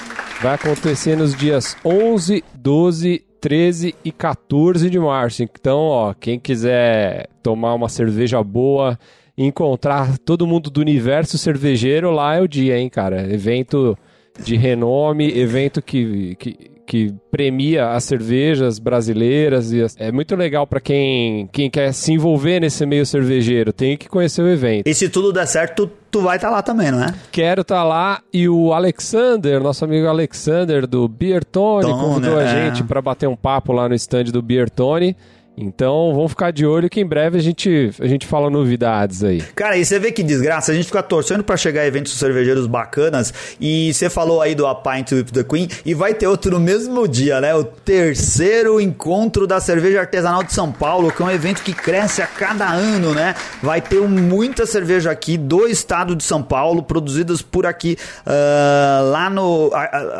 Vai 0.43 0.54
acontecer 0.54 1.17
nos 1.17 1.34
dias 1.34 1.76
11, 1.84 2.43
12, 2.54 3.26
13 3.41 3.95
e 4.06 4.12
14 4.12 4.91
de 4.91 5.00
março. 5.00 5.41
Então, 5.41 5.80
ó, 5.80 6.13
quem 6.13 6.39
quiser 6.39 7.28
tomar 7.41 7.74
uma 7.74 7.89
cerveja 7.89 8.43
boa, 8.43 8.95
encontrar 9.36 10.19
todo 10.19 10.45
mundo 10.45 10.69
do 10.69 10.80
universo 10.80 11.36
cervejeiro, 11.36 12.12
lá 12.12 12.36
é 12.36 12.41
o 12.41 12.48
dia, 12.48 12.78
hein, 12.78 12.88
cara? 12.91 13.34
Evento 13.34 13.98
de 14.43 14.56
renome, 14.56 15.36
evento 15.36 15.82
que, 15.82 16.36
que, 16.36 16.54
que 16.89 17.13
premia 17.30 17.91
as 17.91 18.04
cervejas 18.04 18.80
brasileiras. 18.80 19.71
E 19.71 19.84
as- 19.84 19.95
é 19.99 20.12
muito 20.12 20.36
legal 20.36 20.65
pra 20.65 20.80
quem, 20.82 21.47
quem 21.52 21.69
quer 21.69 21.93
se 21.93 22.12
envolver 22.12 22.60
nesse 22.60 22.84
meio 22.84 23.06
cervejeiro. 23.06 23.71
Tem 23.71 23.95
que 23.95 24.10
conhecer 24.10 24.41
o 24.41 24.49
evento. 24.49 24.88
E 24.88 24.93
se 24.95 25.08
tudo 25.08 25.32
der 25.32 25.45
certo, 25.45 25.88
tu, 26.10 26.21
vai 26.21 26.38
estar 26.38 26.49
lá 26.49 26.63
também, 26.63 26.89
não 26.89 27.04
é? 27.04 27.13
Quero 27.32 27.62
estar 27.62 27.84
lá 27.84 28.21
e 28.34 28.49
o 28.49 28.73
Alexander, 28.73 29.62
nosso 29.62 29.86
amigo 29.86 30.08
Alexander 30.08 30.88
do 30.88 31.08
Beer 31.08 31.45
Tony, 31.45 31.86
Tony, 31.86 32.02
convidou 32.02 32.39
a 32.39 32.43
é. 32.43 32.47
gente 32.65 32.84
para 32.84 32.99
bater 33.04 33.30
um 33.30 33.36
papo 33.36 33.71
lá 33.71 33.88
no 33.88 33.93
stand 33.93 34.23
do 34.25 34.41
Beer 34.41 34.67
Tony. 34.67 35.15
Então 35.60 36.13
vamos 36.13 36.32
ficar 36.32 36.52
de 36.52 36.65
olho 36.65 36.89
que 36.89 37.02
em 37.02 37.06
breve 37.06 37.38
a 37.38 37.41
gente, 37.41 37.91
a 38.00 38.08
gente 38.08 38.26
fala 38.26 38.50
novidades 38.50 39.24
aí. 39.24 39.41
Cara, 39.56 39.78
e 39.78 39.84
você 39.84 40.00
vê 40.00 40.12
que 40.12 40.24
desgraça, 40.24 40.72
a 40.72 40.76
gente 40.76 40.86
fica 40.86 41.04
torcendo 41.04 41.43
pra 41.43 41.58
chegar 41.58 41.86
eventos 41.86 42.17
cervejeiros 42.17 42.65
bacanas. 42.65 43.34
E 43.60 43.93
você 43.93 44.10
falou 44.10 44.41
aí 44.41 44.56
do 44.56 44.65
A 44.65 44.76
Pint 44.76 45.12
with 45.12 45.26
the 45.26 45.43
Queen, 45.43 45.67
e 45.86 45.93
vai 45.93 46.13
ter 46.13 46.28
outro 46.28 46.52
no 46.52 46.60
mesmo 46.60 47.08
dia, 47.08 47.41
né? 47.41 47.54
O 47.54 47.63
terceiro 47.63 48.80
encontro 48.80 49.45
da 49.45 49.60
cerveja 49.60 50.00
artesanal 50.00 50.43
de 50.43 50.54
São 50.54 50.72
Paulo, 50.72 51.12
que 51.12 51.22
é 51.22 51.26
um 51.26 51.32
evento 51.32 51.62
que 51.62 51.74
cresce 51.74 52.22
a 52.22 52.28
cada 52.28 52.69
ano, 52.69 53.13
né? 53.13 53.36
Vai 53.62 53.82
ter 53.82 54.00
muita 54.02 54.65
cerveja 54.65 55.12
aqui 55.12 55.38
do 55.38 55.67
estado 55.67 56.15
de 56.15 56.24
São 56.24 56.41
Paulo, 56.41 56.84
produzidas 56.84 57.41
por 57.41 57.65
aqui, 57.65 57.98
ah, 58.26 59.02
lá 59.12 59.30
no. 59.30 59.72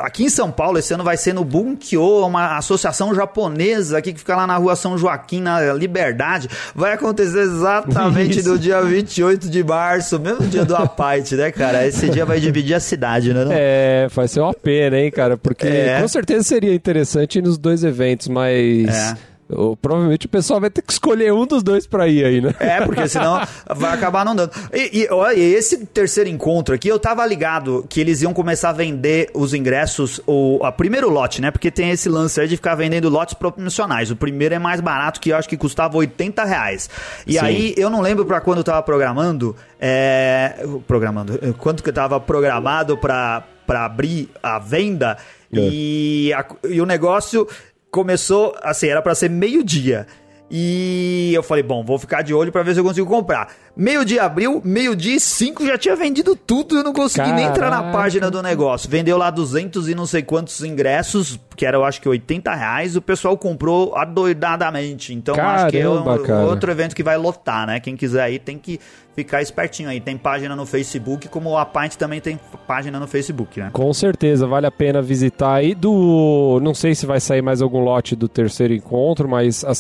Aqui 0.02 0.26
em 0.26 0.30
São 0.30 0.52
Paulo, 0.52 0.78
esse 0.78 0.94
ano 0.94 1.04
vai 1.04 1.16
ser 1.16 1.34
no 1.34 1.44
Bunkyo, 1.44 2.26
uma 2.26 2.58
associação 2.58 3.14
japonesa 3.16 3.98
aqui 3.98 4.12
que 4.12 4.20
fica 4.20 4.36
lá 4.36 4.46
na 4.46 4.58
rua 4.58 4.76
São 4.76 4.98
Joaquim, 4.98 5.29
na 5.38 5.74
Liberdade. 5.74 6.48
Vai 6.74 6.94
acontecer 6.94 7.40
exatamente 7.42 8.40
Isso. 8.40 8.50
no 8.50 8.58
dia 8.58 8.82
28 8.82 9.50
de 9.50 9.64
março, 9.64 10.18
mesmo 10.20 10.48
dia 10.48 10.64
do 10.64 10.76
Apite, 10.76 11.36
né, 11.36 11.52
cara? 11.52 11.86
Esse 11.86 12.10
dia 12.10 12.26
vai 12.26 12.40
dividir 12.40 12.74
a 12.74 12.80
cidade, 12.80 13.34
né? 13.34 13.44
não? 13.44 13.52
É, 13.54 14.08
vai 14.14 14.28
ser 14.28 14.40
uma 14.40 14.54
pena, 14.54 14.98
hein, 14.98 15.12
cara? 15.12 15.38
Porque 15.38 15.68
É. 15.68 16.00
com 16.02 16.08
certeza 16.08 16.44
seria 16.44 16.74
interessante 16.74 17.40
ir 17.40 17.42
nos 17.42 17.58
dois 17.58 17.84
eventos, 17.84 18.28
mas 18.30 18.88
É. 18.88 19.18
o- 19.50 19.76
provavelmente 19.76 20.26
o 20.26 20.30
pessoal 20.30 20.60
vai 20.62 20.70
ter 20.70 20.82
que 20.82 20.92
escolher 20.92 21.34
um 21.34 21.46
dos 21.46 21.64
dois 21.64 21.88
pra 21.88 22.08
ir 22.08 22.24
aí, 22.24 22.42
né? 22.42 22.54
É, 22.60 22.82
porque 22.86 23.08
senão 23.08 23.42
vai 23.76 23.94
acabar 23.94 24.24
não 24.24 24.36
dando. 24.36 24.52
E, 24.74 25.02
e 25.02 25.08
olha, 25.12 25.38
esse 25.38 25.86
terceiro 25.88 26.30
encontro 26.30 26.76
aqui, 26.76 26.88
eu 26.88 27.00
tava 27.00 27.26
ligado 27.26 27.86
que 27.90 28.00
eles 28.00 28.22
iam 28.22 28.34
começar 28.34 28.70
a 28.70 28.74
vender 28.74 29.30
os 29.34 29.54
ingressos, 29.54 30.22
o 30.28 30.60
a 30.64 30.72
primeiro 30.72 31.10
lote, 31.10 31.42
né? 31.42 31.50
Porque 31.52 31.72
tem 31.72 31.90
esse 31.90 32.08
lance 32.10 32.40
aí 32.40 32.48
de 32.48 32.56
ficar 32.56 32.76
vendendo 32.76 33.10
lotes 33.10 33.34
promocionais. 33.34 34.12
O 34.12 34.16
primeiro 34.16 34.54
é 34.56 34.60
mais 34.60 34.80
barato, 34.82 35.20
que 35.20 35.30
eu 35.32 35.38
acho 35.38 35.50
que 35.50 35.58
custava 35.58 35.98
80 35.98 36.44
reais. 36.44 36.90
E 37.26 37.34
Sim. 37.34 37.40
aí, 37.40 37.74
eu 37.78 37.90
não 37.90 38.02
lembro 38.02 38.26
pra 38.26 38.40
quando 38.42 38.60
eu 38.60 38.64
tava 38.64 38.84
programando, 38.84 39.56
é, 39.80 40.66
programando, 40.88 41.40
quanto 41.58 41.82
que 41.84 41.90
eu 41.90 41.94
tava 41.94 42.20
programado 42.20 42.98
pra 42.98 43.44
abrir 43.68 44.30
a 44.42 44.60
venda, 44.60 45.18
e, 45.52 46.32
a- 46.36 46.46
e 46.70 46.80
o 46.82 46.86
negócio 46.86 47.48
começou, 47.92 48.56
assim, 48.62 48.88
era 48.88 49.02
pra 49.02 49.16
ser 49.16 49.30
meio-dia. 49.30 50.08
E 50.52 51.32
eu 51.34 51.44
falei, 51.44 51.64
bom, 51.64 51.84
vou 51.84 52.00
ficar 52.00 52.22
de 52.22 52.34
olho 52.34 52.52
pra 52.52 52.64
ver 52.64 52.74
se 52.74 52.80
eu 52.80 52.84
consigo 52.84 53.08
comprar. 53.08 53.50
Meio-dia 53.78 54.24
abriu, 54.24 54.62
meio-dia 54.66 55.16
e 55.16 55.20
cinco 55.20 55.66
já 55.66 55.78
tinha 55.78 55.96
vendido 55.96 56.36
tudo 56.36 56.76
e 56.76 56.80
eu 56.80 56.84
não 56.84 56.92
consegui 56.92 57.32
nem 57.32 57.46
entrar 57.46 57.70
na 57.70 57.78
Caraca. 57.78 57.98
página 57.98 58.32
do 58.32 58.42
negócio. 58.42 58.90
Vendeu 58.90 59.18
lá 59.18 59.30
200 59.30 59.88
e 59.88 59.96
não 59.96 60.06
sei 60.06 60.22
quantos 60.24 60.62
ingressos, 60.64 61.40
que 61.56 61.66
era 61.66 61.78
eu 61.78 61.86
acho 61.86 62.02
que 62.02 62.10
80 62.10 62.54
reais, 62.54 62.96
o 62.96 63.02
pessoal 63.02 63.38
comprou 63.38 63.96
adoidadamente. 63.96 65.14
Então 65.14 65.36
acho 65.36 65.68
que 65.70 65.78
é 65.78 65.82
Caramba, 65.84 66.14
um- 66.16 66.24
cara. 66.24 66.46
outro 66.46 66.72
evento 66.72 66.96
que 66.96 67.04
vai 67.04 67.18
lotar, 67.18 67.68
né? 67.68 67.80
Quem 67.80 67.96
quiser 67.96 68.24
aí 68.24 68.40
tem 68.40 68.58
que 68.58 68.80
ficar 69.16 69.42
espertinho 69.42 69.90
aí. 69.90 70.00
Tem 70.00 70.18
página 70.18 70.56
no 70.56 70.66
Facebook, 70.66 71.28
como 71.28 71.58
a 71.58 71.66
Pint 71.66 71.96
também 71.96 72.20
tem 72.22 72.40
página 72.68 73.00
no 73.00 73.08
Facebook, 73.08 73.60
né? 73.60 73.70
Com 73.74 73.94
certeza, 73.94 74.48
vale 74.48 74.66
a 74.66 74.72
pena 74.72 75.02
visitar 75.02 75.54
aí 75.56 75.76
do. 75.76 76.60
Não 76.62 76.74
sei 76.74 76.96
se 76.96 77.06
vai 77.06 77.20
sair 77.20 77.42
mais 77.42 77.62
algum 77.62 77.80
lote 77.80 78.16
do 78.16 78.28
terceiro 78.30 78.74
encontro, 78.74 79.28
mas 79.28 79.64
as 79.66 79.78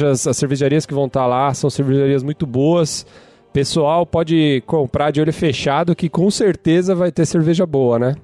cervejas, 0.00 0.26
as 0.26 0.36
cervejarias 0.36 0.86
que 0.86 0.94
vão 0.94 1.06
estar 1.06 1.26
lá 1.26 1.52
são 1.54 1.68
cervejarias 1.68 2.22
muito 2.22 2.46
boas. 2.46 3.06
Pessoal 3.52 4.06
pode 4.06 4.62
comprar 4.66 5.10
de 5.10 5.20
olho 5.20 5.32
fechado 5.32 5.94
que 5.94 6.08
com 6.08 6.30
certeza 6.30 6.94
vai 6.94 7.10
ter 7.10 7.26
cerveja 7.26 7.66
boa, 7.66 7.98
né? 7.98 8.14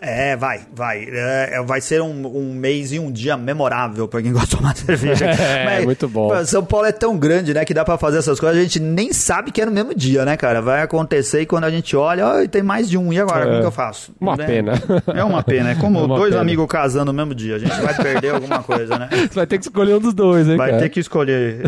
É, 0.00 0.36
vai, 0.36 0.60
vai. 0.74 1.04
É, 1.10 1.50
é, 1.54 1.62
vai 1.62 1.80
ser 1.80 2.00
um, 2.02 2.26
um 2.26 2.54
mês 2.54 2.92
e 2.92 2.98
um 2.98 3.10
dia 3.10 3.36
memorável 3.36 4.06
pra 4.08 4.22
quem 4.22 4.32
gosta 4.32 4.48
de 4.48 4.56
tomar 4.56 4.74
cerveja. 4.76 5.26
É, 5.26 5.80
muito 5.82 6.08
bom. 6.08 6.44
São 6.44 6.64
Paulo 6.64 6.86
é 6.86 6.92
tão 6.92 7.16
grande, 7.18 7.52
né, 7.54 7.64
que 7.64 7.74
dá 7.74 7.84
pra 7.84 7.98
fazer 7.98 8.18
essas 8.18 8.38
coisas, 8.40 8.58
a 8.58 8.62
gente 8.62 8.80
nem 8.80 9.12
sabe 9.12 9.50
que 9.50 9.60
é 9.60 9.66
no 9.66 9.72
mesmo 9.72 9.94
dia, 9.94 10.24
né, 10.24 10.36
cara? 10.36 10.60
Vai 10.62 10.82
acontecer 10.82 11.42
e 11.42 11.46
quando 11.46 11.64
a 11.64 11.70
gente 11.70 11.96
olha, 11.96 12.26
ó, 12.26 12.46
tem 12.48 12.62
mais 12.62 12.88
de 12.88 12.96
um, 12.98 13.12
e 13.12 13.20
agora? 13.20 13.42
É, 13.42 13.46
Como 13.48 13.60
que 13.60 13.66
eu 13.66 13.70
faço? 13.72 14.12
uma 14.20 14.36
Né? 14.36 14.46
pena. 14.46 14.72
É 15.14 15.24
uma 15.24 15.42
pena, 15.42 15.70
é 15.70 15.74
como 15.74 15.98
É 16.00 16.02
uma 16.04 16.16
dois 16.16 16.30
pena. 16.30 16.42
amigos 16.42 16.66
casando 16.68 17.06
no 17.06 17.12
mesmo 17.12 17.34
dia, 17.34 17.56
a 17.56 17.58
gente 17.58 17.80
vai 17.80 17.94
perder 17.94 18.34
alguma 18.34 18.62
coisa, 18.62 18.98
né? 18.98 19.08
Você 19.10 19.28
vai 19.34 19.46
ter 19.46 19.58
que 19.58 19.64
escolher 19.64 19.94
um 19.96 20.00
dos 20.00 20.14
dois, 20.14 20.48
hein, 20.48 20.56
Vai 20.56 20.70
cara? 20.70 20.82
ter 20.82 20.88
que 20.88 21.00
escolher 21.00 21.62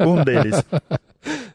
um 0.00 0.22
deles. 0.22 0.62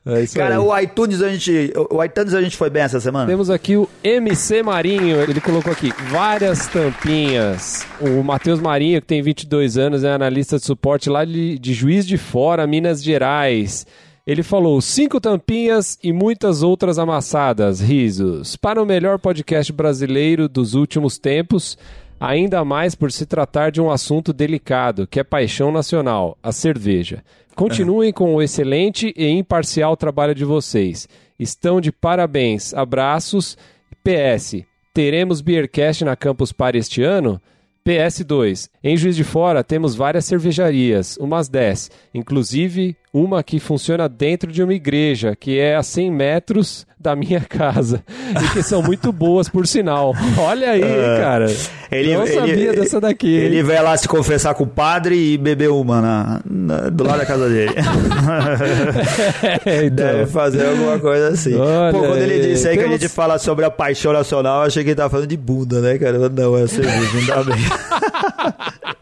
É 0.05 0.21
isso 0.23 0.35
Cara, 0.35 0.55
aí. 0.55 0.59
o 0.59 0.77
iTunes 0.79 1.21
a 1.21 1.29
gente. 1.29 1.73
O 1.89 2.03
iTunes 2.03 2.33
a 2.33 2.41
gente 2.41 2.57
foi 2.57 2.69
bem 2.69 2.83
essa 2.83 2.99
semana? 2.99 3.27
Temos 3.27 3.49
aqui 3.49 3.75
o 3.75 3.87
MC 4.03 4.63
Marinho, 4.63 5.21
ele 5.21 5.41
colocou 5.41 5.71
aqui 5.71 5.93
várias 6.09 6.67
tampinhas. 6.67 7.85
O 7.99 8.23
Matheus 8.23 8.59
Marinho, 8.59 9.01
que 9.01 9.07
tem 9.07 9.21
22 9.21 9.77
anos, 9.77 10.03
é 10.03 10.11
analista 10.11 10.57
de 10.57 10.65
suporte 10.65 11.09
lá 11.09 11.25
de, 11.25 11.59
de 11.59 11.73
Juiz 11.73 12.07
de 12.07 12.17
Fora, 12.17 12.65
Minas 12.65 13.03
Gerais. 13.03 13.85
Ele 14.25 14.43
falou 14.43 14.79
cinco 14.79 15.19
tampinhas 15.19 15.97
e 16.03 16.13
muitas 16.13 16.61
outras 16.61 16.99
amassadas, 16.99 17.81
risos. 17.81 18.55
Para 18.55 18.81
o 18.81 18.85
melhor 18.85 19.17
podcast 19.17 19.73
brasileiro 19.73 20.47
dos 20.47 20.75
últimos 20.75 21.17
tempos, 21.17 21.77
ainda 22.19 22.63
mais 22.63 22.93
por 22.93 23.11
se 23.11 23.25
tratar 23.25 23.71
de 23.71 23.81
um 23.81 23.89
assunto 23.89 24.31
delicado, 24.31 25.07
que 25.07 25.19
é 25.19 25.23
paixão 25.23 25.71
nacional, 25.71 26.37
a 26.43 26.51
cerveja. 26.51 27.23
Continuem 27.59 28.13
com 28.13 28.33
o 28.33 28.41
excelente 28.41 29.13
e 29.17 29.27
imparcial 29.27 29.97
trabalho 29.97 30.33
de 30.33 30.45
vocês. 30.45 31.09
Estão 31.37 31.81
de 31.81 31.91
parabéns. 31.91 32.73
Abraços. 32.73 33.57
PS. 34.01 34.63
Teremos 34.93 35.41
Beercast 35.41 36.05
na 36.05 36.15
Campus 36.15 36.53
Party 36.53 36.77
este 36.77 37.03
ano? 37.03 37.41
PS2. 37.85 38.69
Em 38.81 38.95
Juiz 38.95 39.13
de 39.13 39.25
Fora 39.25 39.61
temos 39.61 39.93
várias 39.93 40.23
cervejarias, 40.23 41.17
umas 41.17 41.49
10, 41.49 41.91
inclusive 42.13 42.95
uma 43.13 43.41
que 43.43 43.59
funciona 43.59 44.07
dentro 44.07 44.51
de 44.51 44.61
uma 44.63 44.73
igreja, 44.73 45.35
que 45.35 45.57
é 45.59 45.75
a 45.75 45.81
100 45.83 46.11
metros 46.11 46.85
da 46.99 47.15
minha 47.15 47.39
casa. 47.41 48.03
E 48.29 48.47
que 48.53 48.61
são 48.61 48.83
muito 48.83 49.11
boas, 49.11 49.49
por 49.49 49.65
sinal. 49.65 50.13
Olha 50.37 50.69
aí, 50.71 50.81
cara. 50.81 51.47
Ele, 51.91 52.15
Não 52.15 52.27
sabia 52.27 52.53
ele- 52.53 52.73
dessa 52.79 53.01
daqui. 53.01 53.33
Ele 53.33 53.63
vai 53.63 53.81
lá 53.81 53.97
se 53.97 54.07
confessar 54.07 54.53
com 54.53 54.65
o 54.65 54.67
padre 54.67 55.15
e 55.33 55.35
beber 55.37 55.71
uma 55.71 55.99
na, 55.99 56.41
na- 56.45 56.89
do 56.89 57.03
lado 57.03 57.17
da 57.17 57.25
casa 57.25 57.49
dele. 57.49 57.73
É, 59.65 59.85
então. 59.89 60.05
Deve 60.05 60.25
fazer 60.27 60.63
alguma 60.67 60.99
coisa 60.99 61.29
assim. 61.29 61.55
Olha 61.55 61.91
Pô, 61.91 61.99
quando 62.01 62.17
ele 62.17 62.33
aí. 62.33 62.41
disse 62.51 62.67
aí 62.67 62.77
que 62.77 62.83
a 62.83 62.87
gente 62.87 63.09
fala 63.09 63.39
sobre 63.39 63.65
a 63.65 63.71
paixão 63.71 64.13
nacional, 64.13 64.61
eu 64.61 64.67
achei 64.67 64.83
que 64.83 64.89
ele 64.91 64.95
tava 64.95 65.09
falando 65.09 65.27
de 65.27 65.37
bunda, 65.37 65.81
né, 65.81 65.97
cara? 65.97 66.29
Não, 66.29 66.55
é 66.55 66.67
cerveja, 66.67 67.17
ainda 67.17 67.43
bem. 67.45 67.63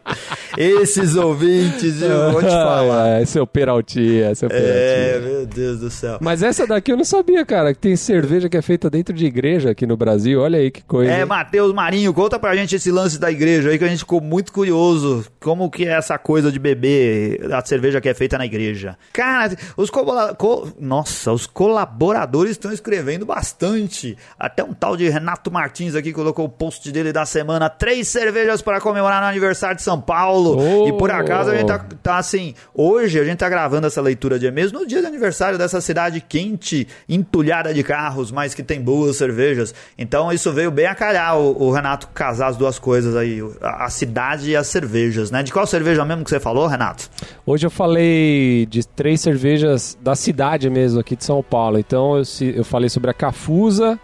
Esses 0.58 1.16
ouvintes, 1.16 2.02
eu 2.02 2.32
vou 2.34 2.42
te 2.42 2.50
falar. 2.50 3.18
Ah, 3.22 3.26
seu 3.26 3.46
Peraltinha, 3.46 4.34
seu 4.36 4.50
É, 4.52 5.14
Peraltinha. 5.14 5.30
meu 5.32 5.46
Deus 5.46 5.80
do 5.80 5.90
céu. 5.92 6.18
Mas 6.20 6.42
essa 6.42 6.66
daqui 6.66 6.92
eu 6.92 6.98
não 6.98 7.06
sabia, 7.06 7.46
cara, 7.46 7.74
que 7.74 7.80
tem 7.80 7.96
cerveja 7.96 8.50
que 8.50 8.58
é 8.58 8.62
feita 8.62 8.90
dentro 8.90 9.14
de 9.14 9.26
igreja 9.26 9.70
aqui 9.72 9.86
no 9.86 9.96
Brasil. 9.96 10.42
Olha 10.42 10.60
aí 10.60 10.72
que 10.72 10.84
coisa. 10.84 11.12
É? 11.12 11.24
Matheus 11.26 11.74
Marinho, 11.74 12.14
conta 12.14 12.40
pra 12.40 12.56
gente 12.56 12.76
esse 12.76 12.92
lance 12.92 13.20
da 13.20 13.32
igreja 13.32 13.70
aí 13.70 13.78
que 13.78 13.84
a 13.84 13.88
gente 13.88 14.00
ficou 14.00 14.20
muito 14.20 14.52
curioso. 14.52 15.26
Como 15.40 15.70
que 15.70 15.86
é 15.86 15.92
essa 15.94 16.18
coisa 16.18 16.52
de 16.52 16.58
beber 16.60 17.54
a 17.54 17.64
cerveja 17.66 18.02
que 18.02 18.10
é 18.10 18.14
feita 18.14 18.38
na 18.38 18.46
igreja? 18.46 18.98
Cara, 19.14 19.56
os 19.78 19.90
cola- 19.90 20.34
co- 20.36 20.68
Nossa, 20.80 21.32
os 21.32 21.46
colaboradores 21.46 22.52
estão 22.52 22.72
escrevendo 22.72 23.26
bastante. 23.26 24.18
Até 24.40 24.64
um 24.64 24.74
tal 24.74 24.98
de 24.98 25.08
Renato 25.10 25.52
Martins 25.52 25.94
aqui 25.96 26.12
colocou 26.12 26.46
o 26.46 26.50
post 26.50 26.92
dele 26.92 27.14
da 27.14 27.26
semana. 27.26 27.70
Três 27.70 28.08
cervejas 28.08 28.62
para 28.62 28.82
comemorar 28.82 29.22
no 29.22 29.28
aniversário 29.28 29.76
de 29.76 29.84
São 29.84 30.02
Paulo. 30.02 30.47
Oh! 30.56 30.88
E 30.88 30.94
por 30.94 31.12
acaso 31.12 31.52
a 31.52 31.58
gente 31.58 31.68
tá, 31.68 31.80
tá 32.02 32.18
assim. 32.18 32.54
Hoje 32.74 33.20
a 33.20 33.24
gente 33.24 33.38
tá 33.38 33.50
gravando 33.50 33.88
essa 33.88 34.02
leitura 34.02 34.38
de 34.38 34.46
e-mails 34.46 34.72
no 34.72 34.86
dia 34.86 35.02
de 35.02 35.08
aniversário 35.08 35.58
dessa 35.58 35.82
cidade 35.82 36.22
quente, 36.22 36.88
entulhada 37.08 37.74
de 37.74 37.84
carros, 37.84 38.32
mas 38.32 38.54
que 38.54 38.64
tem 38.64 38.82
boas 38.82 39.18
cervejas. 39.18 39.74
Então 39.98 40.32
isso 40.32 40.52
veio 40.52 40.72
bem 40.72 40.86
a 40.86 40.96
calhar 40.96 41.38
o, 41.38 41.64
o 41.64 41.72
Renato 41.72 42.08
casar 42.14 42.48
as 42.48 42.58
duas 42.58 42.80
coisas 42.80 43.16
aí, 43.16 43.42
a, 43.62 43.86
a 43.86 43.90
cidade 43.90 44.52
e 44.52 44.56
as 44.56 44.68
cervejas, 44.68 45.32
né? 45.32 45.44
De 45.44 45.52
qual 45.52 45.66
cerveja 45.66 46.06
mesmo 46.06 46.24
que 46.24 46.30
você 46.30 46.40
falou, 46.40 46.68
Renato? 46.68 47.10
Hoje 47.46 47.66
eu 47.66 47.72
falei 47.72 48.66
de 48.70 48.88
três 48.88 49.22
cervejas 49.22 49.98
da 50.02 50.16
cidade 50.16 50.70
mesmo, 50.70 51.00
aqui 51.00 51.16
de 51.16 51.24
São 51.24 51.42
Paulo. 51.42 51.80
Então 51.80 52.18
eu, 52.18 52.24
eu 52.56 52.64
falei 52.64 52.90
sobre 52.90 53.10
a 53.10 53.14
Cafusa, 53.14 54.00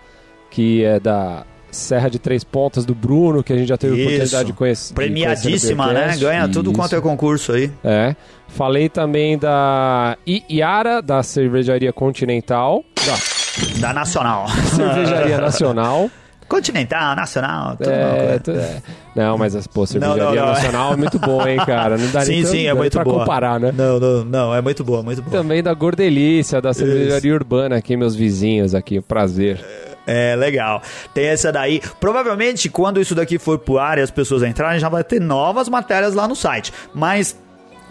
que 0.50 0.84
é 0.84 1.00
da 1.00 1.46
Serra 1.76 2.09
de 2.09 2.19
Três 2.19 2.43
Pontas 2.43 2.86
do 2.86 2.93
Bruno, 2.95 3.43
que 3.43 3.51
a 3.53 3.57
gente 3.57 3.67
já 3.67 3.78
teve 3.78 3.93
a 3.93 3.97
Isso. 3.97 4.05
oportunidade 4.07 4.45
de 4.47 4.53
conhecer. 4.53 4.88
de 4.89 4.93
Premiadíssima, 4.93 5.86
conhecer 5.86 6.01
no 6.05 6.11
né? 6.11 6.17
Ganha 6.17 6.47
tudo 6.49 6.71
Isso. 6.71 6.80
quanto 6.80 6.95
é 6.95 7.01
concurso 7.01 7.51
aí. 7.53 7.71
É. 7.84 8.15
Falei 8.47 8.88
também 8.89 9.38
da 9.38 10.17
Iara, 10.49 11.01
da 11.01 11.24
Cervejaria 11.24 11.91
Continental. 11.91 12.84
Da 13.05 13.80
Da 13.88 13.93
Nacional. 13.93 14.47
Cervejaria 14.76 15.38
Nacional. 15.39 16.09
Continental, 16.47 17.15
Nacional, 17.15 17.78
tudo 17.78 17.89
É, 17.89 18.38
tu- 18.38 18.51
é. 18.51 18.82
Não, 19.15 19.38
mas 19.38 19.55
as 19.55 19.65
pô, 19.65 19.88
Cervejaria 19.88 20.24
não, 20.24 20.36
não. 20.36 20.45
Nacional 20.47 20.93
é 20.93 20.95
muito 20.95 21.17
bom, 21.17 21.47
hein, 21.47 21.57
cara. 21.65 21.97
Não 21.97 22.11
dá 22.11 22.21
Sim, 22.21 22.32
nem 22.34 22.45
sim, 22.45 22.63
não 22.65 22.71
é 22.71 22.74
muito 22.76 22.91
pra 22.93 23.03
boa. 23.03 23.19
comparar, 23.21 23.59
né? 23.59 23.74
Não, 23.76 23.99
não, 23.99 24.26
não, 24.26 24.53
é 24.55 24.61
muito 24.61 24.84
boa, 24.84 25.01
muito 25.01 25.21
boa. 25.21 25.32
Também 25.32 25.63
da 25.63 25.74
Gordelícia, 25.74 26.61
da 26.61 26.71
Cervejaria 26.74 27.34
Urbana 27.34 27.78
aqui, 27.78 27.95
meus 27.97 28.13
vizinhos 28.13 28.76
aqui. 28.76 29.01
Prazer. 29.01 29.59
É, 29.63 29.82
legal. 30.36 30.82
Tem 31.14 31.26
essa 31.26 31.51
daí. 31.51 31.82
Provavelmente, 31.99 32.70
quando 32.70 32.99
isso 32.99 33.16
daqui 33.16 33.38
for 33.39 33.60
pro 33.60 33.80
ar 33.80 33.97
e 33.97 34.01
as 34.01 34.12
pessoas 34.12 34.43
entrarem, 34.43 34.80
já 34.80 34.89
vai 34.89 35.04
ter 35.04 35.20
novas 35.20 35.70
matérias 35.70 36.14
lá 36.14 36.28
no 36.28 36.36
site. 36.36 36.74
Mas. 36.93 37.38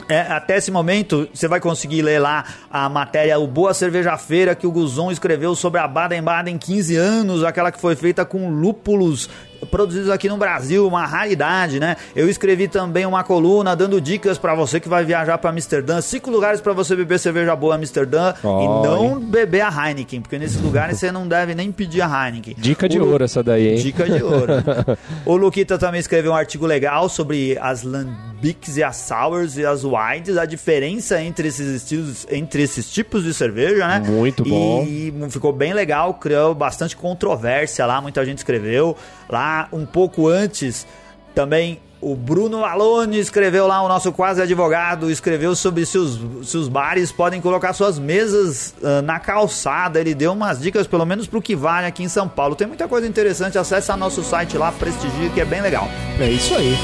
é, 0.09 0.21
até 0.21 0.57
esse 0.57 0.71
momento, 0.71 1.29
você 1.33 1.47
vai 1.49 1.61
conseguir 1.61 2.03
ler 2.03 2.19
lá 2.19 2.45
a 2.71 2.89
matéria 2.89 3.39
O 3.39 3.47
Boa 3.47 3.73
Cerveja 3.73 4.17
Feira 4.19 4.55
que 4.55 4.67
o 4.67 4.73
Guzon 4.73 5.11
escreveu 5.11 5.55
sobre 5.55 5.81
a 5.81 5.89
Baden-Baden 5.89 6.59
15 6.59 6.97
anos, 6.97 7.45
aquela 7.45 7.71
que 7.71 7.81
foi 7.81 7.95
feita 7.95 8.25
com 8.25 8.51
lúpulos 8.51 9.31
produzidos 9.71 10.11
aqui 10.11 10.29
no 10.29 10.37
Brasil, 10.37 10.87
uma 10.87 11.07
raridade, 11.07 11.79
né? 11.79 11.97
Eu 12.15 12.29
escrevi 12.29 12.69
também 12.69 13.07
uma 13.07 13.23
coluna 13.25 13.75
dando 13.77 14.01
dicas 14.01 14.39
pra 14.39 14.55
você 14.55 14.81
que 14.81 14.89
vai 14.89 15.05
viajar 15.05 15.39
pra 15.39 15.51
Amsterdã, 15.51 16.01
cinco 16.01 16.31
lugares 16.31 16.61
pra 16.61 16.73
você 16.73 16.95
beber 16.97 17.19
cerveja 17.19 17.55
boa 17.55 17.75
em 17.75 17.79
Amsterdã 17.79 18.35
e 18.43 18.47
Ó, 18.47 18.83
não 18.83 19.21
beber 19.21 19.63
a 19.63 19.69
Heineken, 19.89 20.21
porque 20.21 20.39
nesses 20.39 20.61
lugares 20.61 20.99
você 20.99 21.13
não 21.13 21.27
deve 21.27 21.55
nem 21.55 21.71
pedir 21.71 22.03
a 22.03 22.27
Heineken. 22.27 22.55
Dica 22.59 22.89
de 22.89 22.99
Lu- 22.99 23.11
ouro 23.11 23.25
essa 23.25 23.43
daí, 23.43 23.69
hein? 23.69 23.77
Dica 23.77 24.05
de 24.09 24.23
ouro. 24.23 24.53
o 25.25 25.37
Luquita 25.37 25.79
também 25.79 26.01
escreveu 26.01 26.33
um 26.33 26.37
artigo 26.37 26.67
legal 26.67 27.09
sobre 27.09 27.57
as 27.61 27.83
lambics 27.83 28.77
e 28.77 28.83
as 28.83 28.97
sours 28.97 29.57
e 29.57 29.65
as 29.65 29.85
whites, 29.85 30.37
a 30.37 30.45
diferença 30.45 31.23
entre 31.23 31.49
esses 31.49 31.69
estilos, 31.83 32.27
entre 32.31 32.63
esses 32.63 32.91
tipos 32.91 33.23
de 33.25 33.33
cerveja, 33.33 33.87
né? 33.87 34.01
Muito 34.07 34.45
bom. 34.45 34.85
E 34.87 35.13
ficou 35.31 35.53
bem 35.53 35.73
legal, 35.73 36.15
criou 36.15 36.55
bastante 36.55 36.97
controvérsia 36.97 37.87
lá, 37.87 38.01
muita 38.01 38.25
gente 38.25 38.39
escreveu. 38.39 38.97
Lá 39.29 39.52
um 39.73 39.87
pouco 39.87 40.29
antes 40.29 40.87
também 41.35 41.81
o 42.03 42.17
Bruno 42.17 42.65
Alone 42.65 43.17
escreveu 43.21 43.69
lá, 43.69 43.81
o 43.81 43.87
nosso 43.87 44.11
quase 44.11 44.43
advogado, 44.43 45.09
escreveu 45.09 45.55
sobre 45.55 45.87
se 45.87 45.97
os, 45.97 46.49
se 46.49 46.57
os 46.57 46.69
bares 46.69 47.13
podem 47.13 47.41
colocar 47.41 47.73
suas 47.73 47.97
mesas 47.97 48.75
ah, 48.83 49.01
na 49.01 49.21
calçada. 49.21 50.01
Ele 50.01 50.13
deu 50.13 50.33
umas 50.33 50.61
dicas, 50.61 50.89
pelo 50.89 51.07
menos 51.07 51.29
pro 51.29 51.41
que 51.41 51.55
vale 51.55 51.87
aqui 51.87 52.03
em 52.03 52.09
São 52.09 52.29
Paulo. 52.29 52.57
Tem 52.57 52.67
muita 52.67 52.89
coisa 52.89 53.07
interessante, 53.07 53.57
acesse 53.57 53.93
nosso 53.97 54.25
site 54.25 54.59
lá, 54.59 54.73
prestigia, 54.73 55.31
que 55.31 55.41
é 55.41 55.45
bem 55.45 55.63
legal. 55.63 55.89
É 56.19 56.29
isso 56.29 56.53
aí. 56.57 56.77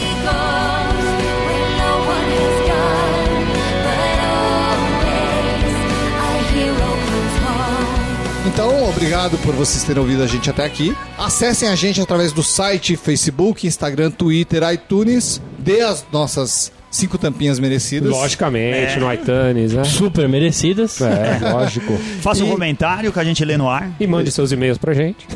Então, 8.58 8.88
obrigado 8.88 9.38
por 9.38 9.54
vocês 9.54 9.84
terem 9.84 10.02
ouvido 10.02 10.20
a 10.20 10.26
gente 10.26 10.50
até 10.50 10.64
aqui. 10.64 10.92
Acessem 11.16 11.68
a 11.68 11.76
gente 11.76 12.00
através 12.00 12.32
do 12.32 12.42
site, 12.42 12.96
Facebook, 12.96 13.64
Instagram, 13.64 14.10
Twitter, 14.10 14.68
iTunes. 14.72 15.40
Dê 15.60 15.80
as 15.80 16.04
nossas 16.10 16.72
cinco 16.90 17.18
tampinhas 17.18 17.58
merecidas. 17.58 18.10
Logicamente, 18.10 18.98
no 18.98 19.12
iTunes, 19.12 19.72
né? 19.72 19.84
Super 19.84 20.28
merecidas. 20.28 21.00
É, 21.00 21.38
lógico. 21.52 21.96
Faça 22.20 22.42
um 22.44 22.48
E- 22.48 22.50
comentário 22.50 23.12
que 23.12 23.18
a 23.20 23.24
gente 23.24 23.44
lê 23.44 23.56
no 23.56 23.68
ar. 23.68 23.90
E 24.00 24.06
mande 24.06 24.30
seus 24.30 24.52
e-mails 24.52 24.78
pra 24.78 24.92
gente. 24.94 25.26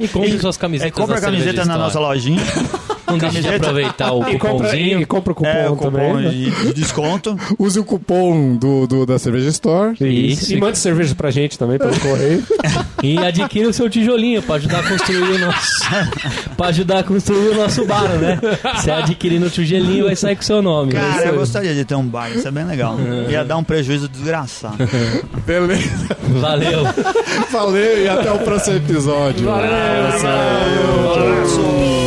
E 0.00 0.08
compre 0.08 0.38
suas 0.38 0.56
É, 0.56 0.60
camisetas 0.60 0.92
compra 0.92 1.20
da 1.20 1.28
a 1.28 1.30
camiseta 1.30 1.64
na 1.64 1.78
nossa 1.78 1.98
lojinha. 2.00 2.42
Não 3.04 3.18
deixe 3.18 3.42
de 3.42 3.48
aproveitar 3.48 4.12
o 4.12 4.20
E 4.26 4.38
compra, 4.38 4.48
cupomzinho. 4.68 5.00
e 5.02 5.04
compra 5.04 5.32
o 5.32 5.34
cupom 5.36 5.48
É, 5.50 5.68
o 5.68 5.76
cupom 5.76 5.90
também. 5.90 6.14
né? 6.24 6.30
de, 6.30 6.50
de 6.68 6.72
desconto. 6.72 7.36
Use 7.58 7.78
o 7.78 7.84
cupom 7.84 8.56
do, 8.56 8.86
do- 8.86 9.04
da 9.04 9.18
Cerveja 9.18 9.50
Store. 9.50 9.92
Isso. 10.00 10.44
Isso. 10.44 10.54
E 10.54 10.56
mande 10.60 10.78
cerveja 10.78 11.14
pra 11.14 11.30
gente 11.30 11.58
também 11.58 11.76
pelo 11.78 11.98
correio. 12.00 12.42
E 13.02 13.18
adquira 13.18 13.68
o 13.68 13.72
seu 13.72 13.90
tijolinho 13.90 14.40
pra 14.40 14.54
ajudar 14.54 14.78
a 14.78 14.88
construir 14.88 15.18
o 15.32 15.38
nosso. 15.40 15.84
pra 16.56 16.68
ajudar 16.68 16.98
a 17.00 17.02
construir 17.02 17.48
o 17.48 17.54
nosso 17.56 17.84
bar, 17.84 18.08
né? 18.18 18.38
Você 18.76 18.90
adquirindo 18.90 19.44
o 19.46 19.50
tijolinho 19.50 20.06
vai 20.06 20.16
sair 20.16 20.31
com 20.34 20.42
o 20.42 20.44
seu 20.44 20.62
nome. 20.62 20.92
Cara, 20.92 21.06
É 21.06 21.16
isso 21.18 21.28
eu 21.28 21.34
gostaria 21.36 21.74
de 21.74 21.84
ter 21.84 21.94
um 21.94 22.06
bar, 22.06 22.30
isso 22.30 22.46
é 22.46 22.50
bem 22.50 22.64
legal. 22.64 22.96
Ia 23.28 23.44
dar 23.44 23.56
um 23.56 23.64
prejuízo 23.64 24.08
desgraçado. 24.08 24.76
Beleza. 25.46 26.16
Valeu. 26.40 26.82
Valeu 27.50 28.04
e 28.04 28.08
até 28.08 28.30
o 28.32 28.38
próximo 28.38 28.76
episódio. 28.76 29.44
Valeu, 29.46 29.70
Um 29.70 31.10
abraço! 31.10 32.01